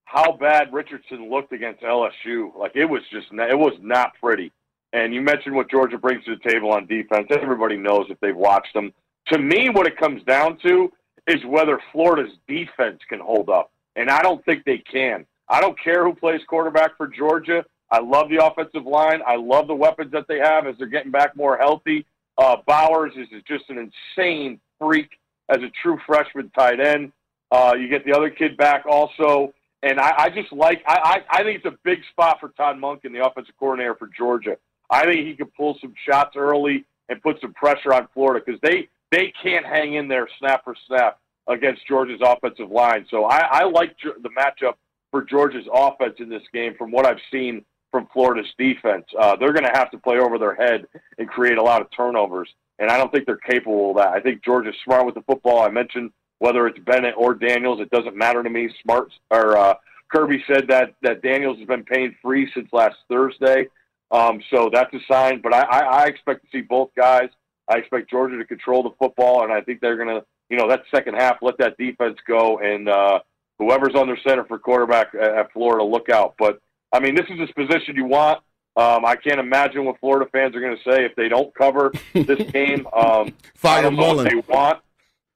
how 0.04 0.32
bad 0.32 0.72
Richardson 0.72 1.30
looked 1.30 1.52
against 1.52 1.82
LSU. 1.82 2.54
Like 2.56 2.72
it 2.74 2.86
was 2.86 3.02
just 3.12 3.28
it 3.30 3.58
was 3.58 3.74
not 3.80 4.12
pretty. 4.20 4.50
And 4.92 5.12
you 5.12 5.20
mentioned 5.20 5.54
what 5.54 5.70
Georgia 5.70 5.98
brings 5.98 6.24
to 6.24 6.36
the 6.36 6.50
table 6.50 6.72
on 6.72 6.86
defense. 6.86 7.28
Everybody 7.30 7.76
knows 7.76 8.06
if 8.08 8.18
they've 8.20 8.36
watched 8.36 8.72
them. 8.74 8.92
To 9.28 9.38
me, 9.38 9.68
what 9.68 9.86
it 9.86 9.98
comes 9.98 10.22
down 10.24 10.58
to 10.66 10.90
is 11.26 11.44
whether 11.44 11.78
Florida's 11.92 12.32
defense 12.46 13.00
can 13.08 13.20
hold 13.20 13.50
up. 13.50 13.70
And 13.96 14.08
I 14.08 14.22
don't 14.22 14.42
think 14.44 14.64
they 14.64 14.78
can. 14.78 15.26
I 15.48 15.60
don't 15.60 15.78
care 15.78 16.04
who 16.04 16.14
plays 16.14 16.40
quarterback 16.48 16.96
for 16.96 17.06
Georgia. 17.06 17.64
I 17.90 18.00
love 18.00 18.28
the 18.28 18.44
offensive 18.44 18.86
line. 18.86 19.20
I 19.26 19.36
love 19.36 19.66
the 19.66 19.74
weapons 19.74 20.12
that 20.12 20.26
they 20.28 20.38
have 20.38 20.66
as 20.66 20.76
they're 20.78 20.86
getting 20.86 21.10
back 21.10 21.36
more 21.36 21.56
healthy. 21.56 22.06
Uh, 22.36 22.56
Bowers 22.66 23.12
is 23.16 23.28
just 23.46 23.64
an 23.68 23.78
insane 24.16 24.60
freak 24.78 25.10
as 25.48 25.58
a 25.58 25.70
true 25.82 25.98
freshman 26.06 26.50
tight 26.50 26.80
end. 26.80 27.12
Uh, 27.50 27.74
you 27.78 27.88
get 27.88 28.04
the 28.04 28.12
other 28.12 28.30
kid 28.30 28.56
back 28.56 28.84
also. 28.86 29.52
And 29.82 29.98
I, 29.98 30.12
I 30.18 30.30
just 30.30 30.52
like, 30.52 30.82
I, 30.86 31.22
I, 31.30 31.38
I 31.38 31.42
think 31.42 31.56
it's 31.64 31.66
a 31.66 31.78
big 31.82 32.00
spot 32.10 32.38
for 32.40 32.50
Todd 32.50 32.76
Monken, 32.76 33.12
the 33.12 33.24
offensive 33.24 33.54
coordinator 33.58 33.94
for 33.94 34.08
Georgia. 34.08 34.56
I 34.90 35.04
think 35.04 35.26
he 35.26 35.34
could 35.34 35.52
pull 35.54 35.76
some 35.80 35.94
shots 36.08 36.36
early 36.36 36.84
and 37.08 37.22
put 37.22 37.40
some 37.40 37.52
pressure 37.54 37.92
on 37.92 38.08
Florida 38.14 38.44
because 38.44 38.60
they 38.62 38.88
they 39.10 39.32
can't 39.42 39.64
hang 39.64 39.94
in 39.94 40.08
there 40.08 40.28
snap 40.38 40.64
for 40.64 40.74
snap 40.86 41.18
against 41.46 41.86
Georgia's 41.86 42.20
offensive 42.22 42.70
line. 42.70 43.06
So 43.10 43.24
I, 43.24 43.38
I 43.38 43.64
like 43.64 43.96
the 44.02 44.28
matchup 44.30 44.74
for 45.10 45.22
Georgia's 45.22 45.66
offense 45.72 46.16
in 46.18 46.28
this 46.28 46.42
game 46.52 46.74
from 46.76 46.90
what 46.90 47.06
I've 47.06 47.20
seen 47.32 47.64
from 47.90 48.06
Florida's 48.12 48.52
defense. 48.58 49.06
Uh, 49.18 49.34
they're 49.36 49.54
going 49.54 49.64
to 49.64 49.78
have 49.78 49.90
to 49.92 49.98
play 49.98 50.18
over 50.18 50.38
their 50.38 50.54
head 50.54 50.86
and 51.16 51.26
create 51.26 51.56
a 51.56 51.62
lot 51.62 51.80
of 51.80 51.88
turnovers, 51.96 52.50
and 52.78 52.90
I 52.90 52.98
don't 52.98 53.10
think 53.10 53.24
they're 53.24 53.36
capable 53.36 53.90
of 53.90 53.96
that. 53.96 54.08
I 54.08 54.20
think 54.20 54.44
Georgia's 54.44 54.74
smart 54.84 55.06
with 55.06 55.14
the 55.14 55.22
football. 55.22 55.62
I 55.62 55.70
mentioned 55.70 56.10
whether 56.38 56.66
it's 56.66 56.78
Bennett 56.80 57.14
or 57.16 57.34
Daniels, 57.34 57.80
it 57.80 57.90
doesn't 57.90 58.14
matter 58.16 58.42
to 58.42 58.50
me. 58.50 58.68
Smart 58.82 59.10
or 59.30 59.56
uh, 59.56 59.74
Kirby 60.12 60.44
said 60.46 60.68
that 60.68 60.94
that 61.02 61.22
Daniels 61.22 61.58
has 61.58 61.66
been 61.66 61.84
paying 61.84 62.14
free 62.22 62.50
since 62.54 62.68
last 62.72 62.96
Thursday, 63.08 63.68
um, 64.10 64.42
so 64.50 64.70
that's 64.72 64.92
a 64.94 65.00
sign. 65.10 65.40
But 65.40 65.54
I, 65.54 65.62
I, 65.62 65.78
I 65.80 66.04
expect 66.06 66.42
to 66.42 66.48
see 66.50 66.62
both 66.62 66.90
guys. 66.96 67.28
I 67.68 67.76
expect 67.78 68.10
Georgia 68.10 68.38
to 68.38 68.44
control 68.44 68.82
the 68.82 68.90
football, 68.98 69.44
and 69.44 69.52
I 69.52 69.60
think 69.60 69.80
they're 69.80 69.96
going 69.96 70.08
to, 70.08 70.24
you 70.48 70.56
know, 70.56 70.68
that 70.68 70.84
second 70.90 71.14
half, 71.14 71.38
let 71.42 71.58
that 71.58 71.76
defense 71.76 72.16
go, 72.26 72.58
and 72.58 72.88
uh, 72.88 73.20
whoever's 73.58 73.94
on 73.94 74.06
their 74.06 74.18
center 74.26 74.44
for 74.44 74.58
quarterback 74.58 75.14
at, 75.14 75.34
at 75.34 75.52
Florida, 75.52 75.84
look 75.84 76.08
out. 76.08 76.34
But 76.38 76.60
I 76.92 77.00
mean, 77.00 77.14
this 77.14 77.26
is 77.28 77.38
this 77.38 77.50
position 77.52 77.94
you 77.96 78.06
want. 78.06 78.42
Um, 78.76 79.04
I 79.04 79.16
can't 79.16 79.40
imagine 79.40 79.84
what 79.84 79.98
Florida 79.98 80.30
fans 80.30 80.54
are 80.54 80.60
going 80.60 80.76
to 80.76 80.90
say 80.90 81.04
if 81.04 81.14
they 81.16 81.28
don't 81.28 81.52
cover 81.54 81.92
this 82.14 82.50
game. 82.52 82.86
Um, 82.92 83.34
Fire 83.54 83.80
I 83.80 83.82
don't 83.82 83.96
know 83.96 84.14
what 84.14 84.16
Mullen. 84.16 84.28
they 84.28 84.54
want. 84.54 84.78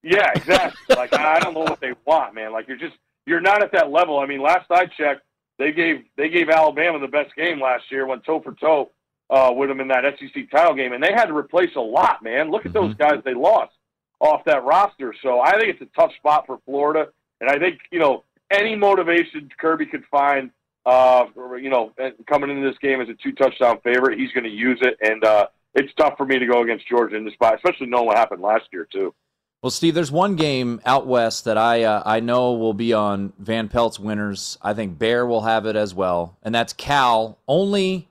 Yeah, 0.04 0.30
exactly. 0.34 0.96
like 0.96 1.12
I 1.14 1.38
don't 1.40 1.54
know 1.54 1.60
what 1.60 1.80
they 1.80 1.92
want, 2.04 2.34
man. 2.34 2.52
Like 2.52 2.68
you're 2.68 2.76
just 2.76 2.94
you're 3.26 3.40
not 3.40 3.62
at 3.62 3.72
that 3.72 3.90
level. 3.90 4.18
I 4.18 4.26
mean, 4.26 4.40
last 4.40 4.70
I 4.70 4.86
checked, 4.86 5.22
they 5.62 5.72
gave 5.72 6.04
they 6.16 6.28
gave 6.28 6.48
Alabama 6.48 6.98
the 6.98 7.06
best 7.06 7.34
game 7.36 7.60
last 7.60 7.84
year, 7.90 8.06
went 8.06 8.24
toe 8.24 8.40
for 8.40 8.52
toe 8.54 8.90
uh, 9.30 9.52
with 9.54 9.68
them 9.68 9.80
in 9.80 9.88
that 9.88 10.04
SEC 10.18 10.50
title 10.50 10.74
game, 10.74 10.92
and 10.92 11.02
they 11.02 11.12
had 11.12 11.26
to 11.26 11.36
replace 11.36 11.74
a 11.76 11.80
lot, 11.80 12.22
man. 12.22 12.50
Look 12.50 12.66
at 12.66 12.72
those 12.72 12.94
guys 12.94 13.22
they 13.24 13.34
lost 13.34 13.72
off 14.20 14.44
that 14.46 14.64
roster. 14.64 15.14
So 15.22 15.40
I 15.40 15.52
think 15.52 15.68
it's 15.68 15.82
a 15.82 16.00
tough 16.00 16.12
spot 16.16 16.46
for 16.46 16.58
Florida, 16.64 17.08
and 17.40 17.48
I 17.48 17.58
think 17.58 17.78
you 17.92 18.00
know 18.00 18.24
any 18.50 18.74
motivation 18.74 19.48
Kirby 19.58 19.86
could 19.86 20.04
find, 20.10 20.50
uh, 20.84 21.26
you 21.60 21.70
know, 21.70 21.92
coming 22.28 22.50
into 22.50 22.68
this 22.68 22.78
game 22.78 23.00
as 23.00 23.08
a 23.08 23.14
two 23.14 23.32
touchdown 23.32 23.78
favorite, 23.84 24.18
he's 24.18 24.32
going 24.32 24.44
to 24.44 24.50
use 24.50 24.80
it, 24.82 24.96
and 25.00 25.24
uh, 25.24 25.46
it's 25.74 25.92
tough 25.94 26.14
for 26.16 26.26
me 26.26 26.38
to 26.38 26.46
go 26.46 26.62
against 26.62 26.88
Georgia 26.88 27.16
in 27.16 27.24
this 27.24 27.34
spot, 27.34 27.54
especially 27.54 27.86
knowing 27.86 28.06
what 28.06 28.18
happened 28.18 28.42
last 28.42 28.64
year 28.72 28.86
too. 28.90 29.14
Well, 29.62 29.70
Steve, 29.70 29.94
there's 29.94 30.10
one 30.10 30.34
game 30.34 30.80
out 30.84 31.06
west 31.06 31.44
that 31.44 31.56
I 31.56 31.84
uh, 31.84 32.02
I 32.04 32.18
know 32.18 32.54
will 32.54 32.74
be 32.74 32.92
on 32.92 33.32
Van 33.38 33.68
Pelt's 33.68 33.98
winners. 34.00 34.58
I 34.60 34.74
think 34.74 34.98
Bear 34.98 35.24
will 35.24 35.42
have 35.42 35.66
it 35.66 35.76
as 35.76 35.94
well, 35.94 36.36
and 36.42 36.52
that's 36.52 36.72
Cal 36.72 37.38
only 37.46 38.08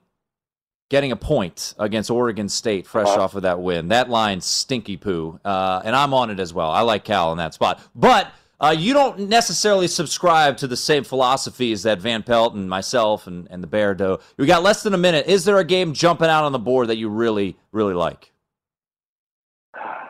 getting 0.88 1.12
a 1.12 1.16
point 1.16 1.74
against 1.78 2.10
Oregon 2.10 2.48
State, 2.48 2.86
fresh 2.86 3.06
Uh-huh. 3.08 3.22
off 3.22 3.34
of 3.34 3.42
that 3.42 3.60
win. 3.60 3.88
That 3.88 4.08
line's 4.08 4.46
stinky 4.46 4.96
poo, 4.96 5.38
uh, 5.44 5.82
and 5.84 5.94
I'm 5.94 6.14
on 6.14 6.30
it 6.30 6.40
as 6.40 6.54
well. 6.54 6.70
I 6.70 6.80
like 6.82 7.04
Cal 7.04 7.32
in 7.32 7.38
that 7.38 7.54
spot, 7.54 7.80
but. 7.94 8.32
Uh, 8.60 8.70
you 8.70 8.92
don't 8.94 9.18
necessarily 9.28 9.88
subscribe 9.88 10.56
to 10.56 10.68
the 10.68 10.76
same 10.76 11.02
philosophies 11.02 11.82
that 11.82 11.98
Van 11.98 12.22
Pelt 12.22 12.54
and 12.54 12.70
myself 12.70 13.26
and, 13.26 13.48
and 13.50 13.60
the 13.60 13.66
Bear 13.66 13.92
do. 13.92 14.20
We 14.36 14.46
got 14.46 14.62
less 14.62 14.84
than 14.84 14.94
a 14.94 14.98
minute. 14.98 15.26
Is 15.26 15.44
there 15.44 15.58
a 15.58 15.64
game 15.64 15.92
jumping 15.94 16.28
out 16.28 16.44
on 16.44 16.52
the 16.52 16.60
board 16.60 16.86
that 16.86 16.96
you 16.96 17.08
really, 17.08 17.56
really 17.72 17.94
like? 17.94 18.31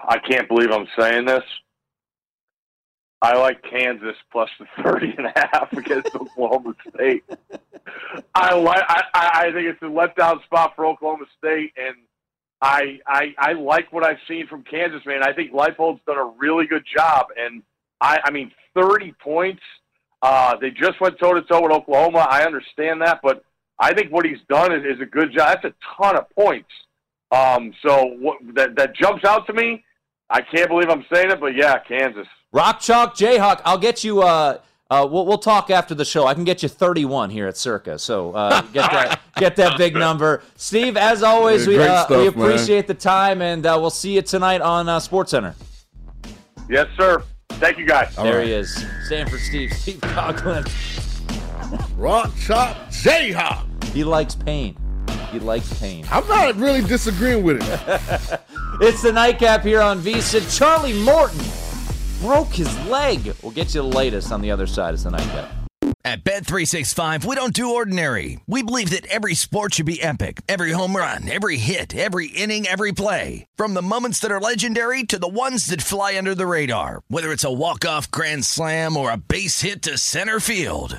I 0.07 0.19
can't 0.19 0.49
believe 0.49 0.71
I'm 0.71 0.89
saying 0.99 1.27
this. 1.27 1.45
I 3.23 3.37
like 3.39 3.63
Kansas 3.63 4.17
plus 4.33 4.51
the 4.59 4.67
30 4.83 5.15
and 5.17 5.27
a 5.27 5.33
half 5.37 5.73
against 5.77 6.15
Oklahoma 6.15 6.75
State. 6.93 7.23
I 8.35 8.55
like. 8.55 8.83
I, 8.89 9.03
I 9.15 9.43
think 9.53 9.69
it's 9.69 9.83
a 9.83 9.87
letdown 9.87 10.43
spot 10.45 10.73
for 10.75 10.87
Oklahoma 10.87 11.27
State, 11.39 11.73
and 11.77 11.97
I 12.61 12.99
I 13.07 13.35
I 13.39 13.53
like 13.53 13.93
what 13.93 14.05
I've 14.05 14.19
seen 14.27 14.49
from 14.49 14.65
Kansas, 14.65 15.03
man. 15.07 15.23
I 15.23 15.33
think 15.33 15.53
Leipold's 15.53 16.01
done 16.05 16.19
a 16.19 16.33
really 16.39 16.67
good 16.67 16.85
job, 16.97 17.27
and 17.37 17.63
I 18.01 18.19
I 18.25 18.31
mean 18.33 18.51
30 18.75 19.15
points. 19.23 19.63
Uh, 20.21 20.57
they 20.61 20.71
just 20.71 21.01
went 21.01 21.19
toe 21.19 21.35
to 21.35 21.43
toe 21.43 21.63
with 21.63 21.73
Oklahoma. 21.73 22.27
I 22.29 22.45
understand 22.45 23.03
that, 23.03 23.21
but 23.23 23.45
I 23.79 23.93
think 23.93 24.13
what 24.13 24.25
he's 24.25 24.39
done 24.49 24.73
is, 24.73 24.85
is 24.85 25.01
a 25.01 25.07
good 25.07 25.33
job. 25.33 25.59
That's 25.63 25.75
a 25.75 25.75
ton 25.97 26.17
of 26.17 26.31
points. 26.31 26.71
Um, 27.33 27.73
so 27.85 28.05
what, 28.21 28.39
that 28.55 28.77
that 28.77 28.97
jumps 28.97 29.25
out 29.25 29.47
to 29.47 29.53
me. 29.53 29.85
I 30.33 30.41
can't 30.41 30.69
believe 30.69 30.89
I'm 30.89 31.05
saying 31.13 31.31
it, 31.31 31.41
but 31.41 31.55
yeah, 31.55 31.79
Kansas. 31.79 32.27
Rock 32.53 32.81
Chalk 32.81 33.15
Jayhawk, 33.15 33.61
I'll 33.65 33.79
get 33.79 34.03
you. 34.03 34.23
Uh, 34.23 34.59
uh, 34.91 35.07
we'll, 35.11 35.27
we'll 35.27 35.39
talk 35.39 35.71
after 35.71 35.95
the 35.95 36.05
show. 36.05 36.27
I 36.27 36.35
can 36.35 36.45
get 36.45 36.63
you 36.63 36.69
31 36.69 37.31
here 37.31 37.47
at 37.47 37.57
Circa. 37.57 37.99
So 37.99 38.33
uh, 38.33 38.63
get 38.73 38.91
that 38.91 39.21
get 39.37 39.57
that 39.57 39.77
big 39.79 39.95
number. 39.95 40.43
Steve, 40.57 40.97
as 40.97 41.23
always, 41.23 41.67
we, 41.67 41.77
Great 41.77 41.89
uh, 41.89 42.07
we 42.09 42.15
stuff, 42.25 42.37
man. 42.37 42.45
appreciate 42.47 42.87
the 42.87 42.95
time, 42.95 43.43
and 43.43 43.65
uh, 43.67 43.77
we'll 43.81 43.91
see 43.91 44.15
you 44.15 44.23
tonight 44.23 44.61
on 44.63 44.89
uh, 44.89 45.01
Sports 45.01 45.33
Center. 45.33 45.55
Yes, 46.69 46.89
sir. 46.99 47.23
Thank 47.51 47.79
you, 47.79 47.87
guys. 47.87 48.15
there 48.17 48.43
he 48.43 48.53
is, 48.53 48.87
Stanford 49.05 49.41
Steve, 49.41 49.73
Steve 49.75 50.01
Coughlin. 50.01 50.67
Rock 51.97 52.33
Chop 52.39 52.77
Jayhawk. 52.91 53.85
He 53.93 54.05
likes 54.05 54.35
pain. 54.35 54.77
He 55.33 55.39
likes 55.41 55.73
pain. 55.81 56.05
I'm 56.11 56.29
not 56.29 56.55
really 56.57 56.83
disagreeing 56.83 57.43
with 57.43 57.63
it. 57.63 58.41
It's 58.81 59.03
the 59.03 59.13
nightcap 59.13 59.63
here 59.63 59.81
on 59.81 60.01
VSIN. 60.01 60.59
Charlie 60.59 60.99
Morton 61.05 61.45
broke 62.21 62.49
his 62.49 62.75
leg. 62.87 63.33
We'll 63.43 63.53
get 63.53 63.75
you 63.75 63.83
the 63.83 63.87
latest 63.87 64.33
on 64.33 64.41
the 64.41 64.51
other 64.51 64.67
side. 64.67 64.95
It's 64.95 65.05
the 65.05 65.11
nightcap. 65.11 65.53
At 66.05 66.25
Bet365, 66.25 67.25
we 67.25 67.37
don't 67.37 67.53
do 67.53 67.75
ordinary. 67.75 68.41
We 68.49 68.65
believe 68.65 68.91
that 68.91 69.07
every 69.07 69.35
sport 69.35 69.75
should 69.75 69.87
be 69.87 70.03
epic. 70.03 70.41
Every 70.49 70.73
home 70.73 70.97
run, 70.97 71.31
every 71.31 71.59
hit, 71.59 71.95
every 71.95 72.27
inning, 72.27 72.67
every 72.67 72.91
play. 72.91 73.47
From 73.57 73.75
the 73.75 73.83
moments 73.83 74.19
that 74.21 74.33
are 74.33 74.41
legendary 74.41 75.05
to 75.05 75.19
the 75.19 75.29
ones 75.29 75.67
that 75.67 75.81
fly 75.83 76.19
under 76.19 76.35
the 76.35 76.47
radar. 76.47 77.03
Whether 77.07 77.31
it's 77.31 77.45
a 77.45 77.53
walk-off 77.53 78.11
grand 78.11 78.45
slam 78.45 78.97
or 78.97 79.13
a 79.13 79.17
base 79.17 79.61
hit 79.61 79.83
to 79.83 79.97
center 79.97 80.41
field. 80.41 80.99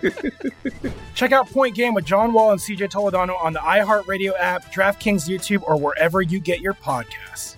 Check 1.14 1.32
out 1.32 1.48
Point 1.50 1.74
Game 1.74 1.94
with 1.94 2.04
John 2.04 2.32
Wall 2.32 2.52
and 2.52 2.60
CJ 2.60 2.90
Toledano 2.90 3.40
on 3.42 3.52
the 3.52 3.60
iHeartRadio 3.60 4.32
app, 4.38 4.72
DraftKings 4.72 5.28
YouTube, 5.28 5.62
or 5.66 5.76
wherever 5.76 6.22
you 6.22 6.40
get 6.40 6.60
your 6.60 6.74
podcasts. 6.74 7.56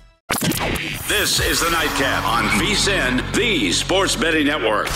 This 1.09 1.41
is 1.41 1.61
the 1.61 1.71
Nightcap 1.71 2.25
on 2.25 2.45
VSIN, 2.61 3.35
the 3.35 3.73
Sports 3.73 4.17
Betting 4.17 4.47
Network. 4.47 4.89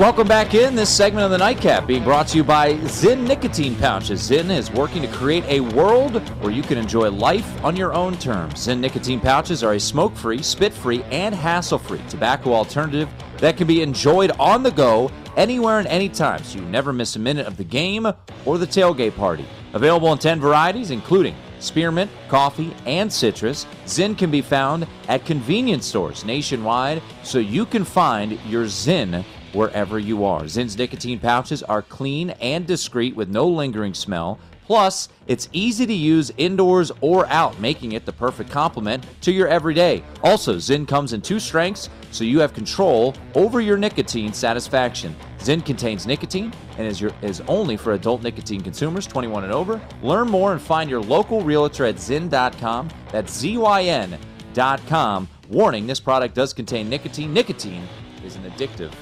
Welcome 0.00 0.28
back 0.28 0.54
in 0.54 0.74
this 0.74 0.88
segment 0.88 1.26
of 1.26 1.30
the 1.30 1.36
Nightcap 1.36 1.86
being 1.86 2.04
brought 2.04 2.26
to 2.28 2.38
you 2.38 2.42
by 2.42 2.72
Zyn 2.72 3.28
Nicotine 3.28 3.76
Pouches. 3.76 4.30
Zyn 4.30 4.48
is 4.48 4.70
working 4.70 5.02
to 5.02 5.08
create 5.08 5.44
a 5.44 5.60
world 5.60 6.26
where 6.40 6.50
you 6.50 6.62
can 6.62 6.78
enjoy 6.78 7.10
life 7.10 7.62
on 7.62 7.76
your 7.76 7.92
own 7.92 8.16
terms. 8.16 8.66
Zyn 8.66 8.80
Nicotine 8.80 9.20
Pouches 9.20 9.62
are 9.62 9.74
a 9.74 9.78
smoke 9.78 10.16
free, 10.16 10.42
spit 10.42 10.72
free, 10.72 11.02
and 11.10 11.34
hassle 11.34 11.76
free 11.76 12.00
tobacco 12.08 12.54
alternative 12.54 13.10
that 13.40 13.58
can 13.58 13.66
be 13.66 13.82
enjoyed 13.82 14.30
on 14.38 14.62
the 14.62 14.70
go 14.70 15.10
anywhere 15.36 15.80
and 15.80 15.88
anytime 15.88 16.42
so 16.44 16.58
you 16.58 16.64
never 16.64 16.94
miss 16.94 17.16
a 17.16 17.18
minute 17.18 17.46
of 17.46 17.58
the 17.58 17.64
game 17.64 18.10
or 18.46 18.56
the 18.56 18.66
tailgate 18.66 19.14
party. 19.16 19.44
Available 19.74 20.10
in 20.14 20.18
10 20.18 20.40
varieties, 20.40 20.90
including 20.92 21.36
spearmint, 21.58 22.10
coffee, 22.28 22.74
and 22.86 23.12
citrus. 23.12 23.66
Zyn 23.84 24.16
can 24.16 24.30
be 24.30 24.40
found 24.40 24.86
at 25.08 25.26
convenience 25.26 25.84
stores 25.84 26.24
nationwide 26.24 27.02
so 27.22 27.38
you 27.38 27.66
can 27.66 27.84
find 27.84 28.40
your 28.46 28.64
Zyn 28.64 29.22
wherever 29.52 29.98
you 29.98 30.24
are. 30.24 30.42
Zyn's 30.42 30.76
nicotine 30.76 31.18
pouches 31.18 31.62
are 31.62 31.82
clean 31.82 32.30
and 32.40 32.66
discreet 32.66 33.16
with 33.16 33.28
no 33.28 33.46
lingering 33.46 33.94
smell. 33.94 34.38
Plus, 34.70 35.08
it's 35.26 35.48
easy 35.52 35.84
to 35.84 35.92
use 35.92 36.30
indoors 36.36 36.92
or 37.00 37.26
out, 37.26 37.58
making 37.58 37.90
it 37.90 38.06
the 38.06 38.12
perfect 38.12 38.52
complement 38.52 39.04
to 39.20 39.32
your 39.32 39.48
everyday. 39.48 40.00
Also, 40.22 40.58
Zyn 40.58 40.86
comes 40.86 41.12
in 41.12 41.20
two 41.20 41.40
strengths, 41.40 41.90
so 42.12 42.22
you 42.22 42.38
have 42.38 42.54
control 42.54 43.12
over 43.34 43.60
your 43.60 43.76
nicotine 43.76 44.32
satisfaction. 44.32 45.16
Zyn 45.40 45.66
contains 45.66 46.06
nicotine 46.06 46.52
and 46.78 46.86
is, 46.86 47.00
your, 47.00 47.10
is 47.20 47.40
only 47.48 47.76
for 47.76 47.94
adult 47.94 48.22
nicotine 48.22 48.60
consumers 48.60 49.08
21 49.08 49.42
and 49.42 49.52
over. 49.52 49.80
Learn 50.04 50.28
more 50.28 50.52
and 50.52 50.62
find 50.62 50.88
your 50.88 51.02
local 51.02 51.42
realtor 51.42 51.84
at 51.84 51.96
zyn.com. 51.96 52.90
That's 53.10 53.36
Z-Y-N.com. 53.36 55.28
Warning, 55.48 55.86
this 55.88 55.98
product 55.98 56.36
does 56.36 56.52
contain 56.52 56.88
nicotine. 56.88 57.34
Nicotine 57.34 57.88
is 58.24 58.36
an 58.36 58.44
addictive 58.44 58.92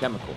chemical. 0.00 0.34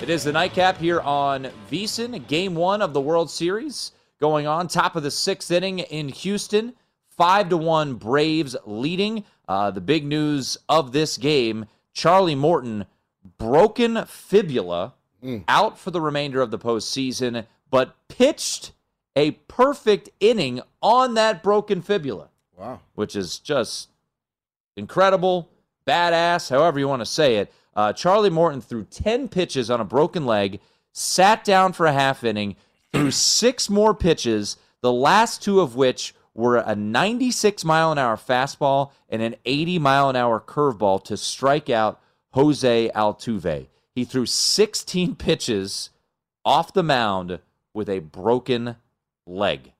It 0.00 0.10
is 0.10 0.24
the 0.24 0.32
nightcap 0.32 0.78
here 0.78 1.00
on 1.00 1.50
VSIN, 1.70 2.26
game 2.28 2.54
one 2.54 2.82
of 2.82 2.92
the 2.92 3.00
World 3.00 3.30
Series 3.30 3.92
going 4.20 4.46
on. 4.46 4.68
Top 4.68 4.96
of 4.96 5.02
the 5.02 5.10
sixth 5.10 5.50
inning 5.50 5.80
in 5.80 6.08
Houston. 6.08 6.74
Five 7.08 7.48
to 7.48 7.56
one 7.56 7.94
Braves 7.94 8.56
leading. 8.64 9.24
Uh, 9.48 9.70
the 9.70 9.80
big 9.80 10.04
news 10.04 10.56
of 10.68 10.92
this 10.92 11.16
game 11.16 11.66
Charlie 11.92 12.36
Morton, 12.36 12.86
broken 13.38 14.04
fibula, 14.06 14.94
out 15.48 15.78
for 15.78 15.90
the 15.90 16.00
remainder 16.00 16.40
of 16.40 16.52
the 16.52 16.58
postseason, 16.58 17.44
but 17.70 17.96
pitched 18.08 18.72
a 19.16 19.32
perfect 19.32 20.10
inning 20.20 20.60
on 20.80 21.14
that 21.14 21.42
broken 21.42 21.82
fibula. 21.82 22.28
Wow. 22.56 22.80
Which 22.94 23.16
is 23.16 23.38
just 23.38 23.88
incredible, 24.76 25.48
badass, 25.86 26.50
however 26.50 26.78
you 26.78 26.86
want 26.86 27.00
to 27.00 27.06
say 27.06 27.36
it. 27.36 27.52
Uh, 27.78 27.92
Charlie 27.92 28.28
Morton 28.28 28.60
threw 28.60 28.82
10 28.82 29.28
pitches 29.28 29.70
on 29.70 29.80
a 29.80 29.84
broken 29.84 30.26
leg, 30.26 30.58
sat 30.90 31.44
down 31.44 31.72
for 31.72 31.86
a 31.86 31.92
half 31.92 32.24
inning, 32.24 32.56
threw 32.92 33.10
six 33.12 33.70
more 33.70 33.94
pitches, 33.94 34.56
the 34.80 34.92
last 34.92 35.44
two 35.44 35.60
of 35.60 35.76
which 35.76 36.12
were 36.34 36.56
a 36.56 36.74
96 36.74 37.64
mile 37.64 37.92
an 37.92 37.98
hour 37.98 38.16
fastball 38.16 38.90
and 39.08 39.22
an 39.22 39.36
80 39.44 39.78
mile 39.78 40.10
an 40.10 40.16
hour 40.16 40.40
curveball 40.40 41.04
to 41.04 41.16
strike 41.16 41.70
out 41.70 42.00
Jose 42.32 42.90
Altuve. 42.96 43.68
He 43.94 44.04
threw 44.04 44.26
16 44.26 45.14
pitches 45.14 45.90
off 46.44 46.72
the 46.72 46.82
mound 46.82 47.38
with 47.74 47.88
a 47.88 48.00
broken 48.00 48.74
leg. 49.24 49.72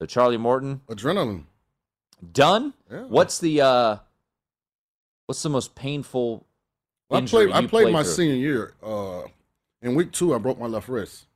So 0.00 0.06
Charlie 0.06 0.36
Morton 0.36 0.80
Adrenaline. 0.88 1.44
done. 2.32 2.74
Yeah. 2.90 3.02
What's 3.02 3.38
the 3.38 3.60
uh 3.60 3.96
what's 5.26 5.44
the 5.44 5.48
most 5.48 5.76
painful 5.76 6.44
I 7.10 7.20
played. 7.22 7.50
I 7.50 7.60
you 7.60 7.68
played 7.68 7.92
my 7.92 8.02
through? 8.02 8.12
senior 8.12 8.34
year. 8.34 8.74
Uh, 8.82 9.22
in 9.82 9.94
week 9.94 10.12
two, 10.12 10.34
I 10.34 10.38
broke 10.38 10.58
my 10.58 10.66
left 10.66 10.88
wrist, 10.88 11.26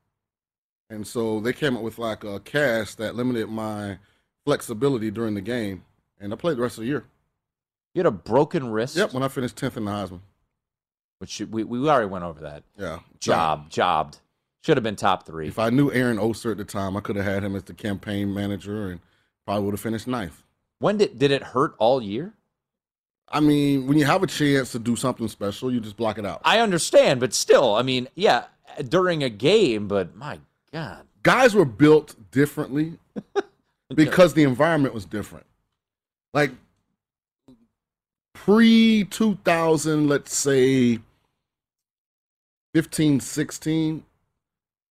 and 0.91 1.07
so 1.07 1.41
they 1.41 1.53
came 1.53 1.77
up 1.77 1.83
with 1.83 1.99
like 1.99 2.25
a 2.25 2.41
cast 2.41 2.99
that 2.99 3.15
limited 3.15 3.49
my 3.49 3.99
flexibility 4.45 5.11
during 5.11 5.35
the 5.35 5.41
game, 5.41 5.85
and 6.19 6.33
I 6.33 6.37
played 6.37 6.57
the 6.57 6.63
rest 6.63 6.79
of 6.79 6.83
the 6.83 6.89
year. 6.89 7.05
You 7.95 8.01
had 8.01 8.07
a 8.07 8.11
broken 8.11 8.71
wrist. 8.71 8.97
Yep, 8.97 9.13
when 9.13 9.23
I 9.23 9.29
finished 9.29 9.57
tenth 9.57 9.77
in 9.77 9.85
the 9.85 9.91
Heisman. 9.91 10.21
Which 11.19 11.41
we 11.51 11.65
we 11.65 11.89
already 11.89 12.07
went 12.07 12.25
over 12.25 12.41
that. 12.41 12.63
Yeah, 12.79 13.01
Job, 13.19 13.71
jobbed. 13.71 14.19
Should 14.63 14.77
have 14.77 14.85
been 14.85 14.97
top 14.97 15.27
three. 15.27 15.49
If 15.49 15.59
I 15.59 15.71
knew 15.71 15.91
Aaron 15.93 16.19
Oster 16.19 16.53
at 16.53 16.59
the 16.59 16.65
time, 16.65 16.97
I 16.97 17.01
could 17.01 17.17
have 17.17 17.25
had 17.25 17.45
him 17.45 17.55
as 17.57 17.65
the 17.65 17.75
campaign 17.75 18.33
manager, 18.33 18.91
and 18.91 19.01
probably 19.45 19.65
would 19.65 19.75
have 19.75 19.81
finished 19.81 20.07
ninth. 20.07 20.43
When 20.79 20.97
did 20.97 21.19
did 21.19 21.31
it 21.31 21.43
hurt 21.43 21.75
all 21.79 22.01
year? 22.03 22.35
I 23.31 23.41
mean, 23.41 23.87
when 23.87 23.99
you 23.99 24.05
have 24.05 24.23
a 24.23 24.27
chance 24.27 24.73
to 24.73 24.79
do 24.79 24.97
something 24.97 25.29
special, 25.29 25.73
you 25.73 25.81
just 25.81 25.97
block 25.97 26.19
it 26.19 26.25
out. 26.25 26.41
I 26.45 26.61
understand, 26.61 27.21
but 27.21 27.35
still, 27.35 27.75
I 27.75 27.83
mean, 27.83 28.09
yeah, 28.15 28.45
during 28.89 29.23
a 29.23 29.29
game, 29.29 29.89
but 29.89 30.17
my 30.17 30.39
God. 30.73 31.05
Guys 31.23 31.55
were 31.55 31.65
built 31.65 32.15
differently 32.31 32.95
because 33.95 34.35
the 34.35 34.45
environment 34.45 34.95
was 34.95 35.05
different. 35.05 35.47
Like 36.33 36.53
pre 38.35 39.05
2000, 39.05 40.09
let's 40.09 40.37
say 40.37 41.01
15, 42.75 43.21
16, 43.21 44.05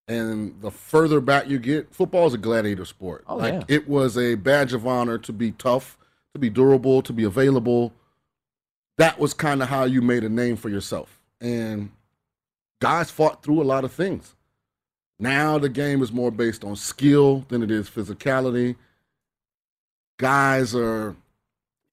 and 0.07 0.61
the 0.61 0.71
further 0.71 1.19
back 1.19 1.47
you 1.47 1.59
get, 1.59 1.93
football 1.93 2.27
is 2.27 2.33
a 2.33 2.37
gladiator 2.37 2.85
sport. 2.85 3.23
Oh, 3.27 3.37
like 3.37 3.53
yeah. 3.53 3.63
it 3.67 3.87
was 3.87 4.17
a 4.17 4.35
badge 4.35 4.73
of 4.73 4.85
honor 4.85 5.17
to 5.19 5.33
be 5.33 5.51
tough, 5.51 5.97
to 6.33 6.39
be 6.39 6.49
durable, 6.49 7.01
to 7.01 7.13
be 7.13 7.23
available. 7.23 7.93
That 8.97 9.19
was 9.19 9.33
kind 9.33 9.61
of 9.61 9.69
how 9.69 9.83
you 9.83 10.01
made 10.01 10.23
a 10.23 10.29
name 10.29 10.55
for 10.55 10.69
yourself. 10.69 11.19
And 11.39 11.91
guys 12.81 13.11
fought 13.11 13.43
through 13.43 13.61
a 13.61 13.63
lot 13.63 13.83
of 13.83 13.91
things. 13.91 14.35
Now 15.19 15.57
the 15.57 15.69
game 15.69 16.01
is 16.01 16.11
more 16.11 16.31
based 16.31 16.63
on 16.63 16.75
skill 16.75 17.45
than 17.49 17.63
it 17.63 17.71
is 17.71 17.89
physicality. 17.89 18.75
Guys 20.19 20.75
are, 20.75 21.15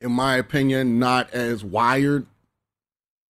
in 0.00 0.12
my 0.12 0.36
opinion, 0.36 0.98
not 0.98 1.32
as 1.32 1.64
wired 1.64 2.26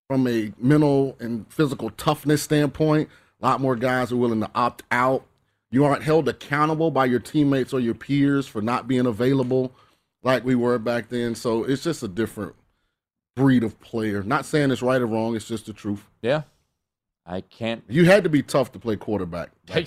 from 0.08 0.28
a 0.28 0.54
mental 0.60 1.16
and 1.20 1.52
physical 1.52 1.90
toughness 1.92 2.44
standpoint. 2.44 3.10
A 3.42 3.46
lot 3.46 3.62
more 3.62 3.76
guys 3.76 4.12
are 4.12 4.18
willing 4.18 4.42
to 4.42 4.52
opt 4.54 4.84
out. 4.92 5.26
You 5.72 5.86
aren't 5.86 6.04
held 6.04 6.28
accountable 6.30 6.92
by 6.92 7.06
your 7.06 7.20
teammates 7.20 7.74
or 7.74 7.80
your 7.80 7.96
peers 7.96 8.48
for 8.48 8.62
not 8.62 8.88
being 8.88 9.08
available 9.08 9.74
like 10.22 10.46
we 10.46 10.54
were 10.54 10.78
back 10.78 11.10
then. 11.10 11.34
So 11.34 11.64
it's 11.64 11.84
just 11.84 12.04
a 12.04 12.08
different 12.08 12.56
breed 13.36 13.64
of 13.64 13.80
player. 13.80 14.24
Not 14.24 14.46
saying 14.46 14.72
it's 14.72 14.82
right 14.82 15.02
or 15.02 15.08
wrong, 15.08 15.36
it's 15.36 15.48
just 15.48 15.66
the 15.66 15.74
truth. 15.74 16.08
Yeah. 16.22 16.44
I 17.26 17.42
can't. 17.42 17.84
You 17.88 18.06
had 18.06 18.24
to 18.24 18.30
be 18.30 18.44
tough 18.44 18.72
to 18.74 18.80
play 18.80 18.96
quarterback. 18.96 19.50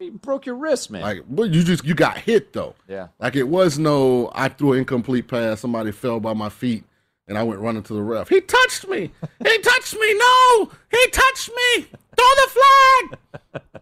You 0.00 0.12
broke 0.12 0.46
your 0.46 0.54
wrist, 0.54 0.92
man. 0.92 1.02
Like, 1.02 1.24
but 1.28 1.50
you 1.50 1.64
just 1.64 1.84
you 1.84 1.92
got 1.92 2.18
hit 2.18 2.52
though. 2.52 2.76
Yeah. 2.86 3.08
Like 3.18 3.34
it 3.34 3.48
was 3.48 3.80
no, 3.80 4.30
I 4.32 4.48
threw 4.48 4.74
an 4.74 4.78
incomplete 4.78 5.26
pass, 5.26 5.58
somebody 5.58 5.90
fell 5.90 6.20
by 6.20 6.34
my 6.34 6.48
feet, 6.48 6.84
and 7.26 7.36
I 7.36 7.42
went 7.42 7.60
running 7.60 7.82
to 7.82 7.94
the 7.94 8.02
ref. 8.02 8.28
He 8.28 8.40
touched 8.40 8.86
me. 8.86 9.10
he 9.44 9.58
touched 9.62 9.94
me. 9.94 10.14
No, 10.14 10.70
he 10.88 11.04
touched 11.08 11.50
me. 11.50 11.88
Throw 12.16 12.28
the 12.36 12.48
flag. 12.54 13.18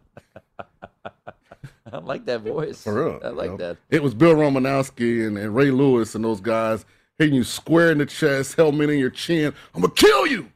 I 1.92 1.98
like 1.98 2.24
that 2.24 2.40
voice. 2.40 2.82
For 2.82 2.94
real. 2.94 3.20
I 3.22 3.28
like 3.28 3.44
you 3.44 3.50
know? 3.50 3.56
that. 3.58 3.76
It 3.90 4.02
was 4.02 4.14
Bill 4.14 4.34
Romanowski 4.34 5.26
and, 5.26 5.36
and 5.36 5.54
Ray 5.54 5.70
Lewis 5.70 6.14
and 6.14 6.24
those 6.24 6.40
guys 6.40 6.86
hitting 7.18 7.34
you 7.34 7.44
square 7.44 7.92
in 7.92 7.98
the 7.98 8.06
chest, 8.06 8.54
helmet 8.56 8.90
in 8.90 8.98
your 8.98 9.10
chin. 9.10 9.52
I'm 9.74 9.80
gonna 9.82 9.92
kill 9.94 10.26
you. 10.26 10.50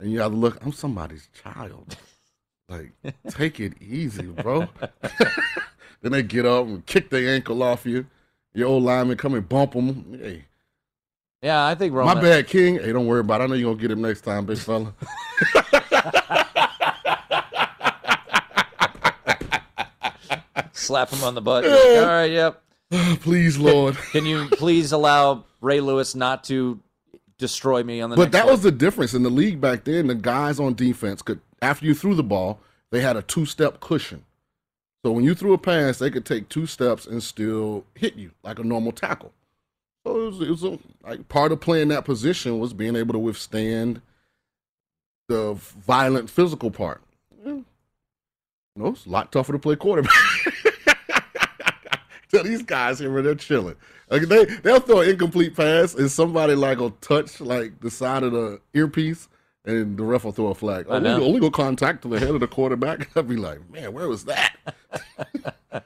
And 0.00 0.10
you 0.10 0.20
have 0.20 0.32
to 0.32 0.36
look. 0.36 0.64
I'm 0.64 0.72
somebody's 0.72 1.28
child. 1.42 1.96
Like, 2.68 2.92
take 3.30 3.60
it 3.60 3.74
easy, 3.80 4.22
bro. 4.26 4.68
then 6.02 6.12
they 6.12 6.22
get 6.22 6.44
up 6.46 6.66
and 6.66 6.84
kick 6.86 7.10
their 7.10 7.34
ankle 7.34 7.62
off 7.62 7.86
you. 7.86 8.06
Your 8.54 8.68
old 8.68 8.82
lineman 8.82 9.16
come 9.16 9.34
and 9.34 9.48
bump 9.48 9.72
them. 9.72 10.18
Hey, 10.20 10.44
Yeah, 11.42 11.64
I 11.66 11.74
think 11.74 11.94
Roman. 11.94 12.16
my 12.16 12.20
bad, 12.20 12.46
King. 12.46 12.74
Hey, 12.78 12.92
don't 12.92 13.06
worry 13.06 13.20
about 13.20 13.40
it. 13.40 13.44
I 13.44 13.46
know 13.46 13.54
you're 13.54 13.70
gonna 13.72 13.80
get 13.80 13.90
him 13.92 14.02
next 14.02 14.22
time, 14.22 14.44
big 14.46 14.58
fella. 14.58 14.92
Slap 20.72 21.10
him 21.10 21.22
on 21.22 21.34
the 21.34 21.40
butt. 21.40 21.64
All 21.64 22.06
right, 22.06 22.26
yep. 22.26 22.62
Please, 23.20 23.56
Lord. 23.58 23.96
Can 24.10 24.26
you 24.26 24.48
please 24.50 24.92
allow 24.92 25.44
Ray 25.62 25.80
Lewis 25.80 26.14
not 26.14 26.44
to 26.44 26.78
destroy 27.38 27.82
me 27.82 28.00
on 28.02 28.10
the 28.10 28.16
But 28.16 28.32
that 28.32 28.42
play? 28.42 28.52
was 28.52 28.62
the 28.62 28.70
difference 28.70 29.14
in 29.14 29.22
the 29.22 29.30
league 29.30 29.60
back 29.60 29.84
then. 29.84 30.08
The 30.08 30.14
guys 30.14 30.60
on 30.60 30.74
defense 30.74 31.22
could, 31.22 31.40
after 31.62 31.86
you 31.86 31.94
threw 31.94 32.14
the 32.14 32.22
ball, 32.22 32.58
they 32.90 33.00
had 33.00 33.16
a 33.16 33.22
two-step 33.22 33.80
cushion. 33.80 34.24
So 35.04 35.12
when 35.12 35.24
you 35.24 35.34
threw 35.34 35.52
a 35.54 35.58
pass, 35.58 35.98
they 35.98 36.10
could 36.10 36.26
take 36.26 36.48
two 36.48 36.66
steps 36.66 37.06
and 37.06 37.22
still 37.22 37.84
hit 37.94 38.14
you 38.16 38.32
like 38.44 38.58
a 38.58 38.62
normal 38.64 38.92
tackle. 38.92 39.32
So 40.06 40.20
it 40.20 40.24
was, 40.26 40.40
it 40.40 40.50
was 40.50 40.64
a, 40.64 40.78
like 41.04 41.28
part 41.28 41.52
of 41.52 41.60
playing 41.60 41.88
that 41.88 42.04
position 42.04 42.58
was 42.58 42.72
being 42.72 42.94
able 42.96 43.12
to 43.12 43.18
withstand 43.18 44.02
the 45.28 45.54
violent 45.54 46.28
physical 46.28 46.70
part. 46.70 47.00
Yeah. 47.44 47.52
You 47.52 47.64
know, 48.76 48.86
it's 48.88 49.06
a 49.06 49.10
lot 49.10 49.32
tougher 49.32 49.52
to 49.52 49.58
play 49.58 49.76
quarterback. 49.76 50.12
Tell 52.32 52.44
these 52.44 52.62
guys 52.62 52.98
here 52.98 53.12
where 53.12 53.22
they're 53.22 53.34
chilling. 53.34 53.76
Like 54.10 54.22
they 54.22 54.44
they'll 54.44 54.80
throw 54.80 55.00
an 55.00 55.10
incomplete 55.10 55.56
pass 55.56 55.94
and 55.94 56.10
somebody 56.10 56.54
like 56.54 56.78
will 56.78 56.90
touch 56.92 57.40
like 57.40 57.80
the 57.80 57.90
side 57.90 58.22
of 58.22 58.32
the 58.32 58.60
earpiece 58.74 59.28
and 59.64 59.96
the 59.96 60.02
ref 60.02 60.24
will 60.24 60.32
throw 60.32 60.48
a 60.48 60.54
flag. 60.54 60.86
Illegal, 60.88 61.26
illegal 61.26 61.50
contact 61.50 62.02
to 62.02 62.08
the 62.08 62.18
head 62.18 62.30
of 62.30 62.40
the 62.40 62.48
quarterback. 62.48 63.08
I'd 63.16 63.28
be 63.28 63.36
like, 63.36 63.70
man, 63.70 63.92
where 63.92 64.08
was 64.08 64.24
that? 64.24 64.56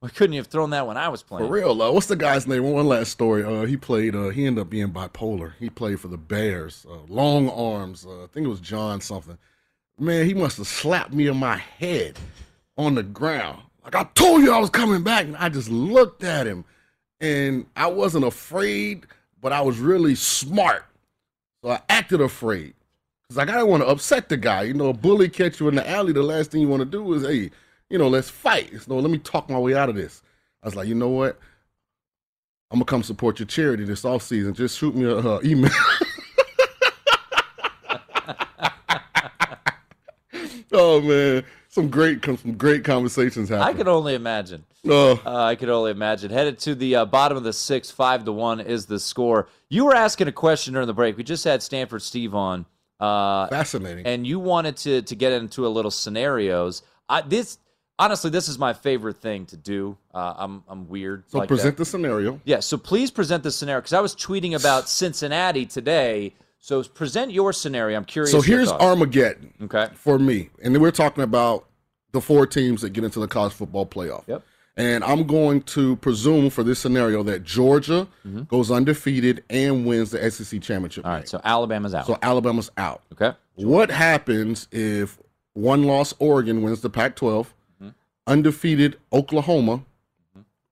Why 0.00 0.08
couldn't 0.08 0.32
you 0.32 0.40
have 0.40 0.46
thrown 0.46 0.70
that 0.70 0.86
when 0.86 0.96
I 0.96 1.08
was 1.08 1.22
playing? 1.22 1.46
For 1.46 1.52
real, 1.52 1.82
uh, 1.82 1.92
what's 1.92 2.06
the 2.06 2.16
guy's 2.16 2.46
name? 2.46 2.62
One 2.62 2.86
last 2.86 3.10
story. 3.12 3.44
Uh, 3.44 3.66
he 3.66 3.76
played. 3.76 4.16
Uh, 4.16 4.30
he 4.30 4.46
ended 4.46 4.62
up 4.62 4.70
being 4.70 4.88
bipolar. 4.88 5.52
He 5.58 5.68
played 5.68 6.00
for 6.00 6.08
the 6.08 6.16
Bears. 6.16 6.86
Uh, 6.90 7.00
long 7.06 7.50
arms. 7.50 8.06
Uh, 8.06 8.24
I 8.24 8.26
think 8.28 8.46
it 8.46 8.48
was 8.50 8.60
John 8.60 9.02
something. 9.02 9.36
Man, 9.98 10.24
he 10.24 10.32
must 10.32 10.56
have 10.56 10.66
slapped 10.66 11.12
me 11.12 11.26
in 11.26 11.36
my 11.36 11.56
head 11.56 12.18
on 12.78 12.94
the 12.94 13.02
ground. 13.02 13.60
Like 13.92 14.06
I 14.06 14.10
told 14.14 14.42
you, 14.42 14.52
I 14.52 14.58
was 14.58 14.70
coming 14.70 15.02
back, 15.02 15.24
and 15.24 15.36
I 15.36 15.48
just 15.48 15.68
looked 15.68 16.22
at 16.22 16.46
him, 16.46 16.64
and 17.20 17.66
I 17.74 17.88
wasn't 17.88 18.24
afraid, 18.24 19.04
but 19.40 19.52
I 19.52 19.62
was 19.62 19.80
really 19.80 20.14
smart. 20.14 20.84
So 21.64 21.70
I 21.70 21.80
acted 21.88 22.20
afraid 22.20 22.74
because 23.22 23.36
like 23.36 23.48
I 23.48 23.54
didn't 23.54 23.66
want 23.66 23.82
to 23.82 23.88
upset 23.88 24.28
the 24.28 24.36
guy. 24.36 24.62
You 24.62 24.74
know, 24.74 24.90
a 24.90 24.92
bully 24.92 25.28
catch 25.28 25.58
you 25.58 25.66
in 25.66 25.74
the 25.74 25.88
alley. 25.88 26.12
The 26.12 26.22
last 26.22 26.52
thing 26.52 26.60
you 26.60 26.68
want 26.68 26.82
to 26.82 26.86
do 26.86 27.12
is, 27.14 27.24
hey, 27.24 27.50
you 27.88 27.98
know, 27.98 28.08
let's 28.08 28.30
fight. 28.30 28.80
So 28.82 28.96
let 28.96 29.10
me 29.10 29.18
talk 29.18 29.50
my 29.50 29.58
way 29.58 29.74
out 29.74 29.88
of 29.88 29.96
this. 29.96 30.22
I 30.62 30.68
was 30.68 30.76
like, 30.76 30.86
you 30.86 30.94
know 30.94 31.08
what? 31.08 31.36
I'm 32.70 32.76
gonna 32.76 32.84
come 32.84 33.02
support 33.02 33.40
your 33.40 33.48
charity 33.48 33.84
this 33.84 34.04
off 34.04 34.22
season. 34.22 34.54
Just 34.54 34.78
shoot 34.78 34.94
me 34.94 35.06
a 35.06 35.16
uh, 35.16 35.40
email. 35.42 35.72
oh 40.72 41.00
man, 41.00 41.42
some 41.70 41.88
great 41.88 42.22
some 42.24 42.54
great 42.58 42.84
conversations 42.84 43.48
happen. 43.48 43.62
I 43.62 43.72
could 43.72 43.88
only 43.88 44.14
imagine. 44.14 44.64
Uh, 44.86 45.12
Uh, 45.12 45.18
I 45.24 45.54
could 45.54 45.68
only 45.68 45.90
imagine. 45.90 46.30
Headed 46.30 46.58
to 46.60 46.74
the 46.74 46.96
uh, 46.96 47.04
bottom 47.04 47.36
of 47.38 47.44
the 47.44 47.52
six, 47.52 47.90
five 47.90 48.24
to 48.24 48.32
one 48.32 48.60
is 48.60 48.86
the 48.86 48.98
score. 48.98 49.48
You 49.68 49.84
were 49.86 49.94
asking 49.94 50.28
a 50.28 50.32
question 50.32 50.72
during 50.74 50.86
the 50.86 50.94
break. 50.94 51.16
We 51.16 51.22
just 51.24 51.44
had 51.44 51.62
Stanford 51.62 52.02
Steve 52.02 52.34
on. 52.34 52.66
Uh, 52.98 53.46
Fascinating. 53.48 54.04
And 54.06 54.26
you 54.26 54.38
wanted 54.38 54.76
to 54.78 55.02
to 55.02 55.14
get 55.14 55.32
into 55.32 55.66
a 55.66 55.68
little 55.70 55.90
scenarios. 55.90 56.82
I, 57.08 57.22
this 57.22 57.58
honestly, 57.98 58.30
this 58.30 58.48
is 58.48 58.58
my 58.58 58.72
favorite 58.72 59.18
thing 59.18 59.46
to 59.46 59.56
do. 59.56 59.96
Uh, 60.12 60.34
I'm 60.36 60.64
I'm 60.68 60.88
weird. 60.88 61.24
so 61.28 61.38
like 61.38 61.48
present 61.48 61.76
that. 61.76 61.82
the 61.82 61.90
scenario. 61.90 62.40
Yeah, 62.44 62.60
so 62.60 62.76
please 62.76 63.10
present 63.10 63.42
the 63.42 63.50
scenario 63.52 63.80
because 63.80 63.92
I 63.92 64.00
was 64.00 64.14
tweeting 64.16 64.54
about 64.58 64.88
Cincinnati 65.00 65.66
today. 65.66 66.34
So 66.60 66.82
present 66.84 67.32
your 67.32 67.52
scenario. 67.52 67.96
I'm 67.96 68.04
curious. 68.04 68.30
So 68.30 68.40
here's. 68.40 68.70
Armageddon. 68.70 69.52
Okay. 69.62 69.88
For 69.94 70.18
me, 70.18 70.50
and 70.62 70.74
then 70.74 70.82
we're 70.82 70.90
talking 70.90 71.24
about 71.24 71.66
the 72.12 72.20
four 72.20 72.46
teams 72.46 72.82
that 72.82 72.90
get 72.90 73.02
into 73.04 73.18
the 73.20 73.28
college 73.28 73.52
football 73.52 73.86
playoff. 73.86 74.24
Yep. 74.26 74.42
And 74.76 75.02
I'm 75.04 75.26
going 75.26 75.62
to 75.62 75.96
presume 75.96 76.48
for 76.48 76.62
this 76.62 76.78
scenario 76.78 77.22
that 77.24 77.42
Georgia 77.44 78.06
goes 78.48 78.70
undefeated 78.70 79.44
and 79.50 79.84
wins 79.84 80.10
the 80.10 80.30
SEC 80.30 80.60
championship. 80.62 81.04
All 81.04 81.12
right, 81.12 81.28
so 81.28 81.40
Alabama's 81.44 81.92
out. 81.94 82.06
So 82.06 82.18
Alabama's 82.22 82.70
out. 82.78 83.02
Okay. 83.12 83.36
What 83.56 83.90
happens 83.90 84.68
if 84.70 85.18
one 85.54 85.84
loss 85.84 86.14
Oregon 86.18 86.62
wins 86.62 86.80
the 86.82 86.90
Pac 86.90 87.16
12, 87.16 87.52
Mm-hmm. 87.82 87.88
undefeated 88.26 88.98
Oklahoma 89.12 89.82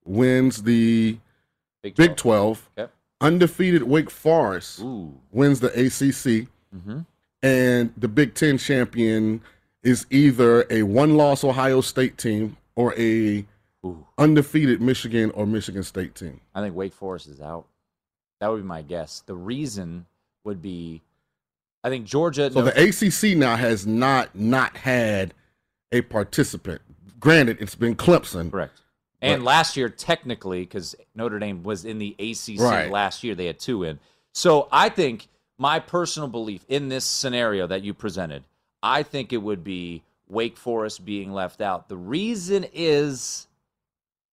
wins 0.04 0.62
the 0.62 1.18
Big 1.82 1.94
Big 1.96 2.16
12, 2.16 2.70
Okay. 2.78 2.92
Undefeated 3.20 3.82
Wake 3.84 4.10
Forest 4.10 4.80
Ooh. 4.80 5.14
wins 5.32 5.60
the 5.60 5.68
ACC, 5.68 6.48
Mhm. 6.74 7.06
and 7.42 7.92
the 7.96 8.08
Big 8.08 8.34
Ten 8.34 8.58
champion 8.58 9.40
is 9.82 10.06
either 10.10 10.66
a 10.70 10.82
one 10.82 11.16
loss 11.16 11.44
Ohio 11.44 11.80
State 11.80 12.18
team 12.18 12.56
or 12.76 12.94
a 12.98 13.44
Ooh. 13.84 14.06
undefeated 14.18 14.80
Michigan 14.80 15.30
or 15.32 15.46
Michigan 15.46 15.82
State 15.82 16.14
team. 16.14 16.40
I 16.54 16.60
think 16.60 16.74
Wake 16.74 16.92
Forest 16.92 17.28
is 17.28 17.40
out. 17.40 17.66
That 18.40 18.48
would 18.48 18.58
be 18.62 18.66
my 18.68 18.82
guess. 18.82 19.22
The 19.26 19.34
reason 19.34 20.06
would 20.44 20.62
be, 20.62 21.02
I 21.82 21.88
think 21.90 22.06
Georgia. 22.06 22.50
So 22.52 22.60
no- 22.60 22.66
the 22.66 22.80
ACC 22.88 23.34
now 23.34 23.56
has 23.56 23.86
not 23.86 24.34
not 24.34 24.76
had 24.78 25.34
a 25.90 26.02
participant. 26.02 26.82
Granted, 27.18 27.58
it's 27.60 27.74
been 27.74 27.96
Clemson. 27.96 28.50
Correct. 28.50 28.80
And 29.20 29.42
Right. 29.42 29.46
last 29.46 29.76
year, 29.76 29.88
technically, 29.88 30.60
because 30.60 30.94
Notre 31.14 31.38
Dame 31.38 31.62
was 31.64 31.84
in 31.84 31.98
the 31.98 32.14
ACC 32.18 32.60
Right. 32.62 32.90
last 32.90 33.24
year, 33.24 33.34
they 33.34 33.46
had 33.46 33.58
two 33.58 33.82
in. 33.82 33.98
So 34.32 34.68
I 34.70 34.88
think 34.88 35.28
my 35.58 35.80
personal 35.80 36.28
belief 36.28 36.64
in 36.68 36.88
this 36.88 37.04
scenario 37.04 37.66
that 37.66 37.82
you 37.82 37.92
presented, 37.94 38.44
I 38.82 39.02
think 39.02 39.32
it 39.32 39.38
would 39.38 39.64
be 39.64 40.02
Wake 40.28 40.56
Forest 40.56 41.04
being 41.04 41.32
left 41.32 41.60
out. 41.60 41.88
The 41.88 41.96
reason 41.96 42.66
is 42.72 43.46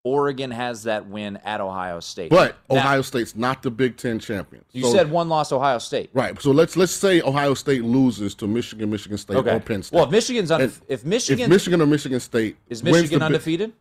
Oregon 0.03 0.51
has 0.51 0.83
that 0.83 1.07
win 1.07 1.38
at 1.38 1.61
Ohio 1.61 1.99
State. 1.99 2.29
But 2.29 2.55
Now, 2.69 2.75
Ohio 2.77 3.01
State's 3.01 3.36
not 3.36 3.63
the 3.63 3.71
Big 3.71 3.97
Ten 3.97 4.19
champion. 4.19 4.63
you 4.71 4.83
So- 4.83 4.91
said 4.93 5.09
one 5.09 5.29
loss 5.29 5.51
Ohio 5.51 5.79
State. 5.79 6.11
right. 6.13 6.39
So 6.39 6.51
let's 6.51 6.77
let's 6.77 6.91
say 6.91 7.21
Ohio 7.23 7.55
State 7.55 7.83
loses 7.83 8.36
to 8.36 8.45
Michigan, 8.45 8.91
Michigan 8.91 9.17
State, 9.17 9.38
Okay. 9.38 9.55
or 9.55 9.59
Penn 9.59 9.81
State. 9.81 9.95
Well, 9.95 10.05
if 10.05 10.11
Michigan's 10.11 10.51
un- 10.51 10.61
if 10.88 11.03
Michigan 11.03 11.45
if 11.45 11.49
Michigan 11.49 11.81
or 11.81 11.88
Michigan 11.88 12.19
State 12.19 12.57
is 12.69 12.83
Michigan 12.83 13.17
Bi- 13.17 13.25
undefeated, 13.25 13.73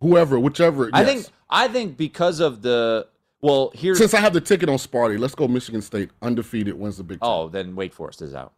whoever, 0.00 0.38
whichever. 0.38 0.90
I 0.92 1.02
yes. 1.02 1.08
think 1.08 1.26
I 1.50 1.68
think 1.68 1.96
because 1.96 2.40
of 2.40 2.62
the 2.62 3.06
well 3.40 3.70
here 3.74 3.94
since 3.94 4.14
I 4.14 4.20
have 4.20 4.32
the 4.32 4.40
ticket 4.40 4.68
on 4.68 4.76
Sparty, 4.76 5.18
let's 5.18 5.34
go 5.34 5.48
Michigan 5.48 5.82
State 5.82 6.10
undefeated 6.22 6.74
wins 6.74 6.96
the 6.96 7.04
Big 7.04 7.18
Oh, 7.22 7.48
then 7.48 7.76
Wake 7.76 7.92
Forest 7.92 8.22
is 8.22 8.34
out. 8.34 8.52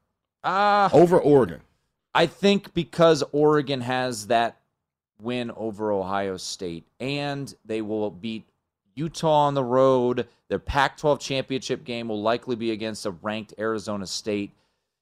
Ah, 0.45 0.91
over 0.93 1.18
Oregon. 1.18 1.61
I 2.14 2.26
think 2.26 2.74
because 2.74 3.22
Oregon 3.32 3.80
has 3.80 4.28
that 4.28 4.59
win 5.20 5.51
over 5.57 5.93
Ohio 5.93 6.36
State 6.36 6.86
and 7.01 7.53
they 7.64 7.82
will 7.82 8.11
beat 8.11 8.45
Utah 8.95 9.47
on 9.47 9.55
the 9.55 9.64
road. 9.64 10.26
Their 10.49 10.59
Pac 10.59 10.97
12 10.97 11.20
championship 11.20 11.84
game 11.84 12.09
will 12.09 12.22
likely 12.22 12.57
be 12.57 12.70
against 12.70 13.07
a 13.07 13.11
ranked 13.11 13.55
Arizona 13.59 14.07
State. 14.07 14.53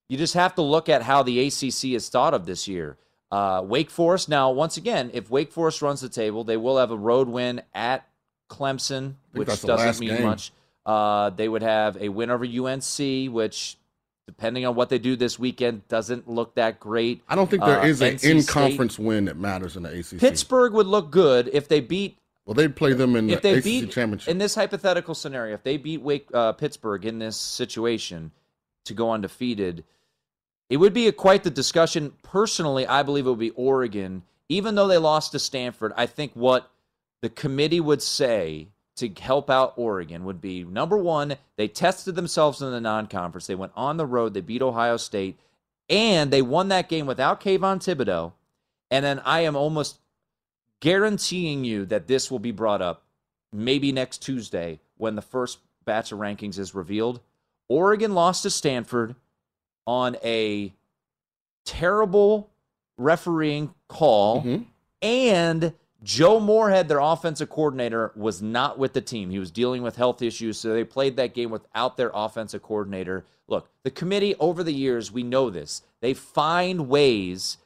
You 0.08 0.18
just 0.18 0.34
have 0.34 0.54
to 0.56 0.62
look 0.62 0.88
at 0.88 1.02
how 1.02 1.22
the 1.22 1.46
ACC 1.46 1.92
is 1.94 2.08
thought 2.08 2.34
of 2.34 2.46
this 2.46 2.68
year. 2.68 2.96
Uh, 3.30 3.62
Wake 3.64 3.90
Forest, 3.90 4.28
now, 4.28 4.50
once 4.50 4.76
again, 4.76 5.10
if 5.12 5.30
Wake 5.30 5.50
Forest 5.52 5.82
runs 5.82 6.00
the 6.00 6.08
table, 6.08 6.44
they 6.44 6.56
will 6.56 6.78
have 6.78 6.90
a 6.90 6.96
road 6.96 7.28
win 7.28 7.60
at 7.74 8.06
Clemson, 8.48 9.14
which 9.32 9.48
that's 9.48 9.62
the 9.62 9.68
last 9.68 9.84
doesn't 9.84 10.06
mean 10.06 10.16
game. 10.16 10.24
much. 10.24 10.52
Uh, 10.84 11.30
they 11.30 11.48
would 11.48 11.62
have 11.62 11.96
a 12.00 12.08
win 12.08 12.30
over 12.30 12.44
UNC, 12.44 13.32
which, 13.34 13.76
depending 14.26 14.64
on 14.64 14.76
what 14.76 14.88
they 14.88 14.98
do 14.98 15.16
this 15.16 15.36
weekend, 15.38 15.86
doesn't 15.88 16.28
look 16.28 16.54
that 16.54 16.78
great. 16.78 17.22
I 17.28 17.34
don't 17.34 17.50
think 17.50 17.64
there 17.64 17.80
Uh, 17.80 17.86
is 17.86 18.00
an 18.00 18.18
in-conference 18.22 18.96
win 18.98 19.24
that 19.24 19.36
matters 19.36 19.76
in 19.76 19.82
the 19.82 19.90
ACC. 19.98 20.18
Pittsburgh 20.20 20.72
would 20.74 20.86
look 20.86 21.10
good 21.10 21.50
if 21.52 21.66
they 21.66 21.80
beat 21.80 22.18
Well, 22.44 22.54
they'd 22.54 22.76
play 22.76 22.92
them 22.92 23.16
in 23.16 23.28
if 23.28 23.42
the 23.42 23.48
they 23.50 23.54
ACC 23.58 23.64
beat 23.64 23.90
championship. 23.90 24.28
in 24.30 24.38
this 24.38 24.54
hypothetical 24.54 25.16
scenario. 25.16 25.54
If 25.54 25.64
they 25.64 25.76
beat 25.76 26.00
Wake 26.02 26.28
uh, 26.32 26.52
Pittsburgh 26.52 27.04
in 27.04 27.18
this 27.18 27.36
situation 27.36 28.30
to 28.84 28.94
go 28.94 29.10
undefeated, 29.10 29.82
it 30.68 30.78
would 30.78 30.92
be 30.92 31.08
a, 31.08 31.12
quite 31.12 31.44
the 31.44 31.50
discussion. 31.50 32.12
Personally, 32.22 32.86
I 32.86 33.02
believe 33.02 33.26
it 33.26 33.30
would 33.30 33.38
be 33.38 33.50
Oregon, 33.50 34.22
even 34.48 34.74
though 34.74 34.88
they 34.88 34.98
lost 34.98 35.32
to 35.32 35.38
Stanford. 35.38 35.92
I 35.96 36.06
think 36.06 36.32
what 36.34 36.70
the 37.22 37.28
committee 37.28 37.80
would 37.80 38.02
say 38.02 38.68
to 38.96 39.08
help 39.20 39.50
out 39.50 39.74
Oregon 39.76 40.24
would 40.24 40.40
be 40.40 40.64
number 40.64 40.96
one, 40.96 41.36
they 41.56 41.68
tested 41.68 42.14
themselves 42.14 42.62
in 42.62 42.70
the 42.70 42.80
non-conference. 42.80 43.46
They 43.46 43.54
went 43.54 43.72
on 43.76 43.96
the 43.96 44.06
road. 44.06 44.34
They 44.34 44.40
beat 44.40 44.62
Ohio 44.62 44.96
State, 44.96 45.38
and 45.88 46.30
they 46.30 46.42
won 46.42 46.68
that 46.68 46.88
game 46.88 47.06
without 47.06 47.40
Kayvon 47.40 47.78
Thibodeaux. 47.78 48.32
And 48.90 49.04
then 49.04 49.20
I 49.24 49.40
am 49.40 49.56
almost 49.56 49.98
guaranteeing 50.80 51.64
you 51.64 51.84
that 51.86 52.06
this 52.06 52.30
will 52.30 52.38
be 52.38 52.52
brought 52.52 52.82
up 52.82 53.02
maybe 53.52 53.92
next 53.92 54.18
Tuesday 54.18 54.80
when 54.96 55.14
the 55.14 55.22
first 55.22 55.58
batch 55.84 56.12
of 56.12 56.18
rankings 56.18 56.58
is 56.58 56.74
revealed. 56.74 57.20
Oregon 57.68 58.14
lost 58.14 58.42
to 58.42 58.50
Stanford 58.50 59.14
on 59.86 60.16
a 60.24 60.72
terrible 61.64 62.50
refereeing 62.98 63.74
call, 63.88 64.42
Mm-hmm. 64.42 64.62
and 65.02 65.72
Joe 66.02 66.38
Moorhead, 66.38 66.88
their 66.88 66.98
offensive 67.00 67.48
coordinator, 67.48 68.12
was 68.14 68.40
not 68.40 68.78
with 68.78 68.92
the 68.92 69.00
team. 69.00 69.30
He 69.30 69.38
was 69.38 69.50
dealing 69.50 69.82
with 69.82 69.96
health 69.96 70.22
issues, 70.22 70.58
so 70.58 70.72
they 70.72 70.84
played 70.84 71.16
that 71.16 71.34
game 71.34 71.50
without 71.50 71.96
their 71.96 72.10
offensive 72.14 72.62
coordinator. 72.62 73.24
Look, 73.48 73.68
the 73.82 73.90
committee 73.90 74.34
over 74.38 74.62
the 74.62 74.72
years, 74.72 75.10
we 75.10 75.22
know 75.22 75.50
this. 75.50 75.82
They 76.00 76.14
find 76.14 76.88
ways 76.88 77.58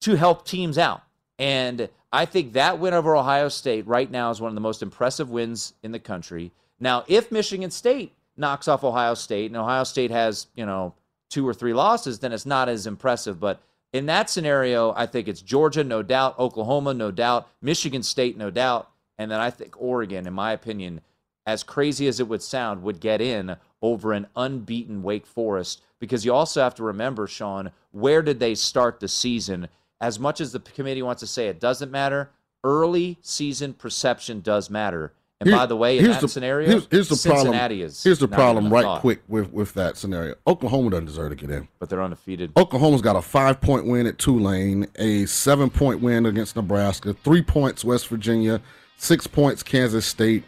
to 0.00 0.16
help 0.16 0.44
teams 0.46 0.76
out. 0.78 1.02
And 1.38 1.88
I 2.12 2.26
think 2.26 2.52
that 2.52 2.78
win 2.78 2.92
over 2.92 3.16
Ohio 3.16 3.48
State 3.48 3.86
right 3.86 4.10
now 4.10 4.30
is 4.30 4.40
one 4.40 4.50
of 4.50 4.54
the 4.56 4.60
most 4.60 4.82
impressive 4.82 5.30
wins 5.30 5.72
in 5.82 5.92
the 5.92 5.98
country. 5.98 6.52
Now, 6.80 7.04
if 7.06 7.30
Michigan 7.30 7.70
State 7.70 8.12
knocks 8.36 8.68
off 8.68 8.84
Ohio 8.84 9.14
State 9.14 9.50
and 9.50 9.56
Ohio 9.56 9.84
State 9.84 10.10
has, 10.10 10.48
you 10.54 10.66
know, 10.66 10.94
two 11.30 11.48
or 11.48 11.54
three 11.54 11.72
losses, 11.72 12.18
then 12.18 12.32
it's 12.32 12.44
not 12.44 12.68
as 12.68 12.86
impressive. 12.86 13.40
But 13.40 13.62
in 13.92 14.06
that 14.06 14.28
scenario, 14.28 14.92
I 14.94 15.06
think 15.06 15.26
it's 15.26 15.40
Georgia, 15.40 15.82
no 15.82 16.02
doubt, 16.02 16.38
Oklahoma, 16.38 16.92
no 16.92 17.10
doubt, 17.10 17.48
Michigan 17.62 18.02
State, 18.02 18.36
no 18.36 18.50
doubt. 18.50 18.90
And 19.16 19.30
then 19.30 19.40
I 19.40 19.50
think 19.50 19.80
Oregon, 19.80 20.26
in 20.26 20.32
my 20.32 20.52
opinion, 20.52 21.00
as 21.46 21.62
crazy 21.62 22.06
as 22.06 22.20
it 22.20 22.28
would 22.28 22.42
sound, 22.42 22.82
would 22.82 23.00
get 23.00 23.20
in 23.20 23.56
over 23.82 24.12
an 24.12 24.26
unbeaten 24.36 25.02
Wake 25.02 25.26
Forest 25.26 25.82
because 25.98 26.24
you 26.24 26.32
also 26.32 26.62
have 26.62 26.74
to 26.76 26.82
remember, 26.82 27.26
Sean, 27.26 27.70
where 27.92 28.22
did 28.22 28.40
they 28.40 28.54
start 28.54 29.00
the 29.00 29.08
season? 29.08 29.68
As 30.00 30.18
much 30.18 30.40
as 30.40 30.52
the 30.52 30.60
committee 30.60 31.02
wants 31.02 31.20
to 31.20 31.26
say 31.26 31.48
it 31.48 31.60
doesn't 31.60 31.90
matter, 31.90 32.30
early 32.64 33.18
season 33.20 33.74
perception 33.74 34.40
does 34.40 34.70
matter. 34.70 35.12
And 35.40 35.48
Here- 35.48 35.56
by 35.56 35.64
the 35.64 35.76
way, 35.76 35.96
in 35.98 36.04
that 36.04 36.20
the, 36.20 36.28
scenario, 36.28 36.68
here's, 36.68 36.86
here's 36.90 37.08
the 37.08 37.16
Cincinnati 37.16 37.50
problem. 37.78 37.80
is 37.80 38.02
Here's 38.04 38.18
the 38.18 38.28
problem, 38.28 38.70
right 38.70 38.82
thought, 38.82 39.00
quick 39.00 39.22
with 39.26 39.50
with 39.50 39.72
that 39.72 39.96
scenario. 39.96 40.34
Oklahoma 40.46 40.90
doesn't 40.90 41.06
deserve 41.06 41.30
to 41.30 41.34
get 41.36 41.50
in, 41.50 41.66
But 41.78 41.88
they're 41.88 42.02
undefeated. 42.02 42.52
Oklahoma's 42.58 43.00
got 43.00 43.16
a 43.16 43.22
five 43.22 43.58
point 43.58 43.86
win 43.86 44.06
at 44.06 44.18
Tulane, 44.18 44.86
a 44.98 45.24
seven 45.24 45.70
point 45.70 46.02
win 46.02 46.26
against 46.26 46.56
Nebraska, 46.56 47.14
three 47.24 47.40
points 47.40 47.82
West 47.82 48.08
Virginia, 48.08 48.60
six 48.98 49.26
points 49.26 49.62
Kansas 49.62 50.04
State, 50.04 50.44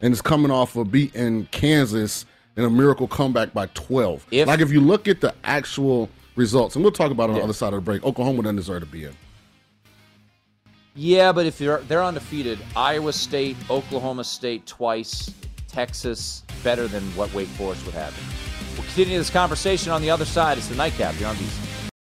and 0.00 0.12
it's 0.12 0.20
coming 0.22 0.50
off 0.50 0.74
of 0.74 0.90
beating 0.90 1.46
Kansas 1.52 2.26
in 2.56 2.64
a 2.64 2.70
miracle 2.70 3.06
comeback 3.06 3.54
by 3.54 3.66
twelve. 3.74 4.26
If- 4.32 4.48
like 4.48 4.58
if 4.58 4.72
you 4.72 4.80
look 4.80 5.06
at 5.06 5.20
the 5.20 5.32
actual 5.44 6.10
results, 6.34 6.74
and 6.74 6.82
we'll 6.84 6.90
talk 6.90 7.12
about 7.12 7.30
it 7.30 7.34
on 7.34 7.36
Yeah. 7.36 7.40
the 7.42 7.44
other 7.44 7.52
side 7.52 7.74
of 7.74 7.76
the 7.76 7.80
break, 7.82 8.02
Oklahoma 8.04 8.42
doesn't 8.42 8.56
deserve 8.56 8.80
to 8.80 8.86
be 8.86 9.04
in. 9.04 9.12
Yeah, 10.94 11.32
but 11.32 11.46
if 11.46 11.56
they're 11.56 11.78
they're 11.82 12.02
undefeated, 12.02 12.58
Iowa 12.76 13.12
State, 13.12 13.56
Oklahoma 13.70 14.24
State 14.24 14.66
twice, 14.66 15.32
Texas 15.66 16.42
better 16.62 16.86
than 16.86 17.02
what 17.16 17.32
Wake 17.32 17.48
Forest 17.48 17.84
would 17.86 17.94
have. 17.94 18.14
We'll 18.76 18.86
continue 18.86 19.18
this 19.18 19.30
conversation 19.30 19.90
on 19.90 20.02
the 20.02 20.10
other 20.10 20.26
side. 20.26 20.58
It's 20.58 20.68
the 20.68 20.74
nightcap 20.74 21.14
here 21.14 21.28
on 21.28 21.36
VSIN. 21.36 21.71